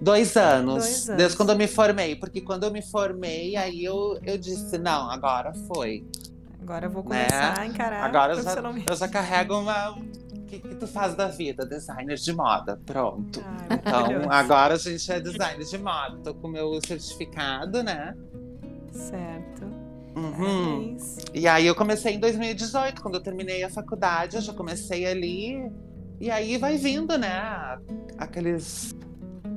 Dois 0.00 0.37
anos, 0.37 0.74
Dois 0.85 1.09
anos. 1.09 1.18
Desde 1.18 1.37
quando 1.37 1.50
eu 1.50 1.56
me 1.56 1.66
formei. 1.68 2.16
Porque 2.16 2.40
quando 2.40 2.64
eu 2.64 2.70
me 2.70 2.80
formei, 2.83 3.56
aí 3.56 3.85
eu, 3.85 4.18
eu 4.24 4.38
disse, 4.38 4.78
não, 4.78 5.11
agora 5.11 5.52
foi. 5.66 6.06
Agora 6.62 6.87
eu 6.87 6.90
vou 6.90 7.02
Né? 7.04 7.24
começar 7.26 7.59
a 7.59 7.66
encarar 7.66 8.04
Agora 8.04 8.35
eu 8.35 8.42
já, 8.42 8.54
eu 8.87 8.96
já 8.96 9.09
carrego 9.09 9.59
uma. 9.59 9.90
O 9.92 10.44
que, 10.50 10.59
que 10.59 10.74
tu 10.74 10.87
faz 10.87 11.14
da 11.14 11.28
vida? 11.28 11.64
Designer 11.64 12.16
de 12.16 12.33
moda. 12.33 12.80
Pronto. 12.85 13.40
Ai, 13.44 13.78
Então, 13.78 13.92
maravilhoso. 13.92 14.30
agora 14.30 14.74
a 14.74 14.78
gente 14.78 15.12
é 15.12 15.20
designer 15.20 15.64
de 15.64 15.78
moda. 15.78 16.16
Tô 16.24 16.35
com 16.35 16.48
o 16.48 16.50
meu 16.50 16.78
certificado, 16.87 17.83
né? 17.83 18.14
Certo. 18.92 19.80
Uhum. 20.20 20.33
Parabéns. 20.33 21.16
E 21.35 21.48
aí 21.48 21.66
eu 21.66 21.74
comecei 21.74 22.14
em 22.14 22.20
2018, 22.20 23.00
quando 23.00 23.14
eu 23.14 23.22
terminei 23.22 23.62
a 23.64 23.70
faculdade, 23.70 24.37
eu 24.37 24.42
já 24.42 24.52
comecei 24.52 25.06
ali. 25.06 25.70
E 26.20 26.30
aí 26.30 26.59
vai 26.59 26.76
vindo, 26.76 27.16
né? 27.16 27.78
Aqueles. 28.18 28.94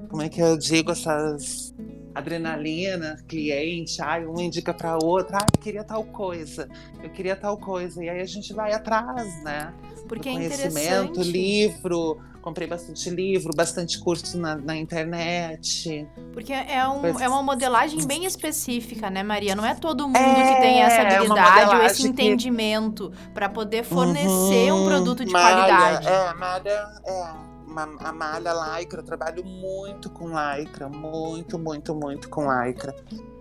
Como 0.09 0.21
é 0.21 0.29
que 0.29 0.41
eu 0.41 0.57
digo? 0.57 0.91
Essas 0.91 1.73
adrenalina, 2.13 3.17
cliente, 3.27 4.01
ai, 4.01 4.25
um 4.25 4.39
indica 4.39 4.73
pra 4.73 4.97
outra, 4.97 5.37
ai, 5.41 5.47
eu 5.55 5.59
queria 5.61 5.83
tal 5.83 6.03
coisa, 6.03 6.67
eu 7.03 7.09
queria 7.09 7.35
tal 7.35 7.57
coisa. 7.57 8.03
E 8.03 8.09
aí 8.09 8.21
a 8.21 8.25
gente 8.25 8.53
vai 8.53 8.73
atrás, 8.73 9.43
né? 9.43 9.73
Porque 10.07 10.23
Do 10.23 10.29
é 10.29 10.33
conhecimento, 10.33 11.21
interessante. 11.21 11.31
livro, 11.31 12.19
comprei 12.41 12.67
bastante 12.67 13.09
livro, 13.09 13.53
bastante 13.55 13.97
curso 13.99 14.37
na, 14.37 14.55
na 14.55 14.75
internet. 14.75 16.05
Porque 16.33 16.51
é, 16.51 16.85
um, 16.87 17.17
é 17.19 17.27
uma 17.29 17.41
modelagem 17.41 18.05
bem 18.05 18.25
específica, 18.25 19.09
né, 19.09 19.23
Maria? 19.23 19.55
Não 19.55 19.65
é 19.65 19.73
todo 19.73 20.07
mundo 20.07 20.41
É, 20.41 20.53
que 20.53 20.59
tem 20.59 20.81
essa 20.83 21.01
é 21.01 21.15
habilidade 21.15 21.29
ou 21.75 21.81
esse 21.81 22.03
modelagem 22.03 22.03
que- 22.03 22.07
entendimento 22.23 23.11
pra 23.33 23.47
poder 23.47 23.83
fornecer 23.83 24.71
um 24.73 24.79
Uhum, 24.79 24.83
produto 24.85 25.23
de 25.23 25.31
malha, 25.31 25.55
qualidade. 25.55 26.07
É, 26.07 26.33
malha, 26.33 26.85
é. 27.05 27.52
Uma- 27.67 27.89
A 27.99 28.11
malha 28.13 28.53
lycra, 28.77 28.99
eu 28.99 29.03
trabalho 29.05 29.43
muito 29.45 30.09
com 30.09 30.29
lycra, 30.29 30.89
muito, 30.89 31.57
muito, 31.59 31.93
muito 31.95 32.29
com 32.29 32.43
lycra. 32.63 32.95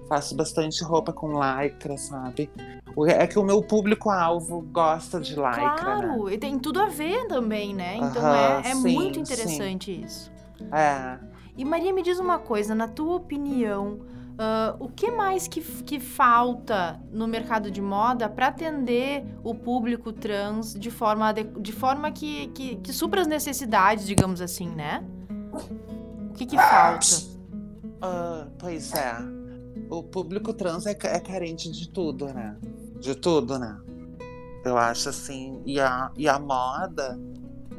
faço 0.09 0.35
bastante 0.37 0.85
roupa 0.85 1.11
com 1.13 1.33
lycra, 1.41 1.97
sabe? 1.97 2.51
É 3.07 3.27
que 3.27 3.39
o 3.39 3.43
meu 3.43 3.63
público-alvo 3.63 4.61
gosta 4.71 5.19
de 5.19 5.35
lycra, 5.35 5.61
né? 5.61 5.79
Claro, 5.79 6.29
e 6.31 6.37
tem 6.37 6.59
tudo 6.59 6.81
a 6.81 6.87
ver 6.89 7.27
também, 7.29 7.75
né? 7.75 7.97
Então 7.97 8.23
Aham, 8.23 8.37
é, 8.37 8.71
é 8.71 8.75
sim, 8.75 8.93
muito 8.93 9.19
interessante 9.19 10.05
isso. 10.05 10.31
É. 10.71 11.19
E 11.57 11.65
Maria, 11.65 11.93
me 11.95 12.03
diz 12.03 12.19
uma 12.19 12.39
coisa, 12.39 12.75
na 12.75 12.89
tua 12.89 13.15
opinião, 13.17 14.01
ah, 14.39 14.77
o 14.79 14.89
que 14.89 15.11
mais 15.11 15.47
que, 15.47 15.61
que 15.61 16.01
falta 16.01 17.01
no 17.11 17.27
mercado 17.27 17.71
de 17.71 17.81
moda 17.81 18.29
para 18.29 18.49
atender 18.49 19.25
o 19.45 19.55
público 19.55 20.13
trans 20.13 20.75
de 20.75 20.91
forma, 20.91 21.33
de 21.33 21.73
forma 21.73 22.11
que, 22.11 22.49
que, 22.49 22.77
que 22.77 22.93
supra 22.93 23.21
as 23.21 23.27
necessidades, 23.27 24.07
digamos 24.07 24.41
assim, 24.41 24.69
né? 24.69 25.05
O 26.31 26.35
que, 26.35 26.47
que 26.47 26.57
falta? 26.57 27.07
Ah, 28.01 28.47
pois 28.59 28.93
é. 28.95 29.17
O 29.91 30.03
público 30.03 30.53
trans 30.55 30.87
é, 30.87 30.91
é 30.91 31.21
carente 31.21 31.71
de 31.71 31.89
tudo, 31.89 32.27
né? 32.33 32.57
De 32.99 33.15
tudo, 33.15 33.59
né? 33.59 33.79
Eu 34.65 34.79
acho 34.79 35.09
assim. 35.09 35.63
E 35.67 35.79
a, 35.79 36.11
e 36.17 36.29
a 36.29 36.39
moda, 36.39 37.19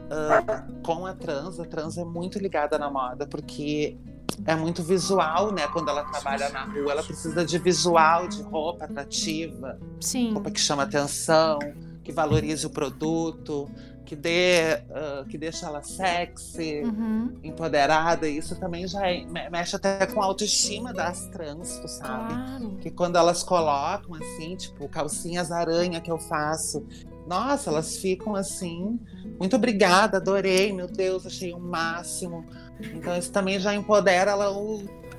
ah, 0.10 0.68
com 0.86 1.06
a 1.06 1.14
trans, 1.14 1.60
a 1.60 1.66
trans 1.66 1.98
é 1.98 2.06
muito 2.06 2.38
ligada 2.38 2.78
na 2.78 2.92
moda, 2.92 3.26
porque 3.26 3.98
é 4.46 4.56
muito 4.56 4.84
visual, 4.84 5.52
né? 5.52 5.68
Quando 5.68 5.90
ela 5.90 6.04
trabalha 6.04 6.50
na 6.50 6.64
rua, 6.66 6.92
ela 6.94 7.04
precisa 7.04 7.46
de 7.46 7.58
visual, 7.58 8.28
de 8.28 8.42
roupa 8.42 8.86
atrativa, 8.86 9.80
Sim, 10.00 10.34
roupa 10.34 10.52
que 10.52 10.60
chama 10.60 10.84
atenção, 10.84 11.60
que 12.04 12.12
valorize 12.12 12.66
o 12.66 12.70
produto, 12.70 13.70
que 14.06 14.16
dê, 14.16 14.74
ah, 14.92 15.26
que 15.30 15.38
deixa 15.38 15.66
ela 15.66 15.82
sexy 15.82 16.82
uhum, 16.84 17.40
empoderada, 17.44 18.28
e 18.28 18.38
isso 18.38 18.56
também 18.60 18.88
já 18.88 19.08
é- 19.10 19.26
me- 19.26 19.50
mexe 19.50 19.76
até 19.76 20.06
com 20.06 20.22
a 20.22 20.26
autoestima 20.26 20.94
das 20.94 21.28
trans, 21.30 21.80
tu 21.80 21.88
sabe? 21.88 22.34
claro. 22.34 22.78
Que 22.82 22.92
quando 22.92 23.18
elas 23.18 23.44
colocam 23.44 24.16
assim, 24.16 24.56
tipo, 24.58 24.88
calcinhas 24.90 25.52
aranha 25.52 26.02
que 26.02 26.12
eu 26.12 26.18
faço, 26.20 26.86
nossa, 27.26 27.70
elas 27.70 27.96
ficam 27.98 28.36
assim, 28.36 29.00
muito 29.40 29.56
obrigada, 29.56 30.18
adorei, 30.18 30.74
meu 30.74 30.88
Deus, 30.88 31.26
achei 31.26 31.54
o 31.54 31.60
máximo. 31.60 32.46
Então 32.80 33.18
isso 33.18 33.32
também 33.32 33.60
já 33.60 33.74
empodera 33.74 34.32
ela, 34.32 34.54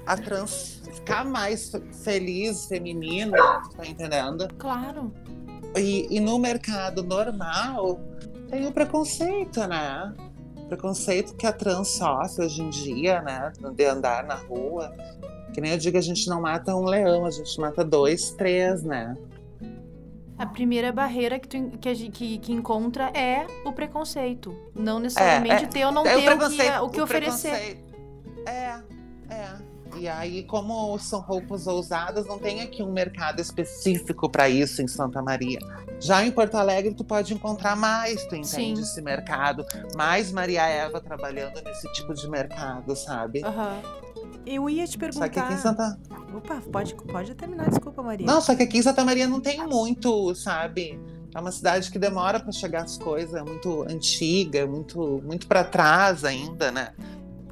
a 0.06 0.16
trans 0.16 0.82
ficar 0.92 1.24
mais 1.24 1.70
fe- 1.70 1.82
feliz, 2.02 2.66
feminina, 2.66 3.36
tá 3.76 3.86
entendendo? 3.86 4.48
Claro. 4.58 5.12
E, 5.76 6.06
e 6.14 6.20
no 6.20 6.38
mercado 6.38 7.02
normal 7.02 7.98
tem 8.48 8.66
o 8.66 8.72
preconceito, 8.72 9.66
né? 9.66 10.12
Preconceito 10.68 11.34
que 11.36 11.46
a 11.46 11.52
trans 11.52 11.88
sofre 11.88 12.44
hoje 12.44 12.62
em 12.62 12.70
dia, 12.70 13.20
né? 13.22 13.52
De 13.74 13.84
andar 13.84 14.24
na 14.24 14.34
rua. 14.34 14.92
Que 15.52 15.60
nem 15.60 15.72
eu 15.72 15.78
digo, 15.78 15.96
a 15.96 16.00
gente 16.00 16.28
não 16.28 16.40
mata 16.40 16.74
um 16.74 16.84
leão, 16.84 17.24
a 17.26 17.30
gente 17.30 17.60
mata 17.60 17.84
dois, 17.84 18.30
três, 18.32 18.82
né? 18.82 19.16
A 20.36 20.46
primeira 20.46 20.92
barreira 20.92 21.38
que, 21.38 21.46
tu, 21.46 21.78
que, 21.78 22.10
que, 22.10 22.38
que 22.38 22.52
encontra 22.52 23.10
é 23.14 23.46
o 23.64 23.72
preconceito. 23.72 24.54
Não 24.74 24.98
necessariamente 24.98 25.64
é. 25.64 25.66
ter 25.68 25.84
ou 25.84 25.92
não 25.92 26.04
É 26.04 26.16
ter 26.16 26.32
o 26.32 26.48
que, 26.48 26.70
o 26.80 26.88
que 26.90 27.00
oferecer. 27.00 27.50
preconceito. 27.50 27.94
É, 28.46 28.80
é. 29.30 29.74
E 29.96 30.08
aí, 30.08 30.42
como 30.42 30.98
são 30.98 31.20
roupas 31.20 31.66
ousadas, 31.66 32.26
não 32.26 32.38
tem 32.38 32.62
aqui 32.62 32.82
um 32.82 32.92
mercado 32.92 33.40
específico 33.40 34.28
para 34.28 34.48
isso 34.48 34.82
em 34.82 34.88
Santa 34.88 35.22
Maria. 35.22 35.58
Já 36.00 36.24
em 36.24 36.32
Porto 36.32 36.56
Alegre, 36.56 36.92
tu 36.94 37.04
pode 37.04 37.32
encontrar 37.32 37.76
mais, 37.76 38.24
tu 38.26 38.34
entende 38.34 38.78
Sim. 38.78 38.82
esse 38.82 39.00
mercado. 39.00 39.64
Mais 39.96 40.32
Maria 40.32 40.66
Eva 40.66 41.00
trabalhando 41.00 41.62
nesse 41.62 41.90
tipo 41.92 42.12
de 42.12 42.28
mercado, 42.28 42.96
sabe? 42.96 43.44
Aham. 43.44 43.80
Eu 44.46 44.68
ia 44.68 44.86
te 44.86 44.92
Só 44.92 44.98
que 44.98 44.98
perguntar. 44.98 45.44
aqui 45.44 45.54
em 45.54 45.58
Santa. 45.58 45.98
Opa, 46.34 46.62
pode, 46.72 46.94
pode 46.94 47.34
terminar, 47.34 47.68
desculpa, 47.70 48.02
Maria. 48.02 48.26
Não, 48.26 48.40
só 48.40 48.54
que 48.54 48.62
aqui 48.62 48.78
em 48.78 48.82
Santa 48.82 49.04
Maria 49.04 49.26
não 49.26 49.40
tem 49.40 49.66
muito, 49.66 50.34
sabe? 50.34 51.00
É 51.34 51.40
uma 51.40 51.50
cidade 51.50 51.90
que 51.90 51.98
demora 51.98 52.38
para 52.38 52.52
chegar 52.52 52.82
as 52.84 52.96
coisas, 52.96 53.34
é 53.34 53.42
muito 53.42 53.82
antiga, 53.82 54.66
muito, 54.66 55.20
muito 55.24 55.46
para 55.46 55.64
trás 55.64 56.24
ainda, 56.24 56.70
né? 56.70 56.92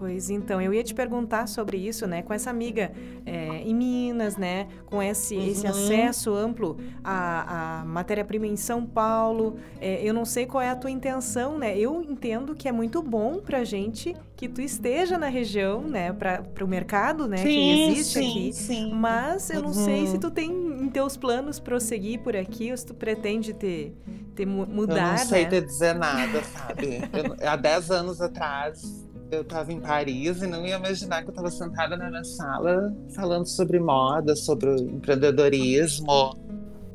Pois 0.03 0.31
então, 0.31 0.61
eu 0.61 0.75
ia 0.75 0.83
te 0.83 0.93
perguntar 0.93 1.47
sobre 1.47 1.77
isso, 1.77 2.09
né? 2.09 2.23
Com 2.23 2.35
essa 2.35 2.51
amiga 2.51 2.91
é, 3.25 3.59
em 3.65 3.73
Minas, 3.73 4.37
né? 4.37 4.67
Com 4.85 5.01
esse, 5.01 5.37
esse 5.37 5.65
Uhum. 5.65 5.71
acesso 5.71 6.35
amplo 6.35 6.77
à, 7.05 7.83
à 7.83 7.85
matéria-prima 7.85 8.49
em 8.49 8.57
São 8.57 8.85
Paulo. 8.85 9.59
É, 9.81 10.03
eu 10.03 10.13
não 10.13 10.25
sei 10.25 10.45
qual 10.45 10.61
é 10.61 10.71
a 10.71 10.75
tua 10.75 10.91
intenção, 10.91 11.57
né? 11.57 11.79
Eu 11.79 12.03
entendo 12.03 12.53
que 12.53 12.67
é 12.69 12.73
muito 12.73 13.01
bom 13.01 13.39
pra 13.39 13.63
gente 13.63 14.13
que 14.37 14.49
tu 14.49 14.61
esteja 14.61 15.17
na 15.17 15.29
região, 15.29 15.83
né? 15.83 16.13
Para 16.13 16.43
o 16.65 16.67
mercado, 16.67 17.29
né? 17.29 17.37
que 17.41 17.71
existe 17.71 18.19
aqui. 18.19 18.53
sim. 18.53 18.91
Mas 18.93 19.51
eu 19.51 19.63
não 19.63 19.73
sei 19.73 20.01
Uhum. 20.01 20.07
se 20.09 20.19
tu 20.19 20.33
tem 20.33 20.51
em 20.51 20.89
teus 20.89 21.17
planos 21.17 21.61
prosseguir 21.61 22.19
por 22.19 22.35
aqui 22.35 22.73
ou 22.73 22.77
se 22.77 22.87
tu 22.87 22.93
pretende 22.95 23.53
ter, 23.55 23.95
ter 24.35 24.47
mu- 24.47 24.63
Eu 24.69 24.87
não 24.89 25.17
sei 25.19 25.45
né? 25.45 25.49
te 25.51 25.61
dizer 25.61 25.95
nada, 25.95 26.43
sabe? 26.43 27.03
Eu- 27.13 27.49
há 27.49 27.55
10 27.55 27.89
anos 27.93 28.21
atrás, 28.21 29.07
eu 29.33 29.43
estava 29.43 29.73
em 29.73 29.81
Paris 29.81 30.43
e 30.43 30.47
não 30.47 30.67
ia 30.67 30.77
imaginar 30.77 31.23
que 31.23 31.29
eu 31.29 31.33
estava 31.33 31.51
sentada 31.51 31.97
na 31.97 32.11
minha 32.11 32.23
sala 32.23 32.95
falando 33.15 33.47
sobre 33.47 33.81
moda, 33.81 34.37
sobre 34.37 34.71
empreendedorismo, 34.83 36.37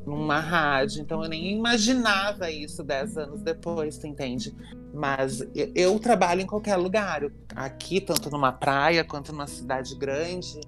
numa 0.06 0.38
rádio. 0.38 1.02
Então 1.02 1.22
eu 1.22 1.28
nem 1.28 1.56
imaginava 1.56 2.48
isso 2.48 2.84
10 2.84 3.18
anos 3.18 3.42
depois, 3.42 3.98
tu 3.98 4.06
entende? 4.06 4.54
Mas 4.94 5.44
eu, 5.74 5.98
trabalho 5.98 6.40
em 6.40 6.46
qualquer 6.46 6.76
lugar. 6.76 7.22
Aqui, 7.54 8.00
tanto 8.00 8.30
numa 8.30 8.52
praia 8.52 9.04
quanto 9.04 9.32
numa 9.32 9.48
cidade 9.48 9.96
grande. 9.96 10.60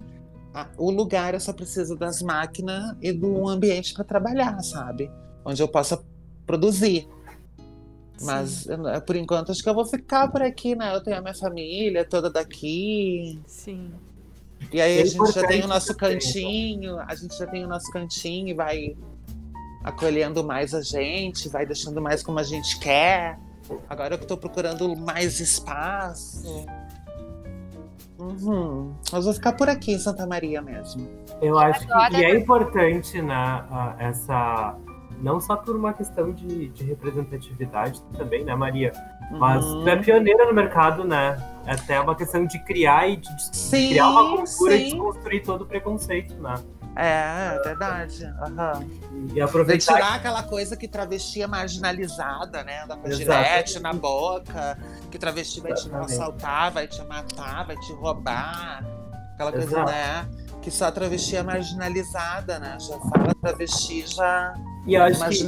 O 0.76 0.90
lugar 0.90 1.34
eu 1.34 1.40
só 1.40 1.52
preciso 1.52 1.96
das 1.96 2.20
máquinas 2.20 2.96
e 3.00 3.12
do 3.12 3.48
ambiente 3.48 3.94
para 3.94 4.02
trabalhar, 4.02 4.60
sabe? 4.62 5.08
Onde 5.44 5.62
eu 5.62 5.68
possa 5.68 6.02
produzir. 6.44 7.08
Mas 8.22 8.66
eu 8.66 8.76
não- 8.78 9.00
por 9.00 9.16
enquanto 9.16 9.50
acho 9.52 9.62
que 9.62 9.68
eu 9.68 9.74
vou 9.74 9.84
ficar 9.84 10.28
por 10.28 10.42
aqui, 10.42 10.74
né? 10.74 10.94
Eu 10.94 11.02
tenho 11.02 11.16
a 11.18 11.20
minha 11.20 11.34
família 11.34 12.04
toda 12.04 12.30
daqui. 12.30 13.40
Sim. 13.46 13.92
E 14.72 14.80
aí 14.80 14.98
É 14.98 15.02
a 15.02 15.06
gente 15.06 15.32
já 15.32 15.46
tem 15.46 15.64
o 15.64 15.68
nosso 15.68 15.94
também, 15.96 16.14
cantinho, 16.18 16.98
a 17.00 17.14
gente 17.14 17.36
já 17.36 17.46
tem 17.46 17.64
o 17.64 17.68
nosso 17.68 17.90
cantinho 17.90 18.48
e 18.48 18.54
vai 18.54 18.96
acolhendo 19.82 20.44
mais 20.44 20.74
a 20.74 20.82
gente, 20.82 21.48
vai 21.48 21.64
deixando 21.64 22.00
mais 22.00 22.22
como 22.22 22.38
a 22.38 22.42
gente 22.42 22.78
quer. 22.78 23.38
Agora 23.88 24.14
eu 24.14 24.18
que 24.18 24.26
tô 24.26 24.36
procurando 24.36 24.94
mais 24.96 25.40
espaço. 25.40 26.66
Uhum. 28.18 28.92
Mas 29.10 29.24
vou 29.24 29.32
ficar 29.32 29.54
por 29.54 29.68
aqui 29.68 29.92
em 29.92 29.98
Santa 29.98 30.26
Maria 30.26 30.60
mesmo. 30.60 31.08
Eu 31.40 31.58
acho 31.58 31.86
que 31.86 32.16
e 32.16 32.24
é 32.24 32.36
importante, 32.36 33.22
né, 33.22 33.64
essa. 33.98 34.76
Não 35.20 35.40
só 35.40 35.56
por 35.56 35.76
uma 35.76 35.92
questão 35.92 36.32
de, 36.32 36.68
de 36.68 36.84
representatividade 36.84 38.00
também, 38.16 38.44
né, 38.44 38.54
Maria? 38.54 38.92
Mas 39.30 39.64
Uhum. 39.64 39.82
tu 39.84 39.88
é 39.88 39.96
pioneira 39.96 40.46
no 40.46 40.54
mercado, 40.54 41.04
né? 41.04 41.36
É 41.66 41.72
até 41.74 42.00
uma 42.00 42.16
questão 42.16 42.44
de 42.46 42.58
criar 42.64 43.06
e 43.08 43.16
de, 43.16 43.36
de 43.36 43.56
Sim, 43.56 43.88
criar 43.90 44.08
uma 44.08 44.28
cultura 44.30 44.74
e 44.74 44.78
sim. 44.78 44.84
desconstruir 44.96 45.42
todo 45.44 45.62
o 45.62 45.66
preconceito, 45.66 46.34
né? 46.34 46.54
É, 46.96 47.56
é 47.56 47.60
verdade. 47.62 48.24
Aham. 48.42 48.84
E 49.12 49.26
De 49.34 49.40
aproveitar 49.40 49.94
tirar 49.94 50.14
aquela 50.14 50.42
coisa 50.42 50.76
que 50.76 50.88
travesti 50.88 51.40
é 51.40 51.46
marginalizada, 51.46 52.64
né? 52.64 52.82
Andar 52.82 52.96
com 52.96 53.10
gilete 53.10 53.78
na 53.78 53.92
boca, 53.92 54.76
que 55.10 55.18
travesti 55.18 55.60
vai 55.60 55.72
te 55.72 55.86
Exatamente. 55.86 56.12
assaltar, 56.12 56.72
vai 56.72 56.88
te 56.88 57.02
matar, 57.04 57.66
vai 57.66 57.76
te 57.76 57.92
roubar. 57.92 58.84
Aquela 59.34 59.52
coisa, 59.52 59.66
Exato. 59.66 59.90
né? 59.90 60.28
Que 60.60 60.70
só 60.70 60.86
a 60.86 60.92
travesti 60.92 61.36
é 61.36 61.42
marginalizada, 61.42 62.58
né? 62.58 62.76
Já 62.80 62.98
fala 62.98 63.34
travesti, 63.40 64.06
já 64.06 64.52
E 64.86 64.94
eu 64.94 65.02
acho 65.02 65.18
que 65.28 65.44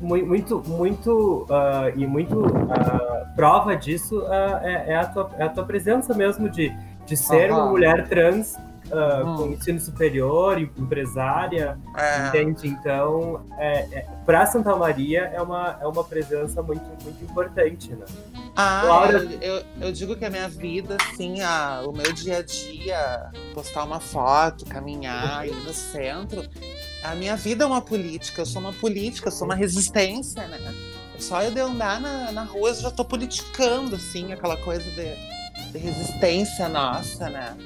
mui- 0.00 0.22
muito, 0.22 0.62
muito, 0.66 1.46
ah, 1.50 1.90
e 1.96 2.06
muito 2.06 2.44
ah, 2.70 3.32
prova 3.34 3.76
disso 3.76 4.24
ah, 4.26 4.60
é, 4.62 4.92
é 4.92 4.96
a 4.96 5.06
tua, 5.06 5.30
é 5.38 5.42
a 5.44 5.48
tua 5.48 5.64
presença 5.64 6.14
mesmo 6.14 6.48
de, 6.48 6.72
de 7.06 7.16
ser 7.16 7.50
uma 7.50 7.62
Aham. 7.62 7.70
mulher 7.70 8.08
trans 8.08 8.54
Hum. 8.90 9.36
com 9.36 9.46
ensino 9.48 9.78
superior, 9.78 10.58
empresária, 10.58 11.78
É, 11.94 12.26
entende? 12.28 12.66
Então, 12.68 13.44
é, 13.58 13.80
é, 13.92 14.06
para 14.24 14.46
Santa 14.46 14.74
Maria 14.76 15.30
é 15.34 15.42
uma, 15.42 15.76
é 15.82 15.86
uma 15.86 16.02
presença 16.02 16.62
muito, 16.62 16.86
muito 17.04 17.22
importante, 17.22 17.92
né? 17.92 18.06
Ah, 18.56 18.82
Laura- 18.86 19.18
eu, 19.18 19.56
eu, 19.58 19.62
eu 19.82 19.92
digo 19.92 20.16
que 20.16 20.24
a 20.24 20.30
minha 20.30 20.48
vida, 20.48 20.96
assim, 21.02 21.42
a, 21.42 21.82
o 21.84 21.92
meu 21.92 22.10
dia 22.14 22.38
a 22.38 22.42
dia, 22.42 23.30
postar 23.52 23.84
uma 23.84 24.00
foto, 24.00 24.64
caminhar, 24.64 25.46
ir 25.46 25.54
no 25.66 25.72
centro, 25.74 26.42
a 27.10 27.14
minha 27.14 27.36
vida 27.36 27.64
é 27.64 27.66
uma 27.66 27.80
política, 27.80 28.42
eu 28.42 28.46
sou 28.46 28.60
uma 28.60 28.72
política, 28.72 29.28
eu 29.28 29.32
sou 29.32 29.46
uma 29.46 29.54
resistência, 29.54 30.46
né? 30.46 30.74
Só 31.18 31.42
eu 31.42 31.50
de 31.50 31.60
andar 31.60 32.00
na, 32.00 32.30
na 32.32 32.44
rua 32.44 32.68
eu 32.70 32.74
já 32.74 32.90
tô 32.90 33.04
politicando, 33.04 33.96
assim, 33.96 34.32
aquela 34.32 34.56
coisa 34.56 34.88
de, 34.90 35.72
de 35.72 35.78
resistência 35.78 36.68
nossa, 36.68 37.28
né? 37.28 37.56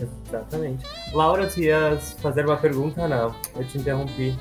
Exatamente. 0.00 0.84
Laura, 1.12 1.46
tu 1.46 1.60
ias 1.60 2.16
fazer 2.22 2.46
uma 2.46 2.56
pergunta? 2.56 3.06
Não, 3.08 3.34
eu 3.56 3.66
te 3.66 3.78
interrompi. 3.78 4.34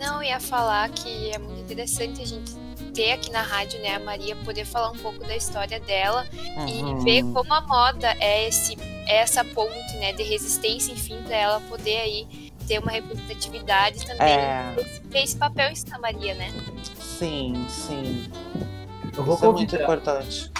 Não, 0.00 0.16
eu 0.22 0.28
ia 0.28 0.40
falar 0.40 0.88
que 0.90 1.30
é 1.30 1.38
muito 1.38 1.60
interessante 1.60 2.22
a 2.22 2.26
gente 2.26 2.52
ter 2.92 3.12
aqui 3.12 3.30
na 3.30 3.42
rádio, 3.42 3.80
né, 3.80 3.94
a 3.94 4.00
Maria 4.00 4.34
poder 4.36 4.64
falar 4.64 4.90
um 4.90 4.96
pouco 4.96 5.20
da 5.20 5.36
história 5.36 5.78
dela 5.80 6.26
Uhum. 6.56 7.00
e 7.00 7.04
ver 7.04 7.22
como 7.32 7.52
a 7.52 7.60
moda 7.60 8.14
é 8.18 8.48
esse 8.48 8.76
é 9.06 9.18
essa 9.18 9.44
ponte, 9.44 9.96
né, 10.00 10.12
de 10.14 10.22
resistência, 10.24 10.92
enfim, 10.92 11.22
para 11.24 11.36
ela 11.36 11.60
poder 11.60 11.96
aí 11.98 12.45
ter 12.66 12.78
uma 12.80 12.90
representatividade 12.90 14.04
também 14.06 14.26
É. 14.28 14.74
esse 15.14 15.36
papel 15.36 15.70
em 15.70 15.74
Santa 15.74 15.98
Maria, 15.98 16.34
né? 16.34 16.52
Sim, 16.98 17.64
sim. 17.68 18.28
Eu 19.16 19.24
vou, 19.24 19.34
Isso 19.34 19.44
é 19.44 19.48
muito 19.48 19.58
convidar, 19.70 19.82
importante. 19.84 20.52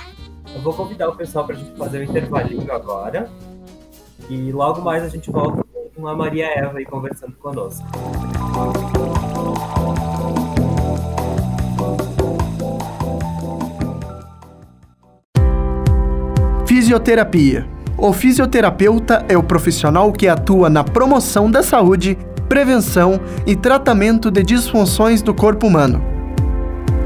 eu 0.55 0.61
vou 0.63 0.73
convidar 0.73 1.09
o 1.09 1.17
pessoal 1.17 1.45
pra 1.47 1.55
gente 1.57 1.77
fazer 1.77 2.01
um 2.01 2.05
intervalinho 2.05 2.73
agora. 2.73 3.31
E 4.31 4.51
logo 4.51 4.81
mais 4.81 5.03
a 5.03 5.09
gente 5.09 5.31
volta 5.31 5.63
com 5.95 6.07
a 6.09 6.15
Maria 6.17 6.47
Eva 6.47 6.79
aí 6.79 6.85
conversando 6.87 7.37
conosco. 7.37 7.85
Fisioterapia. 16.67 17.67
O 17.99 18.13
fisioterapeuta 18.13 19.25
é 19.27 19.39
o 19.39 19.43
profissional 19.43 20.13
que 20.13 20.29
atua 20.29 20.69
na 20.69 20.85
promoção 20.85 21.51
da 21.51 21.63
saúde, 21.63 22.19
prevenção 22.47 23.19
e 23.47 23.57
tratamento 23.57 24.31
de 24.31 24.43
disfunções 24.43 25.23
do 25.23 25.33
corpo 25.33 25.67
humano. 25.67 26.05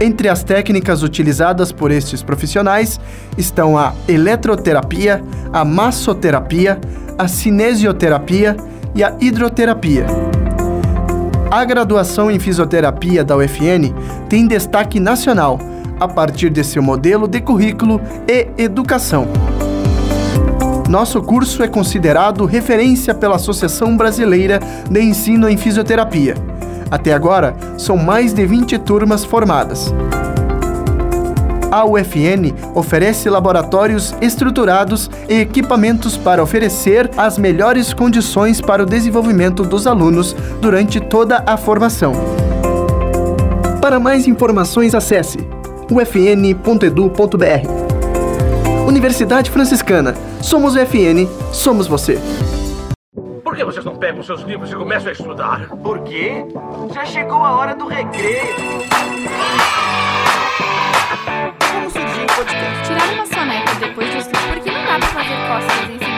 Entre 0.00 0.28
as 0.28 0.42
técnicas 0.42 1.04
utilizadas 1.04 1.70
por 1.70 1.92
estes 1.92 2.22
profissionais 2.22 2.98
estão 3.38 3.78
a 3.78 3.92
eletroterapia, 4.08 5.22
a 5.52 5.64
massoterapia, 5.64 6.80
a 7.16 7.28
cinesioterapia 7.28 8.56
e 8.92 9.04
a 9.04 9.14
hidroterapia. 9.20 10.06
A 11.50 11.64
graduação 11.64 12.30
em 12.30 12.40
fisioterapia 12.40 13.22
da 13.22 13.36
UFN 13.36 13.94
tem 14.28 14.46
destaque 14.46 14.98
nacional 14.98 15.60
a 16.00 16.08
partir 16.08 16.50
de 16.50 16.64
seu 16.64 16.82
modelo 16.82 17.28
de 17.28 17.40
currículo 17.40 18.00
e 18.26 18.48
educação. 18.56 19.28
Nosso 20.90 21.22
curso 21.22 21.62
é 21.62 21.68
considerado 21.68 22.44
referência 22.44 23.14
pela 23.14 23.36
Associação 23.36 23.96
Brasileira 23.96 24.58
de 24.90 25.00
Ensino 25.00 25.48
em 25.48 25.56
Fisioterapia. 25.56 26.34
Até 26.90 27.12
agora, 27.12 27.54
são 27.78 27.96
mais 27.96 28.34
de 28.34 28.44
20 28.44 28.76
turmas 28.78 29.24
formadas. 29.24 29.94
A 31.70 31.84
UFN 31.84 32.52
oferece 32.74 33.30
laboratórios 33.30 34.12
estruturados 34.20 35.08
e 35.28 35.34
equipamentos 35.34 36.16
para 36.16 36.42
oferecer 36.42 37.08
as 37.16 37.38
melhores 37.38 37.94
condições 37.94 38.60
para 38.60 38.82
o 38.82 38.86
desenvolvimento 38.86 39.62
dos 39.62 39.86
alunos 39.86 40.34
durante 40.60 40.98
toda 40.98 41.44
a 41.46 41.56
formação. 41.56 42.14
Para 43.80 44.00
mais 44.00 44.26
informações, 44.26 44.92
acesse 44.92 45.38
ufn.edu.br. 45.88 47.79
Universidade 48.90 49.52
Franciscana. 49.52 50.16
Somos 50.42 50.74
UFN, 50.74 51.24
somos 51.52 51.86
você. 51.86 52.18
Por 53.44 53.54
que 53.54 53.64
vocês 53.64 53.84
não 53.84 53.94
pegam 53.94 54.20
seus 54.20 54.40
livros 54.42 54.72
e 54.72 54.74
começam 54.74 55.10
a 55.10 55.12
estudar? 55.12 55.68
Por 55.76 56.00
quê? 56.00 56.44
Já 56.92 57.04
chegou 57.04 57.38
a 57.38 57.52
hora 57.56 57.76
do 57.76 57.86
recreio. 57.86 58.56
Como 61.72 61.90
surgiu 61.90 62.24
o 62.24 62.26
podcast? 62.26 62.84
Tirar 62.84 63.12
uma 63.14 63.26
soneca 63.26 63.74
depois 63.78 64.10
disso, 64.10 64.30
porque 64.52 64.70
não 64.72 64.84
dá 64.84 64.98
pra 64.98 65.08
fazer 65.08 65.36
costas 65.46 65.88
em 65.88 65.98
si 65.98 66.10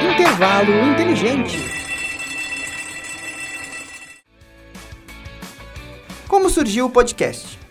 mesmo. 0.00 0.12
Intervalo 0.12 0.72
inteligente. 0.86 1.58
Como 6.26 6.48
surgiu 6.48 6.86
o 6.86 6.90
podcast? 6.90 7.63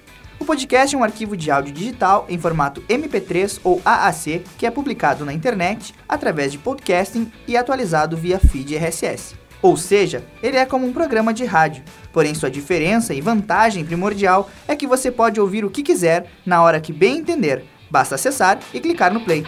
O 0.43 0.45
podcast 0.45 0.93
é 0.93 0.99
um 0.99 1.05
arquivo 1.05 1.37
de 1.37 1.49
áudio 1.49 1.73
digital 1.73 2.25
em 2.27 2.37
formato 2.37 2.81
MP3 2.89 3.61
ou 3.63 3.81
AAC 3.85 4.43
que 4.57 4.65
é 4.65 4.69
publicado 4.69 5.23
na 5.23 5.31
internet 5.31 5.95
através 6.05 6.51
de 6.51 6.57
podcasting 6.57 7.31
e 7.47 7.55
atualizado 7.55 8.17
via 8.17 8.37
feed 8.37 8.75
RSS. 8.75 9.35
Ou 9.61 9.77
seja, 9.77 10.21
ele 10.43 10.57
é 10.57 10.65
como 10.65 10.85
um 10.85 10.91
programa 10.91 11.33
de 11.33 11.45
rádio, 11.45 11.81
porém 12.11 12.35
sua 12.35 12.51
diferença 12.51 13.13
e 13.13 13.21
vantagem 13.21 13.85
primordial 13.85 14.49
é 14.67 14.75
que 14.75 14.85
você 14.85 15.09
pode 15.09 15.39
ouvir 15.39 15.63
o 15.63 15.69
que 15.69 15.81
quiser 15.81 16.29
na 16.45 16.61
hora 16.61 16.81
que 16.81 16.91
bem 16.91 17.19
entender. 17.19 17.63
Basta 17.89 18.15
acessar 18.15 18.59
e 18.73 18.81
clicar 18.81 19.13
no 19.13 19.21
play. 19.21 19.45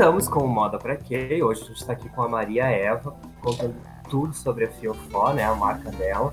Voltamos 0.00 0.28
com 0.28 0.40
o 0.40 0.48
Moda 0.48 0.78
Pra 0.78 0.96
Quê? 0.96 1.42
Hoje 1.42 1.62
a 1.62 1.66
gente 1.66 1.84
tá 1.84 1.92
aqui 1.92 2.08
com 2.08 2.22
a 2.22 2.28
Maria 2.28 2.64
Eva, 2.64 3.14
contando 3.42 3.74
tudo 4.08 4.32
sobre 4.32 4.64
a 4.64 4.68
Fiofó, 4.68 5.34
né, 5.34 5.44
a 5.44 5.54
marca 5.54 5.90
dela. 5.90 6.32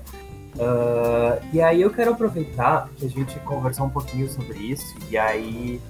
Ah, 0.58 1.38
e 1.52 1.60
aí 1.60 1.82
eu 1.82 1.90
quero 1.90 2.12
aproveitar 2.12 2.88
que 2.96 3.04
a 3.04 3.10
gente 3.10 3.38
conversou 3.40 3.84
um 3.84 3.90
pouquinho 3.90 4.26
sobre 4.26 4.56
isso, 4.56 4.96
e 5.10 5.18
aí 5.18 5.82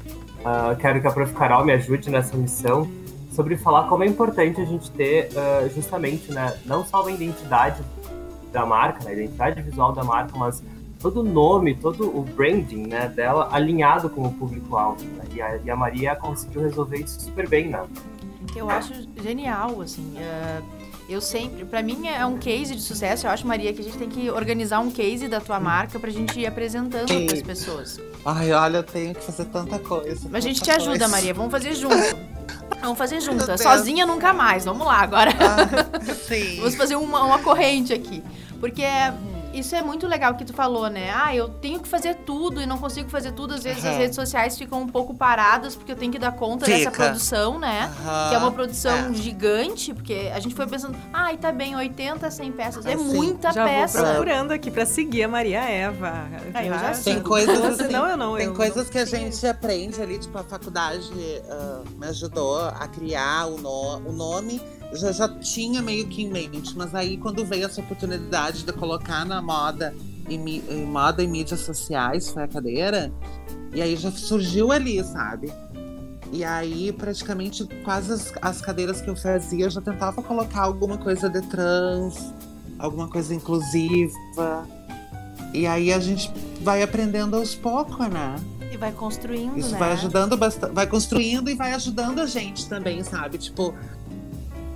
ah, 0.44 0.74
quero 0.76 1.00
que 1.00 1.06
a 1.06 1.12
Prof. 1.12 1.32
Carol 1.34 1.64
me 1.64 1.72
ajude 1.72 2.10
nessa 2.10 2.36
missão 2.36 2.90
sobre 3.30 3.56
falar 3.56 3.88
como 3.88 4.02
é 4.02 4.08
importante 4.08 4.60
a 4.60 4.64
gente 4.64 4.90
ter 4.90 5.28
ah, 5.36 5.68
justamente, 5.72 6.32
né, 6.32 6.58
não 6.66 6.84
só 6.84 7.06
a 7.06 7.12
identidade 7.12 7.80
da 8.50 8.66
marca, 8.66 9.04
né, 9.04 9.12
a 9.12 9.14
identidade 9.14 9.62
visual 9.62 9.92
da 9.92 10.02
marca, 10.02 10.36
mas 10.36 10.64
todo 11.00 11.20
o 11.20 11.22
nome, 11.22 11.74
todo 11.74 12.04
o 12.08 12.22
branding 12.22 12.86
né, 12.86 13.08
dela 13.08 13.48
alinhado 13.52 14.10
com 14.10 14.22
o 14.22 14.32
público-alvo. 14.32 15.04
Né? 15.04 15.24
E, 15.34 15.42
a, 15.42 15.56
e 15.64 15.70
a 15.70 15.76
Maria 15.76 16.16
conseguiu 16.16 16.62
resolver 16.62 16.98
isso 16.98 17.20
super 17.20 17.48
bem, 17.48 17.68
né? 17.68 17.84
Eu 18.56 18.68
acho 18.70 18.92
genial, 19.22 19.80
assim. 19.80 20.14
é, 20.18 20.60
eu 21.08 21.22
sempre, 21.22 21.64
pra 21.64 21.82
mim 21.82 22.06
é 22.06 22.24
um 22.26 22.36
case 22.36 22.74
de 22.74 22.82
sucesso. 22.82 23.26
Eu 23.26 23.30
acho, 23.30 23.46
Maria, 23.46 23.72
que 23.72 23.80
a 23.80 23.84
gente 23.84 23.96
tem 23.96 24.08
que 24.08 24.30
organizar 24.30 24.80
um 24.80 24.90
case 24.90 25.26
da 25.26 25.40
tua 25.40 25.58
marca 25.58 25.98
pra 25.98 26.10
gente 26.10 26.38
ir 26.38 26.46
apresentando 26.46 27.08
Sim. 27.08 27.26
pras 27.26 27.42
pessoas. 27.42 28.00
Ai, 28.24 28.52
olha, 28.52 28.78
eu 28.78 28.82
tenho 28.82 29.14
que 29.14 29.22
fazer 29.22 29.46
tanta 29.46 29.78
coisa. 29.78 30.28
A 30.32 30.40
gente 30.40 30.60
te 30.60 30.70
ajuda, 30.70 30.98
coisa. 30.98 31.08
Maria. 31.08 31.32
Vamos 31.32 31.50
fazer 31.50 31.74
junto. 31.74 31.94
Vamos 32.82 32.98
fazer 32.98 33.20
junto. 33.20 33.44
Sozinha 33.58 34.04
nunca 34.06 34.34
mais. 34.34 34.66
Vamos 34.66 34.86
lá 34.86 34.96
agora. 35.00 35.30
Ah, 35.30 36.14
sim. 36.14 36.56
Vamos 36.60 36.74
fazer 36.74 36.96
uma, 36.96 37.22
uma 37.24 37.38
corrente 37.38 37.92
aqui. 37.94 38.22
Porque 38.60 38.82
é- 38.82 39.14
isso 39.52 39.74
é 39.74 39.82
muito 39.82 40.06
legal 40.06 40.34
que 40.34 40.44
tu 40.44 40.52
falou, 40.52 40.88
né? 40.88 41.10
Ah, 41.14 41.34
eu 41.34 41.48
tenho 41.48 41.80
que 41.80 41.88
fazer 41.88 42.14
tudo 42.26 42.60
e 42.60 42.66
não 42.66 42.78
consigo 42.78 43.08
fazer 43.08 43.32
tudo. 43.32 43.54
Às 43.54 43.62
vezes 43.62 43.84
as 43.84 43.90
Aham. 43.92 43.98
redes 43.98 44.14
sociais 44.16 44.56
ficam 44.58 44.82
um 44.82 44.86
pouco 44.86 45.14
paradas 45.14 45.74
porque 45.74 45.92
eu 45.92 45.96
tenho 45.96 46.12
que 46.12 46.18
dar 46.18 46.32
conta 46.32 46.66
dessa 46.66 46.90
Fica. 46.90 47.04
produção, 47.04 47.58
né? 47.58 47.90
Aham, 48.04 48.28
Que 48.28 48.34
é 48.34 48.38
uma 48.38 48.52
produção 48.52 49.10
é. 49.10 49.14
gigante, 49.14 49.92
porque 49.94 50.30
a 50.34 50.38
gente 50.40 50.54
foi 50.54 50.66
pensando, 50.66 50.96
ai, 51.12 51.36
tá 51.36 51.50
bem, 51.52 51.74
80, 51.76 52.30
100 52.30 52.52
peças. 52.52 52.86
É 52.86 52.94
Assim, 52.94 53.04
muita 53.04 53.52
Já 53.52 53.64
peça. 53.64 53.98
vou 54.02 54.06
procurando 54.12 54.52
aqui 54.52 54.70
pra 54.70 54.84
seguir 54.86 55.24
a 55.24 55.28
Maria 55.28 55.60
Eva. 55.62 56.28
Ah, 56.54 56.64
eu 56.64 56.74
já 56.74 56.92
Tem 57.02 57.20
coisas 57.22 57.58
assim, 57.80 57.92
não, 57.92 58.06
eu 58.06 58.16
não. 58.16 58.36
Tem 58.36 58.46
eu 58.46 58.54
coisas 58.54 58.88
que 58.90 58.98
a 58.98 59.04
gente 59.04 59.46
aprende 59.46 60.00
ali, 60.00 60.18
tipo, 60.18 60.36
a 60.38 60.44
faculdade 60.44 61.10
ah, 61.50 61.82
me 61.96 62.06
ajudou 62.06 62.60
a 62.60 62.86
criar 62.88 63.46
o, 63.46 63.58
no- 63.58 63.98
o 64.08 64.12
nome. 64.12 64.60
Já, 64.92 65.12
já 65.12 65.28
tinha 65.28 65.82
meio 65.82 66.06
que 66.06 66.22
em 66.22 66.30
mente, 66.30 66.76
mas 66.76 66.94
aí 66.94 67.16
quando 67.16 67.44
veio 67.44 67.66
essa 67.66 67.80
oportunidade 67.80 68.64
de 68.64 68.72
colocar 68.72 69.24
na 69.24 69.42
moda 69.42 69.94
e, 70.28 70.34
em 70.34 70.86
moda 70.86 71.22
e 71.22 71.26
mídias 71.26 71.60
sociais, 71.60 72.30
foi 72.30 72.44
a 72.44 72.48
cadeira, 72.48 73.12
e 73.74 73.82
aí 73.82 73.96
já 73.96 74.10
surgiu 74.10 74.72
ali, 74.72 75.02
sabe? 75.04 75.52
E 76.32 76.44
aí, 76.44 76.92
praticamente, 76.92 77.66
quase 77.84 78.12
as, 78.12 78.32
as 78.42 78.60
cadeiras 78.60 79.00
que 79.00 79.08
eu 79.08 79.16
fazia, 79.16 79.64
eu 79.64 79.70
já 79.70 79.80
tentava 79.80 80.22
colocar 80.22 80.62
alguma 80.62 80.98
coisa 80.98 81.28
de 81.28 81.40
trans, 81.42 82.34
alguma 82.78 83.08
coisa 83.08 83.34
inclusiva. 83.34 84.66
E 85.54 85.66
aí 85.66 85.92
a 85.92 85.98
gente 85.98 86.30
vai 86.60 86.82
aprendendo 86.82 87.36
aos 87.36 87.54
poucos, 87.54 88.08
né? 88.08 88.36
E 88.70 88.76
vai 88.76 88.92
construindo, 88.92 89.58
Isso 89.58 89.72
né? 89.72 89.78
vai 89.78 89.92
ajudando 89.92 90.36
bastante, 90.36 90.74
vai 90.74 90.86
construindo 90.86 91.48
e 91.48 91.54
vai 91.54 91.72
ajudando 91.72 92.20
a 92.20 92.26
gente 92.26 92.68
também, 92.68 93.02
sabe? 93.02 93.38
Tipo, 93.38 93.74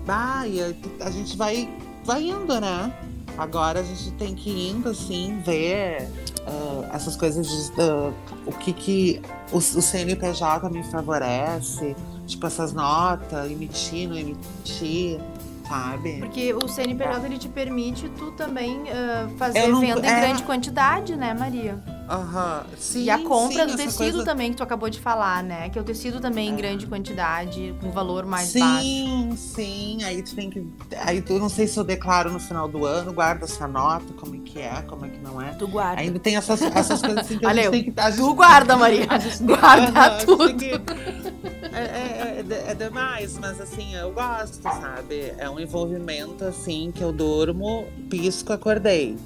vai, 0.05 0.75
a, 1.01 1.11
gente 1.11 1.37
vai, 1.37 1.69
vai 2.05 2.23
indo, 2.23 2.61
né? 2.61 2.93
Agora 3.39 3.81
a 3.81 3.83
gente 3.83 4.11
tem 4.13 4.35
que 4.35 4.51
ir 4.51 4.71
indo, 4.71 4.91
assim, 4.91 5.41
ver 5.45 6.09
ah, 6.47 6.91
essas 6.95 7.17
coisas 7.17 7.47
de 7.47 7.81
ah, 7.81 8.13
o 8.47 8.53
que 8.53 8.73
que 8.73 9.23
o, 9.51 9.57
o 9.57 9.61
CNPJ 9.61 10.69
me 10.71 10.83
favorece, 10.85 11.97
tipo, 12.27 12.47
essas 12.47 12.73
notas, 12.73 13.51
emitir, 13.51 14.09
não 14.09 14.17
emitir, 14.17 15.19
sabe? 15.67 16.19
Porque 16.19 16.53
o 16.53 16.69
CNPJ 16.69 17.27
ele 17.27 17.39
te 17.39 17.49
permite 17.49 18.09
tu 18.11 18.33
também 18.33 18.83
ah, 18.91 19.29
fazer 19.39 19.69
não- 19.69 19.81
venda 19.81 20.07
em 20.07 20.11
é. 20.11 20.21
grande 20.21 20.43
quantidade, 20.43 21.17
né, 21.17 21.33
Maria? 21.33 21.83
Aham, 22.13 22.65
sim. 22.79 23.05
e 23.05 23.11
a 23.11 23.19
compra 23.19 23.65
sim, 23.65 23.71
do 23.71 23.77
tecido 23.77 23.97
coisa- 24.13 24.25
também, 24.25 24.51
que 24.51 24.57
tu 24.59 24.63
acabou 24.63 24.91
de 24.91 25.01
falar, 25.01 25.43
né? 25.43 25.71
Que 25.71 25.79
é 25.79 25.81
o 25.81 25.85
tecido 25.85 26.21
também 26.21 26.51
em 26.51 26.53
É. 26.53 26.57
grande 26.57 26.87
quantidade, 26.87 27.75
com 27.81 27.91
valor 27.91 28.27
mais 28.27 28.53
baixo. 28.53 28.83
Sim, 28.85 29.33
sim. 29.37 30.05
Aí 30.05 30.23
tu 30.23 30.35
tem 30.35 30.51
que. 30.51 30.67
Aí 30.99 31.23
tu 31.23 31.39
não 31.39 31.49
sei 31.49 31.67
se 31.67 31.79
eu 31.79 31.85
declaro 31.85 32.31
no 32.31 32.39
final 32.39 32.69
do 32.69 32.85
ano, 32.85 33.15
guarda 33.15 33.47
essa 33.47 33.67
nota, 33.67 34.13
como 34.19 34.35
é 34.37 34.39
que 34.41 34.59
é, 34.61 34.83
como 34.83 35.07
é 35.07 35.09
que 35.09 35.19
não 35.21 35.41
é. 35.41 35.53
Tu 35.55 35.67
guarda. 35.67 36.03
Ainda 36.03 36.19
tem 36.19 36.37
essas, 36.37 36.61
essas 36.61 37.01
coisas 37.01 37.21
assim 37.21 37.39
que 37.39 37.47
a 37.47 37.49
Olha 37.49 37.63
gente 37.63 37.71
tem 37.73 37.93
que. 37.93 38.01
A 38.01 38.11
gente, 38.11 38.21
Tu 38.21 38.35
guarda, 38.35 38.77
Maria. 38.77 39.07
a 39.09 39.19
gente 39.19 39.43
Guarda 39.43 40.01
a 40.01 40.09
gente 40.11 40.27
tudo. 40.27 40.55
que- 40.55 40.73
é, 41.73 41.79
é, 41.79 42.45
é, 42.47 42.55
é, 42.69 42.71
é 42.73 42.75
demais, 42.75 43.39
mas 43.39 43.59
assim, 43.59 43.95
eu 43.95 44.13
gosto, 44.13 44.63
sabe? 44.63 45.33
É 45.39 45.49
um 45.49 45.59
envolvimento 45.59 46.45
assim 46.45 46.93
que 46.95 47.03
eu 47.03 47.11
durmo, 47.11 47.87
pisco, 48.11 48.53
acordei. 48.53 49.17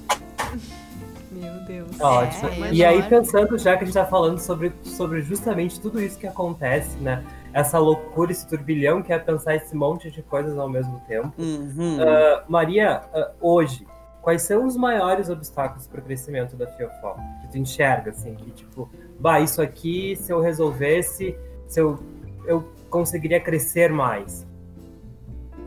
Meu 1.67 1.85
Deus. 1.85 1.99
Ótimo. 1.99 2.65
É, 2.65 2.73
e 2.73 2.83
aí, 2.83 3.03
pensando 3.03 3.57
já 3.57 3.75
que 3.75 3.83
a 3.83 3.85
gente 3.85 3.93
tá 3.93 4.05
falando 4.05 4.39
sobre, 4.39 4.71
sobre 4.83 5.21
justamente 5.21 5.79
tudo 5.79 6.01
isso 6.01 6.17
que 6.17 6.27
acontece, 6.27 6.97
né? 6.97 7.23
Essa 7.53 7.79
loucura, 7.79 8.31
esse 8.31 8.47
turbilhão 8.47 9.01
que 9.01 9.11
é 9.11 9.19
pensar 9.19 9.55
esse 9.55 9.75
monte 9.75 10.11
de 10.11 10.21
coisas 10.21 10.57
ao 10.57 10.69
mesmo 10.69 11.01
tempo. 11.07 11.33
Uhum. 11.37 11.97
Ah, 11.99 12.43
Maria, 12.47 13.01
ah, 13.13 13.31
hoje, 13.41 13.85
quais 14.21 14.41
são 14.41 14.65
os 14.65 14.75
maiores 14.75 15.29
obstáculos 15.29 15.87
para 15.87 15.99
o 15.99 16.03
crescimento 16.03 16.55
da 16.55 16.67
Fiofó? 16.67 17.15
Que 17.41 17.47
tu 17.51 17.57
enxerga, 17.57 18.11
assim, 18.11 18.35
que 18.35 18.51
tipo, 18.51 18.89
bah, 19.19 19.39
isso 19.39 19.61
aqui, 19.61 20.15
se 20.15 20.31
eu 20.31 20.39
resolvesse, 20.39 21.35
se 21.67 21.79
eu, 21.79 21.99
eu 22.45 22.67
conseguiria 22.89 23.39
crescer 23.39 23.91
mais. 23.91 24.45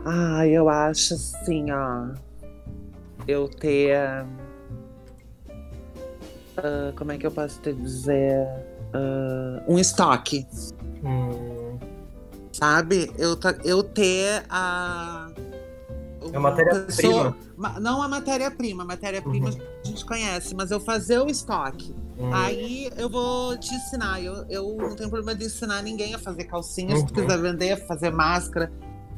Ah, 0.04 0.46
eu 0.46 0.68
acho 0.68 1.14
assim, 1.14 1.70
ó. 1.72 2.14
Eu 3.26 3.48
ter. 3.48 4.24
Ah, 6.56 6.92
como 6.96 7.12
é 7.12 7.18
que 7.18 7.26
eu 7.26 7.30
posso 7.30 7.60
te 7.60 7.72
dizer? 7.72 8.46
Ah, 8.94 9.62
um 9.68 9.78
estoque, 9.78 10.46
Hum, 11.02 11.78
sabe? 12.52 13.10
Eu, 13.18 13.38
eu 13.64 13.82
ter 13.82 14.44
a. 14.50 15.30
é 16.32 16.38
matéria-prima. 16.38 17.36
Não 17.80 18.02
a 18.02 18.08
matéria-prima, 18.08 18.82
a 18.82 18.86
matéria-prima 18.86 19.48
Uhum. 19.50 19.56
a 19.84 19.86
gente 19.86 20.04
conhece, 20.04 20.54
mas 20.54 20.70
eu 20.70 20.80
fazer 20.80 21.18
o 21.20 21.26
estoque. 21.28 21.94
Hum, 22.18 22.30
Aí 22.32 22.90
eu 22.98 23.08
vou 23.08 23.56
te 23.58 23.74
ensinar. 23.74 24.22
Eu, 24.22 24.44
eu 24.48 24.76
não 24.76 24.94
tenho 24.96 25.08
problema 25.08 25.34
de 25.34 25.46
ensinar 25.46 25.82
ninguém 25.82 26.14
a 26.14 26.18
fazer 26.18 26.44
calcinha. 26.44 26.94
Se 26.96 27.06
tu 27.06 27.18
Uhum. 27.18 27.26
quiser 27.26 27.40
vender, 27.40 27.86
fazer 27.86 28.10
máscara, 28.10 28.70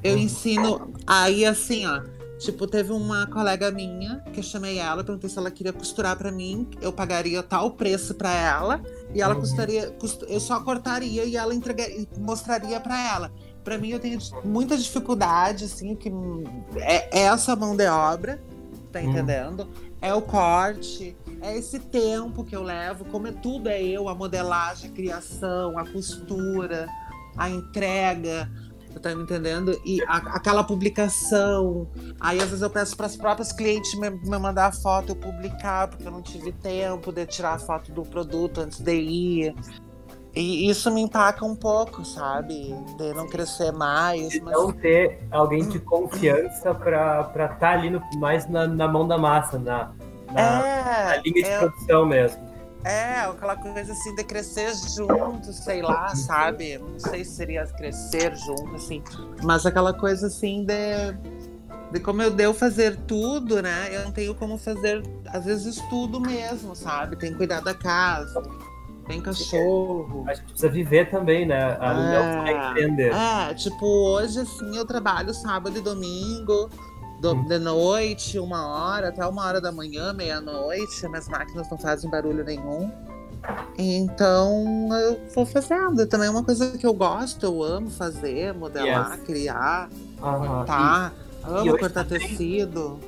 eu 0.04 0.14
Uhum. 0.14 0.22
ensino. 0.22 0.92
Aí 1.06 1.44
assim, 1.44 1.84
ó. 1.86 2.00
Tipo, 2.42 2.66
teve 2.66 2.92
uma 2.92 3.24
colega 3.28 3.70
minha 3.70 4.18
que 4.32 4.40
eu 4.40 4.42
chamei 4.42 4.78
ela, 4.78 5.04
perguntei 5.04 5.30
se 5.30 5.38
ela 5.38 5.50
queria 5.50 5.72
costurar 5.72 6.16
pra 6.16 6.32
mim, 6.32 6.66
eu 6.80 6.92
pagaria 6.92 7.40
tal 7.40 7.70
preço 7.70 8.14
pra 8.16 8.32
ela 8.32 8.80
e 9.14 9.22
ela 9.22 9.34
Uhum. 9.34 9.40
custaria, 9.40 9.90
custo- 9.92 10.24
eu 10.24 10.40
só 10.40 10.58
cortaria 10.60 11.24
e 11.24 11.36
ela 11.36 11.54
entregaria, 11.54 12.04
mostraria 12.18 12.80
pra 12.80 12.98
ela. 13.14 13.32
Pra 13.62 13.78
mim 13.78 13.90
eu 13.90 14.00
tenho 14.00 14.18
muita 14.44 14.76
dificuldade 14.76 15.66
assim, 15.66 15.94
que 15.94 16.12
é 16.78 17.20
essa 17.20 17.54
mão 17.54 17.76
de 17.76 17.86
obra, 17.86 18.42
tá 18.90 18.98
Uhum. 18.98 19.10
entendendo? 19.10 19.68
É 20.00 20.12
o 20.12 20.20
corte, 20.20 21.16
é 21.40 21.56
esse 21.56 21.78
tempo 21.78 22.42
que 22.42 22.56
eu 22.56 22.62
levo, 22.64 23.04
como 23.04 23.28
é 23.28 23.32
tudo 23.32 23.68
é 23.68 23.80
eu, 23.80 24.08
a 24.08 24.16
modelagem, 24.16 24.90
a 24.90 24.92
criação, 24.92 25.78
a 25.78 25.86
costura, 25.86 26.88
a 27.36 27.48
entrega, 27.48 28.50
tá 29.00 29.14
me 29.14 29.22
entendendo? 29.22 29.78
E 29.84 30.02
a- 30.04 30.16
aquela 30.36 30.62
publicação. 30.64 31.86
Aí 32.20 32.38
às 32.38 32.44
vezes 32.46 32.62
eu 32.62 32.70
peço 32.70 32.96
para 32.96 33.06
as 33.06 33.16
próprias 33.16 33.52
clientes 33.52 33.94
me, 33.98 34.10
me 34.10 34.38
mandar 34.38 34.66
a 34.66 34.72
foto, 34.72 35.10
eu 35.10 35.16
publicar, 35.16 35.88
porque 35.88 36.06
eu 36.06 36.10
não 36.12 36.22
tive 36.22 36.52
tempo 36.52 37.12
de 37.12 37.26
tirar 37.26 37.54
a 37.54 37.58
foto 37.58 37.92
do 37.92 38.02
produto 38.02 38.60
antes 38.60 38.80
de 38.80 38.94
ir. 38.94 39.54
E 40.34 40.70
isso 40.70 40.90
me 40.90 41.02
empaca 41.02 41.44
um 41.44 41.54
pouco, 41.54 42.04
sabe? 42.06 42.74
De 42.96 43.12
não 43.12 43.26
crescer 43.28 43.70
mais. 43.70 44.40
Mas... 44.40 44.52
Não 44.54 44.72
ter 44.72 45.20
alguém 45.30 45.68
de 45.68 45.78
confiança 45.78 46.74
para 46.74 47.30
estar 47.52 47.72
ali 47.78 47.90
no- 47.90 48.00
mais 48.18 48.48
na, 48.48 48.66
na 48.66 48.88
mão 48.88 49.06
da 49.06 49.18
massa, 49.18 49.58
na, 49.58 49.90
na, 50.32 50.32
na 50.32 50.66
É, 51.16 51.20
linha 51.22 51.34
de 51.34 51.44
é, 51.50 51.58
produção 51.58 52.06
mesmo. 52.06 52.51
É, 52.84 53.20
aquela 53.20 53.56
coisa 53.56 53.92
assim 53.92 54.14
de 54.14 54.24
crescer 54.24 54.72
junto, 54.96 55.52
sei 55.52 55.82
lá, 55.82 56.08
sabe? 56.16 56.78
Não 56.78 56.98
sei 56.98 57.24
se 57.24 57.32
seria 57.36 57.64
crescer 57.66 58.34
junto, 58.36 58.74
assim. 58.74 59.02
Mas 59.42 59.64
aquela 59.64 59.92
coisa 59.94 60.26
assim 60.26 60.64
de, 60.64 61.12
de 61.92 62.00
como 62.00 62.22
eu 62.22 62.30
devo 62.30 62.52
fazer 62.54 62.96
tudo, 63.06 63.62
né? 63.62 63.88
Eu 63.94 64.04
não 64.04 64.10
tenho 64.12 64.34
como 64.34 64.58
fazer, 64.58 65.00
às 65.28 65.44
vezes, 65.44 65.76
tudo 65.88 66.20
mesmo, 66.20 66.74
sabe? 66.74 67.14
Tem 67.16 67.30
que 67.30 67.36
cuidar 67.36 67.60
da 67.60 67.72
casa, 67.72 68.42
tem 69.06 69.20
cachorro. 69.20 70.24
A 70.26 70.34
gente 70.34 70.46
precisa 70.46 70.68
viver 70.68 71.08
também, 71.08 71.46
né? 71.46 71.76
A 71.80 71.94
não 71.94 72.02
É. 72.02 72.42
vai 72.42 72.70
entender. 72.72 73.12
É, 73.14 73.54
tipo, 73.54 73.86
hoje, 73.86 74.40
assim, 74.40 74.76
eu 74.76 74.84
trabalho 74.84 75.32
sábado 75.32 75.78
e 75.78 75.80
domingo, 75.80 76.68
do- 77.22 77.42
de 77.44 77.58
noite, 77.58 78.38
uma 78.38 78.66
hora, 78.66 79.08
até 79.08 79.24
uma 79.26 79.46
hora 79.46 79.60
da 79.60 79.70
manhã, 79.70 80.12
meia-noite. 80.12 81.06
Minhas 81.08 81.28
máquinas 81.28 81.70
não 81.70 81.78
fazem 81.78 82.10
barulho 82.10 82.44
nenhum. 82.44 82.90
Então, 83.78 84.88
eu 85.00 85.20
vou 85.34 85.46
fazendo. 85.46 86.06
Também 86.06 86.28
é 86.28 86.30
uma 86.30 86.44
coisa 86.44 86.76
que 86.76 86.86
eu 86.86 86.92
gosto, 86.92 87.44
eu 87.46 87.62
amo 87.62 87.90
fazer, 87.90 88.52
modelar, 88.54 89.12
Yes. 89.12 89.20
criar, 89.22 89.88
Aham. 90.22 90.64
tá? 90.64 91.12
e 91.44 91.68
Amo 91.68 91.78
cortar 91.78 92.04
tecido. 92.04 93.00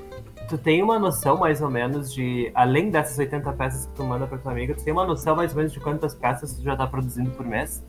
Tu 0.49 0.59
tem 0.59 0.83
uma 0.83 0.99
noção 0.99 1.37
mais 1.39 1.63
ou 1.63 1.71
menos 1.71 2.13
de, 2.13 2.51
além 2.55 2.91
dessas 2.91 3.17
80 3.17 3.53
peças 3.53 3.87
que 3.87 3.93
tu 3.95 4.03
manda 4.05 4.27
pra 4.27 4.37
tua 4.39 4.51
amiga, 4.53 4.75
tu 4.75 4.83
tem 4.83 4.93
uma 4.93 5.07
noção 5.07 5.35
mais 5.37 5.53
ou 5.53 5.57
menos 5.59 5.73
de 5.73 5.81
quantas 5.81 6.15
peças 6.15 6.53
tu 6.53 6.63
já 6.63 6.77
tá 6.77 6.87
produzindo 6.87 7.31
por 7.31 7.47
mês? 7.47 7.83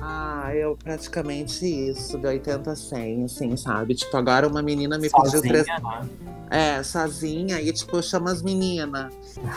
Ah, 0.00 0.50
eu 0.54 0.76
praticamente 0.76 1.64
isso, 1.64 2.18
de 2.18 2.26
80 2.26 2.70
a 2.70 2.76
100, 2.76 3.24
assim, 3.24 3.56
sabe? 3.56 3.94
Tipo, 3.94 4.16
agora 4.16 4.46
uma 4.46 4.62
menina 4.62 4.98
me 4.98 5.08
pediu 5.08 5.30
Sozinha, 5.30 5.64
três. 5.64 5.66
né? 5.66 6.08
É, 6.50 6.82
sozinha, 6.82 7.60
e 7.60 7.72
tipo, 7.72 7.96
eu 7.96 8.02
chamo 8.02 8.28
as 8.28 8.42
meninas. 8.42 9.12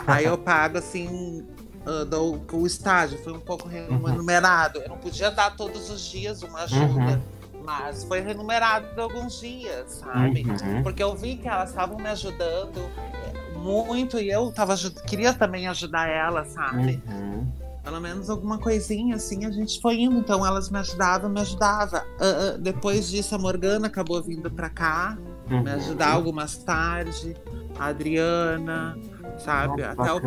Aí 0.08 0.26
eu 0.26 0.38
pago 0.38 0.78
assim, 0.78 1.45
ah, 1.86 2.04
dou 2.04 2.41
o 2.52 2.67
estágio, 2.67 3.17
foi 3.23 3.34
um 3.34 3.39
pouco 3.39 3.67
remunerado. 3.67 4.80
Eu 4.80 4.89
não 4.89 4.97
podia 4.97 5.32
dar 5.32 5.56
todos 5.56 5.89
os 5.89 6.02
dias 6.02 6.43
uma 6.43 6.63
ajuda, 6.63 7.21
mas 7.63 8.04
foi 8.04 8.19
remunerado 8.19 9.02
alguns 9.02 9.39
dias, 9.39 9.91
sabe? 9.91 10.45
Uhum. 10.45 10.84
Porque 10.84 11.02
eu 11.02 11.15
vi 11.15 11.38
que 11.38 11.47
elas 11.47 11.69
estavam 11.69 11.97
me 11.97 12.10
ajudando 12.10 12.80
é, 12.80 13.58
muito 13.58 14.19
e 14.19 14.30
eu 14.30 14.52
tava, 14.52 14.76
queria 15.06 15.34
também 15.34 15.67
ajudar 15.67 16.10
elas, 16.10 16.50
sabe? 16.50 17.02
Uhum. 17.08 17.66
Pelo 17.88 18.02
menos 18.02 18.30
alguma 18.30 18.58
coisinha 18.58 19.15
assim 19.15 19.45
a 19.45 19.50
gente 19.50 19.80
foi 19.80 20.02
indo. 20.02 20.17
Então 20.19 20.45
elas 20.45 20.69
me 20.69 20.78
ajudavam, 20.78 21.30
me 21.30 21.39
ajudavam. 21.39 22.02
Ah, 22.02 22.06
ah, 22.19 22.58
depois 22.60 23.08
disso, 23.08 23.34
a 23.34 23.38
Morgana 23.38 23.88
acabou 23.88 24.21
vindo 24.21 24.52
pra 24.52 24.69
cá 24.69 25.17
Uhum. 25.50 25.63
me 25.63 25.71
ajudar 25.71 26.10
algumas 26.10 26.58
tarde, 26.58 27.34
a 27.80 27.86
Adriana, 27.86 28.97
sabe? 29.38 29.82
Ah, 29.82 29.91
até, 29.97 30.13
o, 30.13 30.19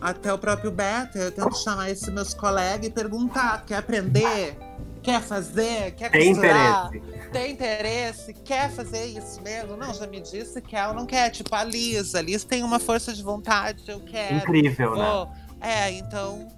até 0.00 0.32
o 0.32 0.38
próprio 0.38 0.70
Beto. 0.70 1.18
Eu 1.18 1.30
tento 1.30 1.54
chamar 1.58 1.90
esses 1.90 2.08
meus 2.08 2.32
colegas 2.32 2.86
e 2.86 2.90
perguntar: 2.90 3.66
quer 3.66 3.76
aprender? 3.76 4.56
Quer 5.02 5.20
fazer? 5.20 5.90
Quer 5.96 6.10
Tem 6.10 6.32
costurar? 6.32 6.86
interesse. 6.86 7.30
Tem 7.30 7.52
interesse? 7.52 8.32
Quer 8.32 8.70
fazer 8.70 9.04
isso 9.04 9.42
mesmo? 9.42 9.76
Não, 9.76 9.92
já 9.92 10.06
me 10.06 10.22
disse 10.22 10.62
que 10.62 10.74
ela 10.74 10.94
não 10.94 11.04
quer. 11.04 11.28
Tipo, 11.28 11.54
a 11.54 11.64
Liz. 11.64 12.14
A 12.14 12.22
Liz 12.22 12.44
tem 12.44 12.62
uma 12.62 12.78
força 12.78 13.12
de 13.12 13.22
vontade, 13.22 13.84
eu 13.86 14.00
quero. 14.00 14.36
Incrível, 14.36 14.96
né? 14.96 15.04
Vou. 15.04 15.28
É, 15.60 15.90
então 15.90 16.48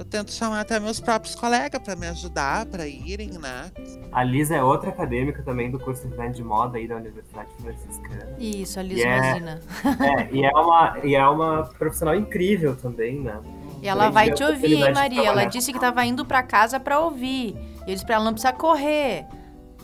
eu 0.00 0.04
tento 0.06 0.32
chamar 0.32 0.60
até 0.60 0.80
meus 0.80 0.98
próprios 0.98 1.34
colegas 1.34 1.78
para 1.82 1.94
me 1.94 2.08
ajudar, 2.08 2.64
para 2.64 2.86
irem, 2.86 3.32
né? 3.38 3.70
A 4.10 4.24
Liz 4.24 4.50
é 4.50 4.64
outra 4.64 4.88
acadêmica 4.88 5.42
também 5.42 5.70
do 5.70 5.78
curso 5.78 6.04
de 6.04 6.08
design 6.08 6.34
de 6.34 6.42
moda 6.42 6.78
aí 6.78 6.88
da 6.88 6.96
Universidade 6.96 7.50
Franciscana. 7.60 8.34
Isso, 8.38 8.80
a 8.80 8.82
Liz 8.82 8.98
Yeah. 8.98 9.32
Rosina. 9.32 9.60
É, 10.00 10.28
e 10.34 10.42
é 10.42 10.50
uma, 10.52 10.98
e 11.04 11.14
é 11.14 11.28
uma 11.28 11.64
profissional 11.78 12.14
incrível 12.14 12.74
também, 12.74 13.20
né? 13.20 13.38
E 13.82 13.88
ela 13.88 14.08
vai 14.08 14.30
te 14.32 14.42
ouvir, 14.42 14.82
hein, 14.82 14.94
Maria? 14.94 15.26
Ela 15.26 15.44
disse 15.44 15.70
que 15.70 15.78
tava 15.78 16.02
indo 16.06 16.24
pra 16.24 16.42
casa 16.42 16.80
pra 16.80 16.98
ouvir. 17.00 17.54
E 17.86 17.90
eu 17.90 17.94
disse 17.94 18.06
pra 18.06 18.14
ela, 18.14 18.24
não 18.24 18.32
precisa 18.32 18.54
correr. 18.54 19.26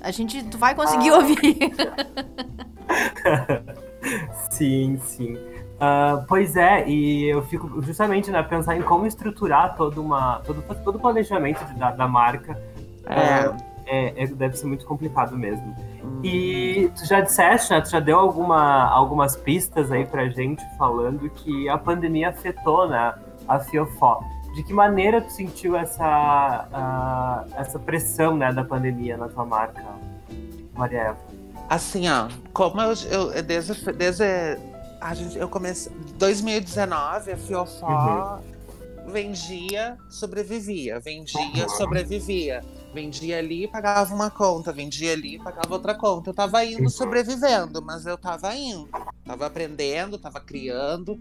A 0.00 0.10
gente, 0.10 0.42
tu 0.44 0.56
vai 0.56 0.74
conseguir 0.74 1.10
Ah. 1.10 1.16
ouvir. 1.16 1.36
Sim, 4.50 4.98
sim. 5.02 5.36
Ah, 5.78 6.24
pois 6.26 6.56
é, 6.56 6.88
e 6.88 7.24
eu 7.28 7.42
fico 7.42 7.82
justamente 7.82 8.30
né, 8.30 8.42
pensar 8.42 8.76
em 8.76 8.82
como 8.82 9.06
estruturar 9.06 9.76
toda 9.76 10.00
uma, 10.00 10.40
todo, 10.44 10.62
todo 10.82 10.96
o 10.96 10.98
planejamento 10.98 11.64
de- 11.66 11.74
da, 11.78 11.90
da 11.90 12.08
marca. 12.08 12.58
É. 13.06 13.76
É, 13.88 14.24
é- 14.24 14.26
deve 14.26 14.56
ser 14.56 14.66
muito 14.66 14.84
complicado 14.84 15.36
mesmo. 15.36 15.76
E 16.24 16.90
tu 16.96 17.06
já 17.06 17.20
disseste, 17.20 17.70
né? 17.72 17.80
Tu 17.80 17.90
já 17.90 18.00
deu 18.00 18.18
alguma, 18.18 18.88
algumas 18.90 19.36
pistas 19.36 19.92
aí 19.92 20.04
pra 20.04 20.28
gente 20.28 20.60
falando 20.76 21.28
que 21.30 21.68
a 21.68 21.78
pandemia 21.78 22.30
afetou 22.30 22.88
né, 22.88 23.14
a 23.46 23.58
Fiofó. 23.60 24.20
De 24.56 24.62
que 24.64 24.72
maneira 24.72 25.20
tu 25.20 25.30
sentiu 25.30 25.76
essa, 25.76 26.04
ah, 26.72 27.44
essa 27.56 27.78
pressão 27.78 28.36
né, 28.36 28.50
da 28.52 28.64
pandemia 28.64 29.16
na 29.16 29.28
tua 29.28 29.44
marca, 29.44 29.84
Maria 30.74 31.00
Eva? 31.00 31.18
Assim, 31.68 32.08
ó, 32.08 32.28
como 32.52 32.80
eu, 32.80 32.94
eu 33.10 33.42
desde, 33.42 33.92
desde 33.92 34.24
a 35.00 35.14
gente, 35.14 35.38
eu 35.38 35.48
comecei 35.48 35.92
2019, 36.18 37.32
a 37.32 37.36
Fiofó 37.36 38.40
vendia, 39.06 39.96
sobrevivia, 40.10 41.00
vendia, 41.00 41.68
sobrevivia. 41.68 42.64
Vendia 42.92 43.38
ali, 43.38 43.68
pagava 43.68 44.14
uma 44.14 44.30
conta, 44.30 44.72
vendia 44.72 45.12
ali, 45.12 45.38
pagava 45.38 45.74
outra 45.74 45.94
conta. 45.94 46.30
Eu 46.30 46.34
tava 46.34 46.64
indo 46.64 46.88
sobrevivendo, 46.88 47.82
mas 47.82 48.06
eu 48.06 48.16
tava 48.16 48.54
indo. 48.54 48.88
Tava 49.24 49.46
aprendendo, 49.46 50.18
tava 50.18 50.40
criando. 50.40 51.20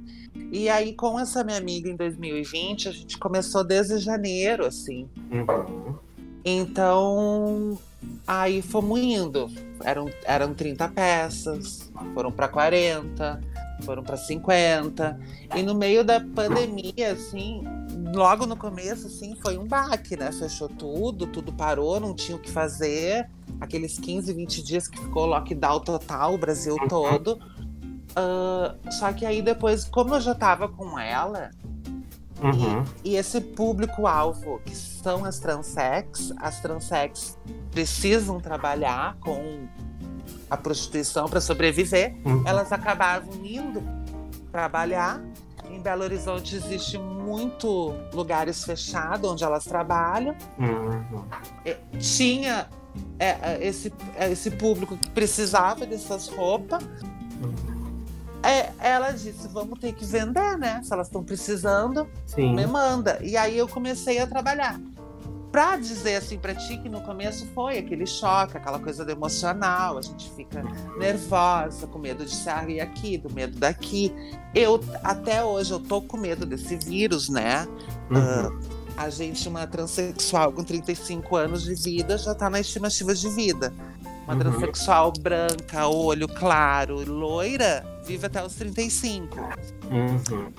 E 0.52 0.70
aí, 0.70 0.94
com 0.94 1.20
essa 1.20 1.44
minha 1.44 1.58
amiga 1.58 1.90
em 1.90 1.96
2020, 1.96 2.88
a 2.88 2.92
gente 2.92 3.18
começou 3.18 3.64
desde 3.64 3.98
janeiro, 3.98 4.66
assim. 4.66 5.10
Uhum. 5.30 5.98
Então, 6.46 7.78
aí 8.26 8.62
fomos 8.62 9.00
indo. 9.00 9.52
Eram, 9.84 10.10
eram 10.24 10.54
30 10.54 10.88
peças, 10.90 11.92
foram 12.14 12.32
para 12.32 12.48
40, 12.48 13.42
foram 13.86 14.04
para 14.04 14.18
50. 14.18 15.20
E 15.56 15.64
no 15.64 15.76
meio 15.76 16.04
da 16.04 16.20
pandemia, 16.20 17.14
assim, 17.14 17.64
logo 18.14 18.46
no 18.46 18.58
começo, 18.58 19.08
assim, 19.08 19.36
foi 19.42 19.58
um 19.58 19.66
baque, 19.66 20.18
né? 20.18 20.32
Fechou 20.32 20.68
tudo, 20.68 21.28
tudo 21.28 21.54
parou, 21.54 22.00
não 22.00 22.14
tinha 22.14 22.36
o 22.36 22.40
que 22.40 22.52
fazer. 22.52 23.30
Aqueles 23.62 23.98
15, 24.00 24.34
20 24.34 24.64
dias 24.64 24.88
que 24.88 25.00
ficou 25.00 25.26
lockdown 25.26 25.80
total, 25.80 26.34
o 26.34 26.38
Brasil 26.38 26.76
todo. 26.90 27.40
Uh, 28.12 28.92
só 28.92 29.14
que 29.14 29.26
aí 29.26 29.42
depois, 29.42 29.86
como 29.86 30.16
eu 30.16 30.22
já 30.22 30.34
tava 30.34 30.68
com 30.68 30.98
ela, 30.98 31.52
Uhum. 32.42 32.84
e, 33.04 33.12
e 33.12 33.16
esse 33.16 33.40
público-alvo, 33.40 34.60
que 34.66 34.76
são 34.76 35.24
as 35.24 35.40
transex, 35.40 36.34
as 36.38 36.60
transex 36.60 37.38
precisam 37.72 38.40
trabalhar 38.40 39.16
com 39.22 39.68
a 40.50 40.58
prostituição 40.58 41.28
para 41.28 41.42
sobreviver, 41.42 42.16
Uhum. 42.26 42.44
elas 42.46 42.72
acabavam 42.72 43.34
indo 43.44 43.82
trabalhar. 44.52 45.22
Em 45.72 45.80
Belo 45.82 46.04
Horizonte 46.04 46.56
existe 46.56 46.98
muito 46.98 47.94
lugares 48.14 48.64
fechados 48.64 49.30
onde 49.32 49.44
elas 49.44 49.66
trabalham. 49.66 50.36
Uhum. 50.60 51.26
Tinha 52.00 52.68
é, 53.20 53.28
é, 53.42 53.60
esse, 53.62 53.92
é, 54.16 54.32
esse 54.32 54.52
público 54.52 54.96
que 54.96 55.10
precisava 55.10 55.86
dessas 55.86 56.28
roupas. 56.28 56.84
É, 58.44 58.72
ela 58.80 59.12
disse: 59.12 59.48
vamos 59.48 59.80
ter 59.80 59.94
que 59.94 60.06
vender, 60.06 60.58
né? 60.58 60.82
Se 60.84 60.94
elas 60.94 61.08
estão 61.08 61.24
precisando, 61.24 62.08
Sim. 62.28 62.56
me 62.56 62.68
manda. 62.68 63.18
E 63.24 63.36
aí 63.36 63.58
eu 63.58 63.68
comecei 63.68 64.20
a 64.20 64.28
trabalhar. 64.28 64.80
Pra 65.56 65.78
dizer 65.78 66.18
assim 66.18 66.38
pra 66.38 66.54
ti 66.54 66.78
que 66.80 66.90
no 66.90 67.00
começo 67.00 67.48
foi 67.56 67.78
aquele 67.78 68.06
choque, 68.06 68.58
aquela 68.58 68.78
coisa 68.78 69.06
do 69.06 69.12
emocional, 69.12 69.98
a 69.98 70.02
gente 70.02 70.30
fica 70.32 70.62
nervosa, 70.98 71.88
com 71.88 71.98
medo 71.98 72.26
de 72.26 72.36
sair 72.36 72.82
aqui, 72.82 73.18
do 73.18 73.34
medo 73.34 73.58
daqui. 73.58 74.14
Eu, 74.54 74.84
até 75.02 75.42
hoje, 75.46 75.72
eu 75.72 75.80
tô 75.80 76.02
com 76.02 76.18
medo 76.18 76.46
desse 76.46 76.76
vírus, 76.76 77.30
né? 77.30 77.66
Uhum. 78.12 78.60
A 78.98 79.10
gente, 79.10 79.48
uma 79.48 79.66
transexual 79.66 80.52
com 80.52 80.62
35 80.62 81.34
anos 81.38 81.64
de 81.64 81.74
vida, 81.74 82.18
já 82.18 82.36
tá 82.36 82.50
na 82.50 82.60
estimativa 82.60 83.16
de 83.16 83.30
vida. 83.30 83.74
Uma 84.26 84.34
Uhum. 84.34 84.40
transexual 84.40 85.14
branca, 85.20 85.88
olho 85.88 86.28
claro, 86.28 87.04
loira, 87.08 87.86
vive 88.06 88.26
até 88.26 88.44
os 88.44 88.56
35. 88.56 89.38
Uhum. 89.92 90.52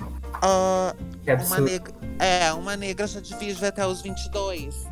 Que 1.25 1.33
uma 1.33 1.61
negra, 1.61 1.95
é, 2.19 2.53
uma 2.53 2.77
negra 2.77 3.07
já 3.07 3.21
vive 3.21 3.67
até 3.67 3.85
os 3.87 4.03
22. 4.03 4.87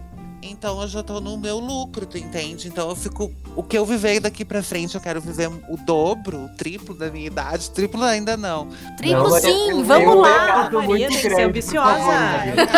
Então 0.46 0.80
eu 0.82 0.88
já 0.88 1.02
tô 1.02 1.20
no 1.20 1.38
meu 1.38 1.58
lucro, 1.58 2.04
tu 2.04 2.18
entende? 2.18 2.68
Então 2.68 2.88
eu 2.90 2.94
fico. 2.96 3.32
O 3.56 3.62
que 3.62 3.78
eu 3.78 3.86
viver 3.86 4.20
daqui 4.20 4.44
pra 4.44 4.62
frente, 4.62 4.94
eu 4.94 5.00
quero 5.00 5.20
viver 5.20 5.48
o 5.68 5.76
dobro, 5.76 6.44
o 6.44 6.48
triplo 6.50 6.94
da 6.94 7.10
minha 7.10 7.26
idade. 7.26 7.70
Triplo 7.70 8.02
ainda 8.04 8.36
não. 8.36 8.68
Triplo 8.98 9.30
Não, 9.30 9.40
sim, 9.40 9.70
eu- 9.70 9.84
vamos 9.84 10.06
eu- 10.14 10.20
lá. 10.20 10.28
legado 10.44 10.82
Maria 10.82 11.08
tem 11.08 11.16
que 11.16 11.22
ser 11.30 11.40
ambiciosa 11.42 12.02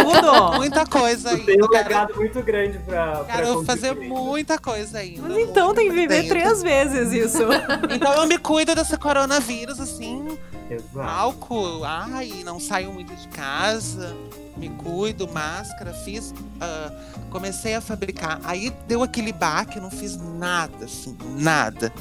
tudo. 0.04 0.56
Muita 0.58 0.86
coisa 0.86 1.30
ainda. 1.30 1.44
tem 1.44 1.56
um 1.56 1.64
eu 1.64 1.68
quero, 1.70 1.88
legado 1.88 2.14
muito 2.16 2.42
grande 2.42 2.78
pra, 2.78 3.24
pra 3.24 3.34
quero 3.36 3.64
fazer 3.64 3.94
muita 3.94 4.58
coisa 4.58 4.98
ainda. 4.98 5.22
Mas 5.28 5.38
então 5.38 5.74
tem 5.74 5.88
que 5.88 5.94
viver 5.94 6.22
dentro. 6.22 6.28
três 6.28 6.62
vezes 6.62 7.12
isso. 7.12 7.42
Então 7.94 8.12
eu 8.14 8.26
me 8.26 8.38
cuido 8.38 8.74
desse 8.74 8.96
coronavírus, 8.96 9.80
assim, 9.80 10.38
Exato. 10.70 11.00
álcool, 11.00 11.82
ai, 11.84 12.42
não 12.44 12.60
saio 12.60 12.92
muito 12.92 13.14
de 13.14 13.26
casa, 13.28 14.14
me 14.56 14.68
cuido, 14.70 15.28
máscara, 15.28 15.92
fiz, 15.92 16.34
ah, 16.60 16.90
comecei 17.30 17.74
a 17.74 17.80
fabricar. 17.80 18.40
Aí 18.44 18.70
deu 18.86 19.02
aquele 19.02 19.32
baque, 19.32 19.80
não 19.80 19.90
fiz 19.90 20.16
nada, 20.16 20.84
assim, 20.84 21.16
nada. 21.38 21.92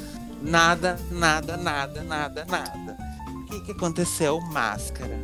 Nada, 0.42 1.00
nada, 1.12 1.58
nada, 1.58 2.04
nada, 2.04 2.46
nada. 2.46 2.98
O 3.30 3.46
que, 3.46 3.62
que 3.62 3.72
aconteceu? 3.72 4.40
Máscara. 4.42 5.20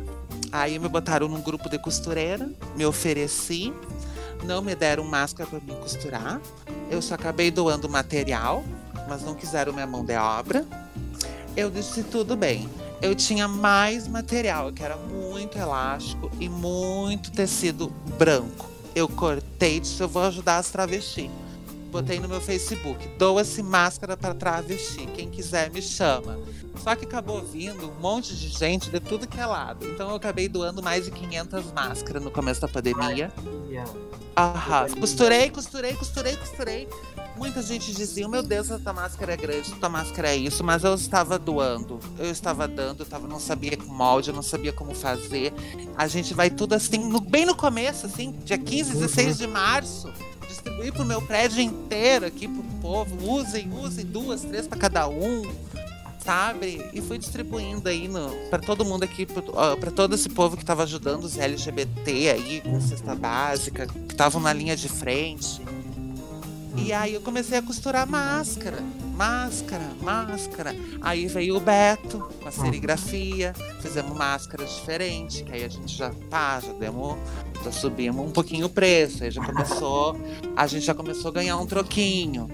Aí 0.50 0.78
me 0.78 0.88
botaram 0.88 1.28
num 1.28 1.40
grupo 1.40 1.68
de 1.70 1.78
costureira, 1.78 2.50
me 2.76 2.84
ofereci, 2.84 3.72
não 4.44 4.60
me 4.60 4.74
deram 4.74 5.04
máscara 5.04 5.48
para 5.48 5.60
me 5.60 5.80
costurar. 5.80 6.40
Eu 6.90 7.00
só 7.00 7.14
acabei 7.14 7.50
doando 7.50 7.88
material, 7.88 8.64
mas 9.08 9.22
não 9.22 9.34
quiseram 9.34 9.72
minha 9.72 9.86
mão 9.86 10.04
de 10.04 10.14
obra. 10.14 10.66
Eu 11.56 11.70
disse 11.70 12.02
tudo 12.02 12.36
bem. 12.36 12.68
Eu 13.02 13.16
tinha 13.16 13.48
mais 13.48 14.06
material, 14.06 14.72
que 14.72 14.80
era 14.80 14.96
muito 14.96 15.58
elástico 15.58 16.30
e 16.38 16.48
muito 16.48 17.32
tecido 17.32 17.88
branco. 18.16 18.70
Eu 18.94 19.08
cortei, 19.08 19.80
disse 19.80 20.00
eu 20.00 20.08
vou 20.08 20.22
ajudar 20.22 20.58
as 20.58 20.70
travestis. 20.70 21.28
Botei 21.90 22.20
no 22.20 22.28
meu 22.28 22.40
Facebook, 22.40 23.06
doa-se 23.18 23.60
máscara 23.60 24.16
para 24.16 24.32
travesti. 24.34 25.04
Quem 25.06 25.28
quiser 25.28 25.68
me 25.70 25.82
chama. 25.82 26.38
Só 26.76 26.94
que 26.94 27.04
acabou 27.04 27.42
vindo 27.42 27.90
um 27.90 28.00
monte 28.00 28.36
de 28.36 28.48
gente 28.48 28.88
de 28.88 29.00
tudo 29.00 29.26
que 29.26 29.38
é 29.38 29.46
lado. 29.46 29.84
Então 29.86 30.08
eu 30.08 30.14
acabei 30.14 30.48
doando 30.48 30.80
mais 30.80 31.04
de 31.04 31.10
500 31.10 31.72
máscaras 31.72 32.22
no 32.22 32.30
começo 32.30 32.60
da 32.60 32.68
pandemia. 32.68 33.32
Yeah. 33.68 33.92
Aham. 34.36 34.88
Costurei, 34.98 35.50
costurei, 35.50 35.94
costurei, 35.94 36.36
costurei. 36.36 36.88
Muita 37.36 37.60
gente 37.62 37.92
dizia, 37.92 38.28
meu 38.28 38.42
Deus, 38.42 38.70
essa 38.70 38.92
máscara 38.92 39.32
é 39.32 39.36
grande, 39.36 39.72
essa 39.72 39.88
máscara 39.88 40.28
é 40.28 40.36
isso, 40.36 40.62
mas 40.62 40.84
eu 40.84 40.94
estava 40.94 41.38
doando, 41.38 41.98
eu 42.18 42.30
estava 42.30 42.68
dando, 42.68 43.00
eu 43.00 43.06
tava, 43.06 43.26
não 43.26 43.40
sabia 43.40 43.76
com 43.76 43.92
molde, 43.92 44.30
eu 44.30 44.34
não 44.34 44.42
sabia 44.42 44.72
como 44.72 44.94
fazer. 44.94 45.52
A 45.96 46.06
gente 46.06 46.34
vai 46.34 46.50
tudo 46.50 46.74
assim, 46.74 46.98
no- 46.98 47.20
bem 47.20 47.44
no 47.44 47.54
começo, 47.56 48.06
assim, 48.06 48.32
dia 48.44 48.58
15, 48.58 48.92
16 48.94 49.38
de 49.38 49.46
março, 49.46 50.12
distribuir 50.46 50.92
pro 50.92 51.04
meu 51.04 51.20
prédio 51.22 51.60
inteiro 51.60 52.26
aqui 52.26 52.46
pro 52.46 52.62
povo. 52.80 53.32
Usem, 53.32 53.72
usem 53.72 54.04
duas, 54.06 54.42
três 54.42 54.66
para 54.68 54.78
cada 54.78 55.08
um. 55.08 55.42
Sabe? 56.24 56.88
E 56.92 57.00
fui 57.00 57.18
distribuindo 57.18 57.88
aí 57.88 58.06
no, 58.06 58.30
pra 58.48 58.58
todo 58.58 58.84
mundo 58.84 59.02
aqui, 59.02 59.26
pra 59.26 59.90
todo 59.90 60.14
esse 60.14 60.28
povo 60.28 60.56
que 60.56 60.64
tava 60.64 60.84
ajudando 60.84 61.24
os 61.24 61.36
LGBT 61.36 62.30
aí, 62.30 62.60
com 62.60 62.80
cesta 62.80 63.14
básica, 63.14 63.86
que 63.86 64.12
estavam 64.12 64.40
na 64.40 64.52
linha 64.52 64.76
de 64.76 64.88
frente. 64.88 65.60
E 66.76 66.92
aí 66.92 67.14
eu 67.14 67.20
comecei 67.20 67.58
a 67.58 67.62
costurar 67.62 68.08
máscara, 68.08 68.78
máscara, 69.14 69.84
máscara. 70.00 70.74
Aí 71.00 71.26
veio 71.26 71.56
o 71.56 71.60
Beto 71.60 72.26
com 72.40 72.48
a 72.48 72.52
serigrafia, 72.52 73.52
fizemos 73.80 74.16
máscaras 74.16 74.70
diferentes, 74.76 75.42
que 75.42 75.52
aí 75.52 75.64
a 75.64 75.68
gente 75.68 75.94
já 75.94 76.10
tá, 76.30 76.60
já 76.60 76.72
demos, 76.72 77.18
já 77.62 77.70
subimos 77.70 78.26
um 78.26 78.30
pouquinho 78.30 78.66
o 78.66 78.70
preço, 78.70 79.22
aí 79.22 79.30
já 79.30 79.44
começou, 79.44 80.16
a 80.56 80.66
gente 80.66 80.84
já 80.86 80.94
começou 80.94 81.30
a 81.30 81.34
ganhar 81.34 81.56
um 81.58 81.66
troquinho. 81.66 82.48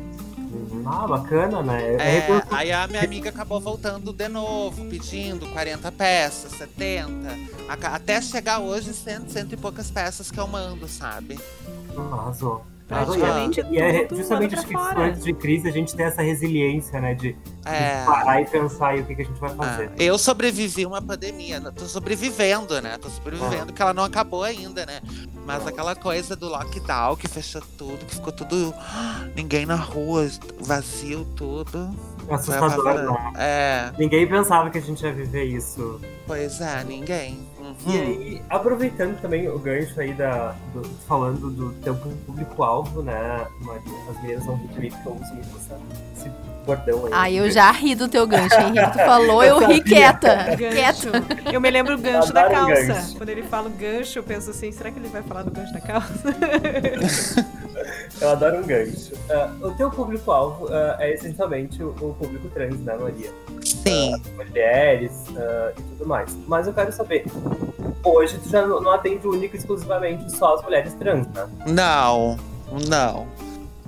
Ah, 0.90 1.06
bacana, 1.06 1.62
né? 1.62 1.96
É, 1.96 2.18
É, 2.18 2.42
aí 2.50 2.72
a 2.72 2.86
minha 2.86 3.02
amiga 3.02 3.28
acabou 3.28 3.60
voltando 3.60 4.10
de 4.12 4.26
novo, 4.28 4.84
pedindo 4.86 5.46
40 5.48 5.92
peças, 5.92 6.52
70, 6.52 7.28
aca- 7.68 7.90
até 7.90 8.22
chegar 8.22 8.60
hoje 8.60 8.94
100, 8.94 9.28
cento 9.28 9.52
e 9.52 9.56
poucas 9.56 9.90
peças 9.90 10.30
que 10.30 10.40
eu 10.40 10.46
mando, 10.46 10.88
sabe? 10.88 11.38
Arrasou. 12.12 12.64
Praticamente 12.88 13.60
E 13.70 13.78
é 13.78 14.04
tudo 14.06 14.18
justamente 14.18 14.54
acho 14.54 14.66
que 14.66 14.72
fora. 14.72 15.00
antes 15.00 15.22
de 15.22 15.32
crise 15.34 15.68
a 15.68 15.70
gente 15.70 15.94
tem 15.94 16.06
essa 16.06 16.22
resiliência, 16.22 16.98
né? 17.00 17.14
De, 17.14 17.32
de 17.34 17.36
É. 17.66 18.02
parar 18.06 18.40
e 18.40 18.46
pensar 18.46 18.88
aí 18.88 19.00
o 19.00 19.04
que, 19.04 19.14
que 19.14 19.22
a 19.22 19.24
gente 19.26 19.38
vai 19.38 19.54
fazer. 19.54 19.90
Ah, 19.90 20.02
eu 20.02 20.16
sobrevivi 20.18 20.86
uma 20.86 21.02
pandemia, 21.02 21.60
né? 21.60 21.70
tô 21.74 21.84
sobrevivendo, 21.84 22.80
né? 22.80 22.96
Tô 22.98 23.10
sobrevivendo, 23.10 23.66
porque 23.66 23.82
ela 23.82 23.92
não 23.92 24.04
acabou 24.04 24.42
ainda, 24.42 24.86
né? 24.86 25.00
Mas 25.44 25.66
aquela 25.66 25.94
coisa 25.94 26.34
do 26.34 26.48
lockdown 26.48 27.14
que 27.16 27.28
fechou 27.28 27.62
tudo, 27.76 28.04
que 28.06 28.14
ficou 28.14 28.32
tudo. 28.32 28.74
ninguém 29.36 29.66
na 29.66 29.76
rua, 29.76 30.26
vazio 30.60 31.26
tudo. 31.36 31.94
Assustador, 32.30 32.94
né? 33.12 33.32
É, 33.36 33.92
Ninguém 33.98 34.26
pensava 34.26 34.68
que 34.70 34.78
a 34.78 34.80
gente 34.82 35.02
ia 35.02 35.12
viver 35.12 35.44
isso. 35.44 36.00
pois 36.26 36.60
é, 36.60 36.84
ninguém. 36.84 37.47
E 37.86 37.96
aí, 37.98 38.42
aproveitando 38.50 39.20
também 39.20 39.48
o 39.48 39.58
gancho 39.58 39.98
aí 40.00 40.12
da. 40.12 40.54
do- 40.74 40.84
falando 41.06 41.48
do 41.50 41.72
teu 41.82 41.94
público-alvo, 41.94 43.02
né, 43.02 43.46
Maria? 43.60 43.82
As 44.10 44.20
meninas 44.22 44.44
vão 44.44 44.56
rir 44.76 44.90
que 44.90 45.06
eu 45.06 45.12
uso 45.12 45.34
muito 45.34 45.56
essa, 45.56 45.78
esse 46.16 46.30
bordão 46.66 47.06
aí. 47.06 47.12
Ai, 47.14 47.34
eu 47.38 47.50
já 47.50 47.70
ri 47.70 47.94
do 47.94 48.08
teu 48.08 48.26
gancho, 48.26 48.60
Henrique. 48.60 48.92
Tu 48.92 48.98
falou, 48.98 49.42
eu 49.44 49.58
ri 49.58 49.76
sabia. 49.78 49.82
quieta. 49.84 50.34
Gancho. 50.56 51.08
Eu 51.52 51.60
me 51.60 51.70
lembro 51.70 51.94
o 51.94 51.98
gancho 51.98 52.32
da 52.32 52.42
Adoro 52.46 52.66
calça. 52.66 52.82
gancho. 52.92 53.16
Quando 53.16 53.28
ele 53.30 53.42
fala 53.44 53.68
o 53.68 53.72
gancho, 53.72 54.18
eu 54.18 54.22
penso 54.24 54.50
assim, 54.50 54.70
será 54.72 54.90
que 54.90 54.98
ele 54.98 55.08
vai 55.08 55.22
falar 55.22 55.42
do 55.44 55.50
gancho 55.50 55.72
da 55.72 55.80
calça? 55.80 56.34
Eu 58.20 58.30
adoro 58.30 58.58
um 58.58 58.66
gancho. 58.66 59.12
Ah, 59.30 59.52
o 59.62 59.70
teu 59.72 59.90
público-alvo 59.90 60.66
ah, 60.68 60.96
é 60.98 61.14
essencialmente 61.14 61.80
o, 61.82 61.90
o 62.00 62.14
público 62.18 62.48
trans, 62.48 62.80
né, 62.80 62.96
Maria? 62.96 63.30
Sim. 63.88 64.22
Mulheres 64.36 65.12
ah, 65.36 65.72
e 65.76 65.82
tudo 65.82 66.06
mais. 66.06 66.36
Mas 66.46 66.66
eu 66.66 66.72
quero 66.72 66.92
saber, 66.92 67.24
hoje 68.04 68.38
tu 68.38 68.48
já 68.48 68.66
não 68.66 68.90
atende 68.90 69.26
única 69.26 69.56
e 69.56 69.58
exclusivamente 69.58 70.30
só 70.36 70.54
as 70.54 70.62
mulheres 70.62 70.94
trans, 70.94 71.26
né? 71.28 71.48
Não, 71.66 72.38
não. 72.88 73.26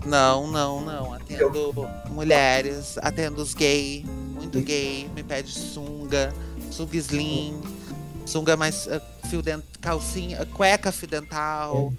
Não, 0.05 0.47
não, 0.47 0.81
não. 0.81 1.15
Atendo 1.15 1.89
mulheres, 2.11 2.99
atendo 2.99 3.43
os 3.43 3.55
gay, 3.55 4.05
muito 4.35 4.61
gay, 4.61 5.09
me 5.15 5.23
pede 5.23 5.51
sunga, 5.51 6.33
sunga 6.71 6.97
slim, 6.97 7.61
sunga 8.25 8.57
mais 8.57 8.87
uh, 8.87 9.01
fio 9.29 9.43
dent, 9.43 9.63
calcinha, 9.81 10.45
cueca 10.47 10.91
fio 10.91 11.07
dental. 11.07 11.93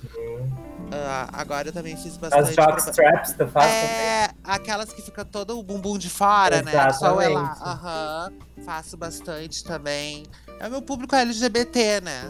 Ah, 0.94 1.30
agora 1.34 1.70
eu 1.70 1.74
também 1.74 1.96
fiz 1.96 2.18
bastante. 2.18 2.50
As 2.50 2.56
jockstraps, 2.56 3.34
tu 3.34 3.48
faz 3.48 3.66
também? 3.66 3.96
É, 3.96 4.30
aquelas 4.44 4.92
que 4.92 5.02
fica 5.02 5.24
todo 5.24 5.58
o 5.58 5.64
bumbum 5.64 5.98
de 5.98 6.10
fora, 6.10 6.62
né? 6.62 6.92
Só 6.94 7.22
ela. 7.22 7.42
Exatamente. 7.42 7.62
Aham. 7.64 8.34
Faço 8.66 8.98
bastante 8.98 9.64
também. 9.64 10.24
É 10.60 10.68
o 10.68 10.72
meu 10.72 10.82
público 10.82 11.16
LGBT, 11.16 12.02
né? 12.02 12.24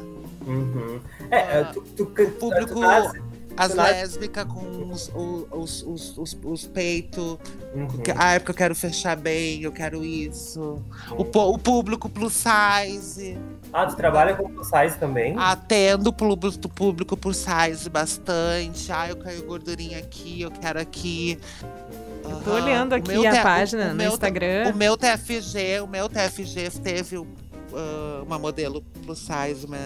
Uhum. 0.45 1.01
É, 1.29 1.63
tu, 1.65 1.81
tu, 1.81 2.05
tu, 2.05 2.23
O 2.23 2.31
público. 2.31 2.73
tu 2.73 2.79
nasce- 2.81 3.21
As 3.57 3.75
lésbicas 3.75 4.45
com 4.45 4.89
os, 4.89 5.11
os, 5.13 5.83
os, 5.83 6.17
os, 6.17 6.37
os 6.43 6.67
peitos. 6.67 7.37
Uhum. 7.75 7.87
Ah, 8.17 8.33
é 8.33 8.39
porque 8.39 8.51
eu 8.51 8.55
quero 8.55 8.75
fechar 8.75 9.15
bem, 9.15 9.61
eu 9.61 9.71
quero 9.71 10.03
isso. 10.03 10.81
O, 11.11 11.21
o 11.23 11.57
público 11.59 12.09
plus 12.09 12.33
size. 12.33 13.37
Ah, 13.71 13.85
tu 13.85 13.95
trabalha 13.95 14.35
com 14.35 14.49
plus 14.49 14.67
size 14.67 14.97
também? 14.97 15.35
Atendo 15.37 16.09
o 16.09 16.13
público, 16.13 16.69
público 16.69 17.15
plus 17.17 17.37
size 17.37 17.89
bastante. 17.89 18.91
Ah, 18.91 19.09
eu 19.09 19.15
quero 19.17 19.43
gordurinha 19.43 19.99
aqui, 19.99 20.41
eu 20.41 20.51
quero 20.51 20.79
aqui. 20.79 21.37
Tô 22.43 22.51
Aham. 22.51 22.63
olhando 22.63 22.91
O 22.93 22.95
aqui 22.95 23.25
a 23.27 23.31
te- 23.33 23.41
página 23.43 23.89
no 23.89 23.95
meu 23.95 24.09
te- 24.09 24.13
Instagram. 24.13 24.71
O 24.73 24.77
meu 24.77 24.95
TFG, 24.97 25.81
o 25.83 25.87
meu 25.87 26.07
TFG 26.07 26.69
teve 26.81 27.17
uh, 27.17 27.27
uma 28.25 28.37
modelo 28.39 28.81
plus 29.03 29.19
size, 29.19 29.65
uma, 29.65 29.77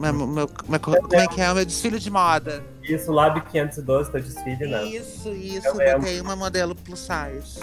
uma- 0.00 0.24
uma- 0.24 0.48
uma- 0.68 0.78
como 0.78 0.96
é 1.14 1.26
que 1.28 1.40
é? 1.40 1.50
O 1.50 1.54
meu 1.54 1.64
desfile 1.64 1.98
de 1.98 2.10
moda. 2.10 2.64
Isso, 2.82 3.12
Lab 3.12 3.40
512, 3.42 4.10
teu 4.10 4.20
desfile, 4.20 4.66
né? 4.66 4.84
Isso, 4.86 5.28
isso, 5.30 5.66
Eu 5.66 5.74
lembro. 5.76 6.00
botei 6.00 6.20
uma 6.20 6.34
modelo 6.34 6.74
plus 6.74 7.00
size. 7.00 7.60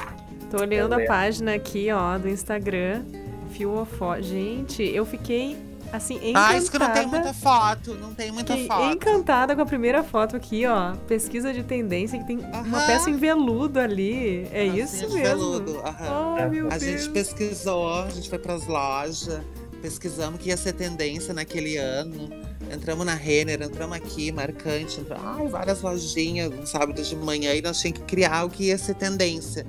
Tô 0.50 0.62
olhando 0.62 0.94
a 0.94 0.98
lembro. 0.98 1.12
página 1.14 1.56
aqui, 1.56 1.92
ó, 1.92 2.18
do 2.18 2.30
Instagram. 2.30 3.04
Fio 3.52 3.74
Ofó. 3.78 4.20
Gente, 4.22 4.84
eu 4.84 5.06
fiquei 5.06 5.58
assim 5.92 6.16
encantada. 6.18 6.54
Ah, 6.54 6.58
isso 6.58 6.70
que 6.72 6.78
não 6.78 6.92
tem 6.92 7.08
muita 7.08 7.34
foto, 7.34 7.94
não 7.96 8.14
tem 8.14 8.32
muita 8.32 8.54
Fiquei 8.54 8.68
foto. 8.68 8.94
encantada 8.94 9.56
com 9.56 9.62
a 9.62 9.66
primeira 9.66 10.04
foto 10.04 10.36
aqui, 10.36 10.66
ó. 10.66 10.94
Pesquisa 11.08 11.52
de 11.54 11.64
tendência 11.64 12.20
que 12.20 12.26
tem 12.26 12.38
uma 12.40 12.82
peça 12.86 13.10
em 13.10 13.16
veludo 13.18 13.80
ali. 13.80 14.48
É 14.52 14.64
isso 14.66 15.02
mesmo. 15.10 15.18
veludo, 15.22 15.80
aham. 15.80 16.50
Meu 16.50 16.68
A 16.68 16.78
Deus. 16.78 16.84
gente 16.84 17.10
pesquisou, 17.10 18.04
a 18.04 18.10
gente 18.10 18.30
foi 18.30 18.38
pras 18.38 18.66
lojas, 18.68 19.40
pesquisamos 19.78 20.40
o 20.40 20.44
que 20.44 20.50
ia 20.50 20.58
ser 20.58 20.74
tendência 20.74 21.34
naquele 21.34 21.78
ano. 21.78 22.30
Entramos 22.72 23.06
na 23.06 23.14
Renner, 23.14 23.62
entramos 23.62 23.96
aqui, 23.96 24.32
marcante. 24.32 25.00
entramos- 25.00 25.26
Ai, 25.42 25.48
várias 25.48 25.82
lojinhas, 25.82 26.52
um 26.54 26.66
sábado 26.66 27.02
de 27.02 27.16
manhã, 27.16 27.54
e 27.54 27.62
nós 27.62 27.80
tínhamos 27.80 28.02
que 28.02 28.06
criar 28.06 28.44
o 28.46 28.50
que 28.50 28.66
ia 28.66 28.78
ser 28.78 28.96
tendência. 28.96 29.66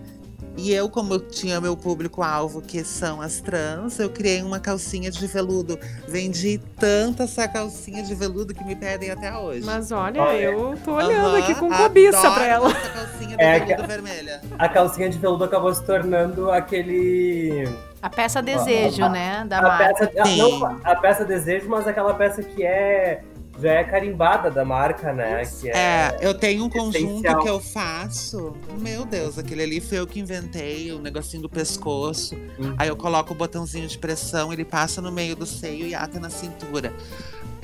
E 0.60 0.72
eu, 0.72 0.88
como 0.88 1.14
eu 1.14 1.20
tinha 1.20 1.60
meu 1.60 1.76
público-alvo, 1.76 2.60
que 2.60 2.82
são 2.82 3.20
as 3.22 3.40
trans, 3.40 3.96
eu 4.00 4.10
criei 4.10 4.42
uma 4.42 4.58
calcinha 4.58 5.08
de 5.08 5.24
veludo. 5.28 5.78
Vendi 6.08 6.60
tanto 6.76 7.22
essa 7.22 7.46
calcinha 7.46 8.02
de 8.02 8.12
veludo 8.12 8.52
que 8.52 8.64
me 8.64 8.74
pedem 8.74 9.08
até 9.12 9.32
hoje. 9.38 9.64
Mas 9.64 9.92
olha, 9.92 10.20
Olha. 10.20 10.36
eu 10.36 10.74
tô 10.84 10.94
olhando 10.96 11.36
Aham, 11.36 11.38
aqui 11.38 11.54
com 11.54 11.68
cobiça 11.70 12.28
pra 12.32 12.44
ela. 12.44 12.70
Essa 12.72 12.88
calcinha 12.90 13.36
de 13.36 13.42
É 13.44 13.58
veludo 13.60 13.82
que- 13.82 13.86
vermelha. 13.86 14.40
A 14.58 14.68
calcinha 14.68 15.08
de 15.08 15.16
veludo 15.16 15.44
acabou 15.44 15.72
se 15.72 15.84
tornando 15.84 16.50
aquele. 16.50 17.68
A 18.00 18.08
peça 18.10 18.40
desejo, 18.40 19.08
né? 19.08 19.44
Da 19.48 19.58
A 19.58 19.62
marca. 19.62 20.06
peça, 20.06 20.36
não, 20.36 20.78
a 20.84 20.94
peça 20.96 21.24
desejo, 21.24 21.68
mas 21.68 21.86
aquela 21.86 22.14
peça 22.14 22.42
que 22.42 22.62
é. 22.64 23.22
Já 23.60 23.72
é 23.72 23.82
carimbada 23.82 24.52
da 24.52 24.64
marca, 24.64 25.12
né? 25.12 25.42
Que 25.60 25.68
é, 25.68 25.76
É, 25.76 26.16
eu 26.20 26.32
tenho 26.32 26.64
um 26.64 26.70
conjunto 26.70 26.96
essencial. 26.96 27.42
que 27.42 27.48
eu 27.48 27.58
faço. 27.58 28.56
Meu 28.78 29.04
Deus, 29.04 29.36
aquele 29.36 29.64
ali 29.64 29.80
foi 29.80 29.98
eu 29.98 30.06
que 30.06 30.20
inventei, 30.20 30.92
o 30.92 31.00
negocinho 31.00 31.42
do 31.42 31.48
pescoço. 31.48 32.36
Uhum. 32.56 32.76
Aí 32.78 32.88
eu 32.88 32.94
coloco 32.96 33.32
o 33.32 33.36
botãozinho 33.36 33.88
de 33.88 33.98
pressão, 33.98 34.52
ele 34.52 34.64
passa 34.64 35.02
no 35.02 35.10
meio 35.10 35.34
do 35.34 35.44
seio 35.44 35.88
e 35.88 35.92
ata 35.92 36.20
na 36.20 36.30
cintura. 36.30 36.92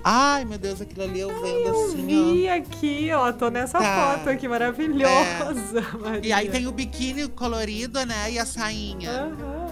Ai, 0.02 0.44
meu 0.44 0.58
Deus, 0.58 0.80
aquilo 0.82 1.04
ali 1.04 1.20
eu 1.20 1.28
vendo 1.40 1.68
Eu 1.68 1.84
assim, 1.86 2.04
vi 2.06 2.48
aqui, 2.48 3.10
ó. 3.14 3.32
Tô 3.32 3.48
nessa 3.48 3.78
Tá. 3.78 4.16
foto 4.18 4.30
aqui 4.30 4.48
maravilhosa, 4.48 5.86
ó. 5.94 5.98
Maria. 6.02 6.28
E 6.28 6.32
aí 6.32 6.48
tem 6.48 6.66
o 6.66 6.72
biquíni 6.72 7.28
colorido, 7.28 8.04
né? 8.04 8.32
E 8.32 8.38
a 8.40 8.44
sainha. 8.44 9.10
Aham. 9.12 9.63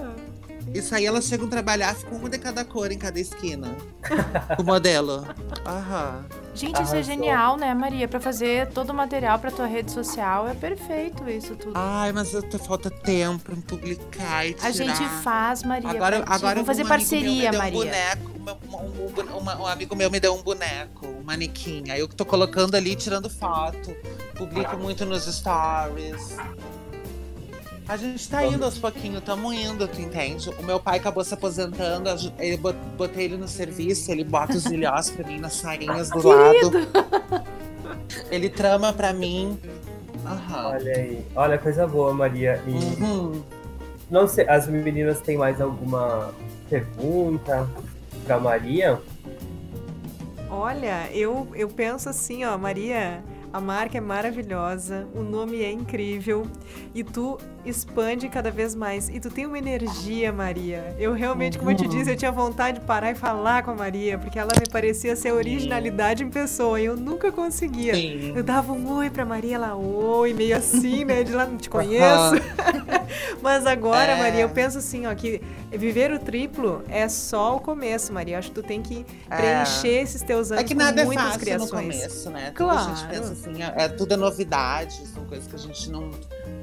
Isso 0.75 0.95
aí 0.95 1.05
elas 1.05 1.25
chegam 1.27 1.47
a 1.47 1.51
trabalhar, 1.51 1.95
ficam 1.95 2.17
uma 2.19 2.29
de 2.31 2.39
cada 2.39 2.65
cor 2.65 2.91
em 2.91 2.99
cada 2.99 3.21
esquina. 3.21 3.69
o 4.59 4.63
modelo. 4.63 5.27
Aham. 5.67 6.25
Gente, 6.55 6.83
isso 6.83 6.95
é 6.95 6.99
Arrasou. 6.99 7.03
genial, 7.03 7.57
né, 7.57 7.73
Maria? 7.75 8.07
Pra 8.07 8.21
fazer 8.21 8.69
todo 8.69 8.91
o 8.91 8.95
material 8.95 9.39
pra 9.39 9.51
tua 9.51 9.67
rede 9.67 9.91
social 9.91 10.47
é 10.47 10.55
perfeito 10.55 11.29
isso 11.29 11.57
tudo. 11.57 11.73
Ai, 11.75 12.13
mas 12.13 12.31
falta 12.67 12.91
tempo 12.91 13.43
pra 13.43 13.57
publicar 13.67 14.47
e 14.47 14.55
tirar. 14.55 14.69
A 14.69 14.71
gente 14.71 15.05
faz, 15.23 15.63
Maria. 15.63 15.91
Agora, 15.91 16.19
ti. 16.19 16.25
agora 16.27 16.55
Vamos 16.57 16.67
fazer 16.67 16.83
um 16.83 16.87
amigo 16.87 16.99
parceria, 17.01 17.51
meu 17.51 17.53
me 17.53 17.59
Maria. 17.59 17.73
deu 17.73 17.81
Um 17.81 17.85
boneco, 17.85 18.33
um, 18.71 19.39
um 19.39 19.63
um 19.63 19.67
amigo 19.67 19.97
meu 19.97 20.11
me 20.11 20.21
deu 20.21 20.35
um 20.35 20.43
boneco, 20.43 21.07
um 21.07 21.23
manequim. 21.23 21.91
Aí 21.91 22.01
eu 22.01 22.09
tô 22.09 22.25
colocando 22.25 22.75
ali, 22.75 22.95
tirando 22.97 23.31
foto. 23.31 23.95
Publico 24.35 24.77
muito 24.77 25.05
nos 25.07 25.25
stories. 25.25 26.37
A 27.89 27.97
gente 27.97 28.29
tá 28.29 28.47
indo 28.47 28.65
aos 28.65 28.79
pouquinhos, 28.79 29.23
tamo 29.25 29.53
indo, 29.53 29.87
tu 29.89 30.01
entende? 30.01 30.49
O 30.59 30.63
meu 30.63 30.79
pai 30.79 30.99
acabou 30.99 31.23
se 31.25 31.35
aposentando, 31.35 32.09
bot- 32.61 32.77
botei 32.97 33.25
ele 33.25 33.37
no 33.37 33.49
serviço, 33.49 34.11
ele 34.11 34.25
bota 34.25 34.53
os 34.57 34.65
ilhós 34.67 35.11
pra 35.11 35.27
mim 35.27 35.39
nas 35.39 35.55
sainhas 35.55 36.09
do 36.11 36.27
lado. 36.27 36.71
Ele 38.31 38.49
trama 38.49 38.93
pra 38.93 39.13
mim. 39.13 39.59
Aham. 40.25 40.69
Olha 40.71 40.93
aí. 40.97 41.27
Olha, 41.35 41.59
coisa 41.59 41.87
boa, 41.87 42.15
Maria. 42.15 42.63
E 42.67 42.71
Uhum. 43.03 43.43
não 44.11 44.29
sei, 44.29 44.49
as 44.49 44.69
meninas 44.69 45.21
têm 45.21 45.37
mais 45.37 45.61
alguma 45.61 46.33
pergunta 46.71 47.69
pra 48.25 48.39
Maria? 48.39 49.01
Olha, 50.49 51.11
eu, 51.13 51.49
eu 51.55 51.69
penso 51.69 52.09
assim, 52.09 52.45
ó, 52.45 52.57
Maria, 52.57 53.23
a 53.53 53.61
marca 53.61 53.99
é 53.99 54.01
maravilhosa, 54.01 55.07
o 55.15 55.23
nome 55.23 55.63
é 55.63 55.71
incrível 55.73 56.47
e 56.95 57.03
tu 57.03 57.39
expande 57.65 58.29
cada 58.29 58.51
vez 58.51 58.75
mais. 58.75 59.09
E 59.09 59.21
tu 59.21 59.31
tem 59.31 59.47
uma 59.47 59.59
energia, 59.59 60.33
Maria. 60.33 60.95
Eu 60.99 61.13
realmente, 61.13 61.59
como 61.59 61.71
eu 61.71 61.77
te 61.77 61.87
disse, 61.89 62.11
eu 62.11 62.17
tinha 62.17 62.33
vontade 62.33 62.81
de 62.81 62.85
parar 62.87 63.11
e 63.13 63.15
falar 63.15 63.63
com 63.63 63.71
a 63.71 63.75
Maria, 63.75 64.19
porque 64.19 64.39
ela 64.39 64.53
me 64.59 64.67
parecia 64.67 65.15
ser 65.17 65.33
originalidade 65.33 66.25
em 66.25 66.31
pessoa 66.31 66.81
e 66.81 66.85
eu 66.87 66.97
nunca 66.97 67.31
conseguia. 67.31 67.95
Sim. 67.95 68.33
Eu 68.35 68.43
dava 68.43 68.73
um 68.73 68.97
oi 68.97 69.11
pra 69.11 69.25
Maria, 69.25 69.57
ela 69.57 69.75
oi, 69.77 70.33
meio 70.35 70.57
assim, 70.57 71.05
né? 71.05 71.23
De 71.23 71.33
lá 71.33 71.47
não 71.47 71.57
te 71.57 71.71
conheço. 71.71 72.35
Mas 73.41 73.67
agora, 73.67 74.13
É. 74.13 74.19
Maria, 74.19 74.41
eu 74.43 74.49
penso 74.49 74.79
assim, 74.79 75.07
ó, 75.07 75.15
que 75.15 75.41
viver 75.71 76.13
o 76.13 76.19
triplo 76.19 76.83
é 76.89 77.09
só 77.09 77.57
o 77.57 77.61
começo, 77.61 78.13
Maria. 78.13 78.39
Acho 78.39 78.49
que 78.49 78.55
tu 78.55 78.63
tem 78.63 78.83
que 78.83 79.05
É. 79.31 79.37
preencher 79.37 79.89
esses 80.03 80.23
teus 80.23 80.51
anos 80.51 80.63
É 80.65 80.67
que 80.67 80.75
com 80.75 80.81
nada 80.81 81.03
é 81.03 81.05
muitas 81.05 81.25
fácil 81.25 81.41
criações. 81.41 81.71
no 81.71 81.77
começo, 81.79 82.31
né? 82.31 82.53
Tudo 82.57 82.71
a 82.71 82.77
gente 82.79 83.01
Claro. 83.05 83.09
pensa 83.11 83.33
assim, 83.33 83.63
é, 83.63 83.85
é 83.85 83.89
tudo 83.89 84.15
é 84.15 84.17
novidade, 84.17 85.07
são 85.15 85.25
coisas 85.27 85.47
que 85.47 85.55
a 85.55 85.59
gente 85.59 85.91
não 85.91 86.11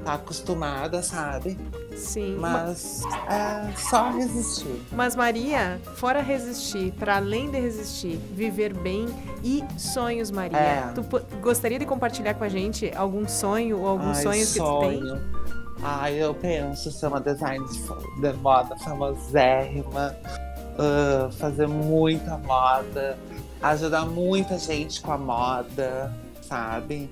tá 0.04 0.14
acostumada, 0.14 1.02
sabe? 1.02 1.58
Sim. 1.96 2.36
Ma- 2.36 2.50
Mas 2.64 3.02
é 3.28 3.72
só 3.76 4.10
resistir. 4.10 4.80
Mas 4.92 5.14
Maria, 5.14 5.80
fora 5.96 6.20
resistir, 6.22 6.92
para 6.92 7.16
além 7.16 7.50
de 7.50 7.58
resistir, 7.60 8.16
viver 8.32 8.72
bem 8.74 9.06
e 9.44 9.62
sonhos, 9.78 10.30
Maria. 10.30 10.56
É. 10.58 10.92
Tu 10.94 11.02
gostaria 11.40 11.78
de 11.78 11.86
compartilhar 11.86 12.34
com 12.34 12.44
a 12.44 12.48
gente 12.48 12.90
algum 12.96 13.28
sonho 13.28 13.78
ou 13.80 13.86
alguns 13.88 14.18
Ai, 14.18 14.22
sonhos 14.22 14.52
que 14.52 14.58
tu 14.58 14.80
tem? 14.80 15.00
sonho. 15.00 15.20
Ai, 15.82 16.14
eu 16.22 16.34
penso 16.34 16.90
ser 16.92 17.06
uma 17.06 17.20
designer 17.20 17.66
de 17.68 18.32
moda 18.34 18.76
famosérrima, 18.78 20.14
ah, 20.78 21.30
fazer 21.38 21.66
muita 21.66 22.36
moda, 22.38 23.18
ajudar 23.62 24.04
muita 24.06 24.58
gente 24.58 25.00
com 25.02 25.12
a 25.12 25.18
moda, 25.18 26.12
sabe? 26.42 27.10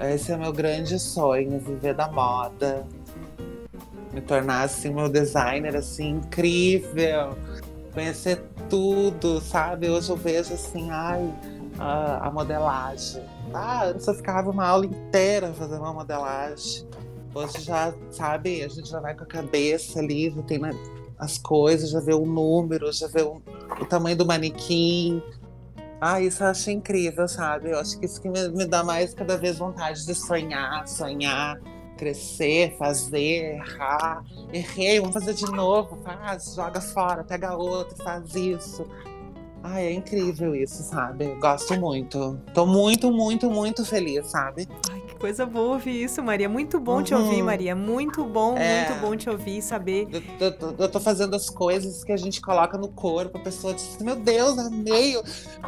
Esse 0.00 0.32
é 0.32 0.36
meu 0.36 0.52
grande 0.52 0.98
sonho, 0.98 1.58
viver 1.58 1.94
da 1.94 2.10
moda. 2.10 2.86
Me 4.12 4.20
tornar 4.20 4.62
assim 4.62 4.92
meu 4.92 5.08
designer 5.08 5.76
assim 5.76 6.16
incrível, 6.16 7.36
conhecer 7.92 8.42
tudo, 8.68 9.40
sabe? 9.40 9.88
Hoje 9.88 10.10
eu 10.10 10.16
vejo 10.16 10.52
assim, 10.54 10.90
ai, 10.90 11.32
a, 11.78 12.28
a 12.28 12.30
modelagem. 12.30 13.22
Ah, 13.52 13.86
antes 13.86 14.06
eu 14.06 14.14
ficava 14.14 14.50
uma 14.50 14.66
aula 14.66 14.86
inteira 14.86 15.52
fazendo 15.54 15.80
uma 15.80 15.92
modelagem. 15.92 16.86
Hoje 17.34 17.60
já, 17.62 17.92
sabe, 18.10 18.62
a 18.62 18.68
gente 18.68 18.88
já 18.88 19.00
vai 19.00 19.14
com 19.14 19.24
a 19.24 19.26
cabeça 19.26 20.00
já 20.02 20.42
tem 20.42 20.58
na- 20.58 20.72
as 21.18 21.36
coisas, 21.38 21.90
já 21.90 22.00
vê 22.00 22.14
o 22.14 22.24
número, 22.24 22.90
já 22.92 23.06
vê 23.08 23.22
o, 23.22 23.40
o 23.80 23.84
tamanho 23.84 24.16
do 24.16 24.24
manequim. 24.26 25.22
Ah, 26.00 26.20
isso 26.20 26.42
eu 26.42 26.48
acho 26.48 26.70
incrível, 26.70 27.26
sabe? 27.26 27.70
Eu 27.70 27.78
acho 27.78 27.98
que 27.98 28.06
isso 28.06 28.20
que 28.20 28.28
me, 28.28 28.48
me 28.50 28.66
dá 28.66 28.84
mais 28.84 29.14
cada 29.14 29.36
vez 29.36 29.58
vontade 29.58 30.04
de 30.04 30.14
sonhar, 30.14 30.86
sonhar, 30.86 31.58
crescer, 31.96 32.76
fazer, 32.78 33.56
errar. 33.56 34.22
Errei, 34.52 35.00
vamos 35.00 35.14
fazer 35.14 35.34
de 35.34 35.46
novo, 35.46 35.96
faz, 36.02 36.54
joga 36.54 36.80
fora, 36.80 37.24
pega 37.24 37.56
outro, 37.56 37.96
faz 38.02 38.34
isso. 38.34 38.86
Ai, 39.62 39.86
é 39.86 39.92
incrível 39.92 40.54
isso, 40.54 40.82
sabe? 40.82 41.26
Gosto 41.40 41.74
muito. 41.80 42.38
Tô 42.52 42.66
muito, 42.66 43.10
muito, 43.10 43.50
muito 43.50 43.84
feliz, 43.84 44.26
sabe? 44.26 44.68
Ai, 44.90 45.02
Coisa 45.18 45.46
boa 45.46 45.74
ouvir 45.74 46.02
isso, 46.04 46.22
Maria. 46.22 46.48
Muito 46.48 46.78
bom 46.78 47.02
te 47.02 47.14
ouvir, 47.14 47.36
Uhum. 47.40 47.46
Maria. 47.46 47.74
Muito 47.74 48.24
bom, 48.24 48.56
É. 48.56 48.86
muito 48.88 49.00
bom 49.00 49.16
te 49.16 49.30
ouvir 49.30 49.58
e 49.58 49.62
saber. 49.62 50.06
Eu, 50.12 50.22
eu 50.40 50.52
tô- 50.58 50.74
eu 50.82 50.88
tô 50.90 51.00
fazendo 51.00 51.34
as 51.34 51.48
coisas 51.48 52.04
que 52.04 52.12
a 52.12 52.16
gente 52.16 52.40
coloca 52.40 52.76
no 52.76 52.88
corpo. 52.88 53.38
A 53.38 53.40
pessoa 53.40 53.72
diz: 53.72 53.96
Meu 54.00 54.16
Deus, 54.16 54.58
é 54.58 54.68
meio. 54.70 55.22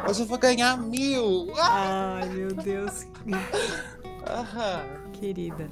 Hoje 0.07 0.21
eu 0.21 0.25
vou 0.27 0.37
ganhar 0.37 0.77
mil. 0.77 1.47
Ai, 1.57 2.29
meu 2.29 2.53
Deus. 2.53 3.07
aham. 4.29 4.81
Querida. 5.13 5.67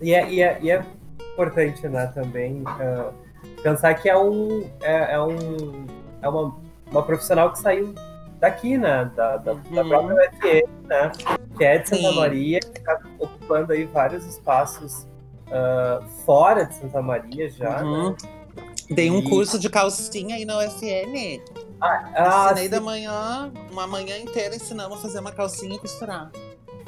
E 0.00 0.14
é, 0.14 0.30
e 0.32 0.40
é, 0.42 0.58
e 0.62 0.70
é 0.70 0.84
importante, 1.32 1.86
né, 1.88 2.06
também, 2.14 2.62
ah, 2.66 3.10
pensar 3.62 3.94
que 3.94 4.08
é 4.08 4.16
um. 4.16 4.68
É, 4.80 5.14
é 5.14 5.20
um. 5.20 5.86
É 6.22 6.28
uma, 6.28 6.56
uma 6.90 7.02
profissional 7.02 7.50
que 7.52 7.58
saiu 7.58 7.94
daqui, 8.42 8.76
né? 8.76 9.10
Da, 9.14 9.36
da, 9.36 9.54
da 9.54 9.82
Uhum. 9.82 9.88
própria 9.88 10.16
UFM, 10.16 10.68
né? 10.88 11.12
Que 11.56 11.64
é 11.64 11.78
de 11.78 11.88
Santa 11.88 12.02
Sim. 12.02 12.16
Maria, 12.16 12.58
que 12.60 12.78
está 12.78 13.00
ocupando 13.20 13.72
aí 13.72 13.84
vários 13.86 14.26
espaços 14.26 15.06
ah, 15.50 16.02
fora 16.26 16.64
de 16.66 16.74
Santa 16.74 17.00
Maria 17.00 17.48
já. 17.48 17.82
Uhum. 17.84 18.10
né? 18.10 18.16
Dei 18.90 19.10
um 19.10 19.20
E- 19.20 19.30
curso 19.30 19.58
de 19.60 19.70
calcinha 19.70 20.34
aí 20.34 20.44
na 20.44 20.58
UFM. 20.58 21.40
Ah, 21.80 22.46
Ensinei 22.50 22.64
sim. 22.64 22.70
da 22.70 22.80
manhã, 22.80 23.52
uma 23.70 23.86
manhã 23.86 24.18
inteira 24.18 24.54
ensinando 24.56 24.94
a 24.94 24.98
fazer 24.98 25.20
uma 25.20 25.32
calcinha 25.32 25.76
e 25.76 25.78
costurar. 25.78 26.30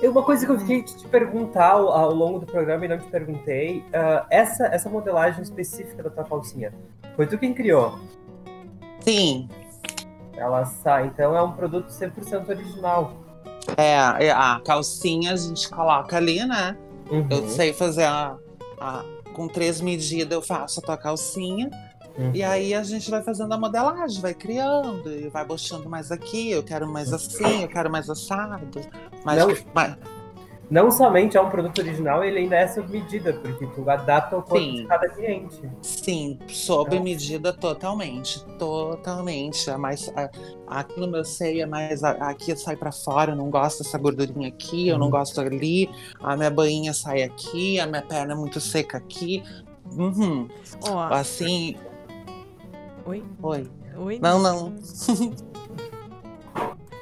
Uma 0.02 0.22
coisa 0.24 0.44
que 0.44 0.50
eu 0.52 0.58
fiquei 0.58 0.82
de 0.82 0.96
te 0.96 1.06
perguntar 1.08 1.70
ao, 1.70 1.88
ao 1.90 2.12
longo 2.12 2.40
do 2.40 2.46
programa 2.46 2.84
e 2.84 2.88
não 2.88 2.98
te 2.98 3.06
perguntei, 3.06 3.84
ah, 3.92 4.26
essa, 4.28 4.66
essa 4.66 4.88
modelagem 4.90 5.40
específica 5.42 6.02
da 6.02 6.10
tua 6.10 6.24
calcinha, 6.24 6.72
foi 7.16 7.26
tu 7.28 7.38
quem 7.38 7.54
criou? 7.54 7.96
Sim, 9.00 9.48
Ela 10.36 10.64
sai, 10.64 11.06
então 11.06 11.36
é 11.36 11.42
um 11.42 11.52
produto 11.52 11.88
100% 11.88 12.48
original. 12.48 13.12
é, 13.76 14.26
é, 14.26 14.30
a 14.30 14.60
calcinha 14.64 15.32
a 15.32 15.36
gente 15.36 15.68
coloca 15.68 16.16
ali, 16.16 16.44
né? 16.44 16.76
Uhum. 17.10 17.26
Eu 17.30 17.48
sei 17.48 17.72
fazer 17.72 18.04
a, 18.04 18.36
a- 18.80 19.04
com 19.34 19.48
três 19.48 19.80
medidas 19.80 20.32
eu 20.32 20.42
faço 20.42 20.80
a 20.80 20.82
tua 20.82 20.96
calcinha. 20.96 21.70
Uhum. 22.16 22.30
E 22.32 22.42
aí 22.44 22.72
a 22.74 22.82
gente 22.84 23.10
vai 23.10 23.22
fazendo 23.22 23.52
a 23.52 23.58
modelagem, 23.58 24.20
vai 24.20 24.32
criando, 24.34 25.10
e 25.10 25.28
vai 25.28 25.44
bochando 25.44 25.88
mais 25.88 26.12
aqui, 26.12 26.50
eu 26.52 26.62
quero 26.62 26.86
mais 26.88 27.12
assim, 27.12 27.62
eu 27.62 27.68
quero 27.68 27.90
mais 27.90 28.08
assado. 28.08 28.60
Mais, 29.24 29.38
Não. 29.40 29.48
mais- 29.74 29.96
Não 30.70 30.90
somente 30.90 31.36
é 31.36 31.40
um 31.40 31.50
produto 31.50 31.78
original, 31.78 32.24
ele 32.24 32.38
ainda 32.40 32.56
é 32.56 32.66
sob 32.66 32.90
medida, 32.90 33.32
porque 33.34 33.66
tu 33.66 33.88
adapta 33.88 34.34
ao 34.36 34.42
corpo 34.42 34.58
Sim. 34.64 34.74
de 34.76 34.86
cada 34.86 35.08
cliente. 35.08 35.60
sim, 35.82 36.38
sob 36.48 36.90
Nossa. 36.90 37.02
medida 37.04 37.52
totalmente. 37.52 38.44
Totalmente. 38.58 39.70
A 39.70 39.76
mais, 39.76 40.10
a- 40.16 40.30
aqui 40.66 40.98
no 40.98 41.06
meu 41.06 41.24
seio 41.24 41.62
é 41.62 41.66
mais. 41.66 42.02
a- 42.02 42.12
aqui 42.30 42.56
sai 42.56 42.76
pra 42.76 42.90
fora, 42.90 43.32
eu 43.32 43.36
não 43.36 43.50
gosto 43.50 43.82
dessa 43.82 43.98
gordurinha 43.98 44.48
aqui, 44.48 44.88
eu 44.88 44.96
não 44.98 45.06
Uhum. 45.06 45.10
gosto 45.12 45.40
ali. 45.40 45.90
A 46.20 46.36
minha 46.36 46.50
bainha 46.50 46.94
sai 46.94 47.22
aqui, 47.22 47.78
a 47.78 47.86
minha 47.86 48.02
perna 48.02 48.32
é 48.32 48.36
muito 48.36 48.58
seca 48.60 48.96
aqui. 48.98 49.42
Uhum. 49.96 50.48
Ó, 50.88 50.98
Assim. 51.12 51.76
oi? 53.06 53.22
Oi. 53.42 53.70
Oi? 53.98 54.18
Não, 54.20 54.38
não. 54.40 54.74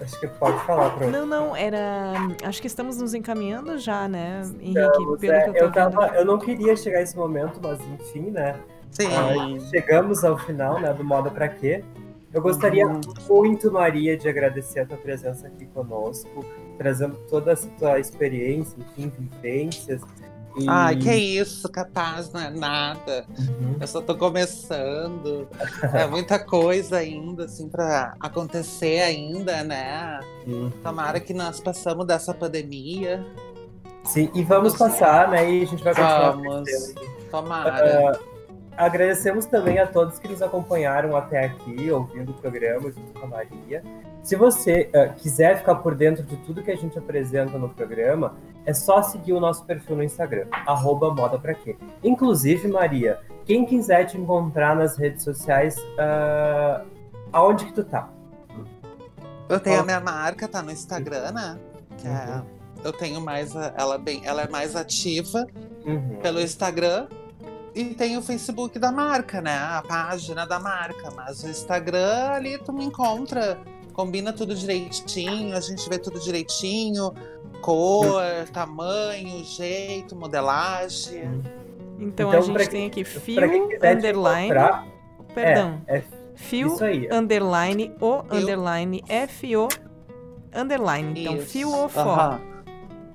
Acho 0.02 0.18
que 0.20 0.26
pode 0.26 0.58
falar, 0.64 0.90
Pro. 0.96 1.10
Não, 1.10 1.24
não, 1.24 1.54
era. 1.56 2.12
Acho 2.44 2.60
que 2.60 2.66
estamos 2.66 2.98
nos 2.98 3.14
encaminhando 3.14 3.78
já, 3.78 4.08
né, 4.08 4.42
Henrique? 4.60 4.78
Estamos, 4.80 5.20
pelo 5.20 5.32
é, 5.32 5.40
que 5.42 5.50
eu 5.50 5.54
tô 5.54 5.58
eu, 5.60 5.70
vendo. 5.72 5.74
tava, 5.74 6.06
eu 6.16 6.24
não 6.24 6.38
queria 6.38 6.76
chegar 6.76 6.98
a 6.98 7.02
esse 7.02 7.16
momento, 7.16 7.60
mas 7.62 7.78
enfim, 7.80 8.30
né? 8.30 8.58
Sim. 8.90 9.06
Ah, 9.08 9.60
chegamos 9.70 10.24
ao 10.24 10.36
final 10.38 10.80
né, 10.80 10.92
do 10.92 11.04
Moda 11.04 11.30
Pra 11.30 11.48
Quê. 11.48 11.84
Eu 12.32 12.40
gostaria 12.40 12.86
Uhum. 12.86 13.00
muito, 13.28 13.70
Maria, 13.70 14.16
de 14.16 14.26
agradecer 14.28 14.80
a 14.80 14.86
tua 14.86 14.96
presença 14.96 15.46
aqui 15.46 15.66
conosco, 15.66 16.44
trazendo 16.78 17.14
toda 17.28 17.52
essa 17.52 17.68
tua 17.78 17.98
experiência, 17.98 18.76
enfim, 18.80 19.12
vivências. 19.18 20.00
E... 20.56 20.68
Ai, 20.68 20.96
que 20.96 21.14
isso, 21.14 21.68
capaz, 21.68 22.32
não 22.32 22.40
é 22.40 22.50
nada. 22.50 23.24
Uhum. 23.38 23.76
Eu 23.80 23.86
só 23.86 24.00
tô 24.00 24.16
começando. 24.16 25.48
É 25.94 26.06
muita 26.08 26.38
coisa 26.38 26.98
ainda, 26.98 27.44
assim, 27.44 27.68
pra 27.68 28.14
acontecer 28.20 29.00
ainda, 29.00 29.62
né? 29.64 30.20
Uhum. 30.46 30.70
Tomara 30.82 31.20
que 31.20 31.32
nós 31.32 31.60
passamos 31.60 32.06
dessa 32.06 32.34
pandemia. 32.34 33.24
Sim, 34.04 34.30
e 34.34 34.42
vamos 34.42 34.76
passar, 34.76 35.28
né? 35.28 35.50
E 35.50 35.62
a 35.62 35.66
gente 35.66 35.82
vai 35.82 35.94
continuar 35.94 36.32
Vamos. 36.32 36.94
Tomara. 37.30 38.31
Agradecemos 38.76 39.44
também 39.46 39.78
a 39.78 39.86
todos 39.86 40.18
que 40.18 40.26
nos 40.28 40.40
acompanharam 40.40 41.14
até 41.14 41.44
aqui, 41.44 41.90
ouvindo 41.90 42.30
o 42.30 42.34
programa 42.34 42.90
junto 42.90 43.12
com 43.18 43.26
a 43.26 43.28
Maria. 43.28 43.82
Se 44.22 44.34
você 44.34 44.88
ah, 44.94 45.08
quiser 45.08 45.58
ficar 45.58 45.76
por 45.76 45.94
dentro 45.94 46.22
de 46.22 46.36
tudo 46.38 46.62
que 46.62 46.70
a 46.70 46.76
gente 46.76 46.98
apresenta 46.98 47.58
no 47.58 47.68
programa, 47.68 48.34
é 48.64 48.72
só 48.72 49.02
seguir 49.02 49.32
o 49.34 49.40
nosso 49.40 49.64
perfil 49.64 49.96
no 49.96 50.02
Instagram, 50.04 50.46
arroba 50.66 51.12
moda 51.12 51.38
pra 51.38 51.52
quê. 51.54 51.76
Inclusive, 52.02 52.66
Maria, 52.68 53.20
quem 53.44 53.66
quiser 53.66 54.06
te 54.06 54.16
encontrar 54.16 54.74
nas 54.74 54.96
redes 54.96 55.22
sociais, 55.22 55.76
ah, 55.98 56.82
aonde 57.32 57.66
que 57.66 57.72
tu 57.72 57.84
tá? 57.84 58.08
Eu 59.48 59.60
tenho 59.60 59.80
a 59.80 59.84
minha 59.84 60.00
marca, 60.00 60.48
tá 60.48 60.62
no 60.62 60.70
Instagram, 60.70 61.30
né? 61.32 61.58
Que 61.98 62.06
é- 62.08 62.42
eu 62.84 62.92
tenho 62.92 63.20
mais. 63.20 63.54
Ela, 63.76 63.98
bem, 63.98 64.22
ela 64.24 64.42
é 64.42 64.48
mais 64.48 64.74
ativa 64.74 65.46
Uhum. 65.84 66.18
pelo 66.22 66.40
Instagram. 66.40 67.06
E 67.74 67.84
tem 67.94 68.16
o 68.18 68.22
Facebook 68.22 68.78
da 68.78 68.92
marca, 68.92 69.40
né? 69.40 69.56
A 69.56 69.82
página 69.86 70.46
da 70.46 70.60
marca. 70.60 71.10
Mas 71.16 71.42
o 71.42 71.48
Instagram 71.48 72.30
ali 72.32 72.58
tu 72.58 72.72
me 72.72 72.84
encontra. 72.84 73.58
Combina 73.92 74.32
tudo 74.32 74.54
direitinho, 74.54 75.54
a 75.54 75.60
gente 75.60 75.86
vê 75.88 75.98
tudo 75.98 76.18
direitinho. 76.20 77.12
Cor, 77.60 78.22
tamanho, 78.52 79.44
jeito, 79.44 80.16
modelagem. 80.16 81.42
Então, 81.98 82.28
Então, 82.28 82.30
a 82.30 82.40
gente 82.40 82.68
tem 82.68 82.86
aqui 82.86 83.04
fio, 83.04 83.40
underline. 83.44 84.46
encontrar, 84.46 84.86
Perdão. 85.34 85.80
É, 85.86 85.98
é 85.98 86.04
fio, 86.34 86.68
isso 86.74 86.82
aí. 86.84 87.08
underline, 87.12 87.94
o, 88.00 88.22
underline, 88.30 89.04
FO, 89.28 89.68
underline. 90.54 91.20
Então, 91.20 91.36
Isso. 91.36 91.46
fio 91.46 91.70
ou 91.70 91.88
fó. 91.88 92.00
Aham. 92.00 92.40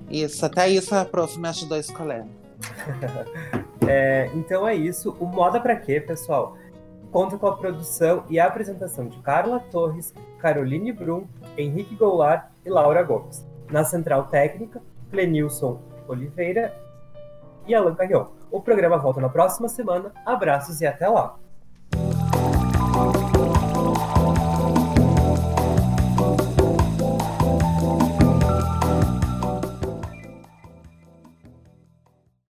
Isso, 0.10 0.46
até 0.46 0.70
isso 0.70 0.96
a 0.96 1.04
prof 1.04 1.38
me 1.38 1.50
ajudou 1.50 1.76
a 1.76 1.82
escolher. 1.82 2.24
É, 3.90 4.30
então 4.34 4.68
é 4.68 4.76
isso. 4.76 5.16
O 5.18 5.26
Moda 5.26 5.62
Pra 5.62 5.74
Quê, 5.76 6.02
pessoal? 6.02 6.58
Conta 7.10 7.38
com 7.38 7.48
a 7.48 7.56
produção 7.56 8.26
e 8.30 8.38
a 8.38 8.46
apresentação 8.46 9.08
de 9.08 9.18
Carla 9.20 9.62
Torres, 9.72 10.14
Caroline 10.40 10.92
Brum, 10.92 11.26
Henrique 11.58 11.96
Goulart 11.96 12.50
e 12.66 12.70
Laura 12.70 13.02
Gomes. 13.02 13.48
Na 13.72 13.86
central 13.86 14.26
técnica, 14.26 14.82
Clenilson 15.10 15.80
Oliveira 16.08 16.76
e 17.66 17.74
Alan 17.74 17.96
Carrion. 17.96 18.26
O 18.52 18.62
programa 18.62 18.98
volta 18.98 19.22
na 19.22 19.30
próxima 19.30 19.70
semana. 19.70 20.12
Abraços 20.26 20.82
e 20.82 20.86
até 20.86 21.08
lá! 21.08 21.38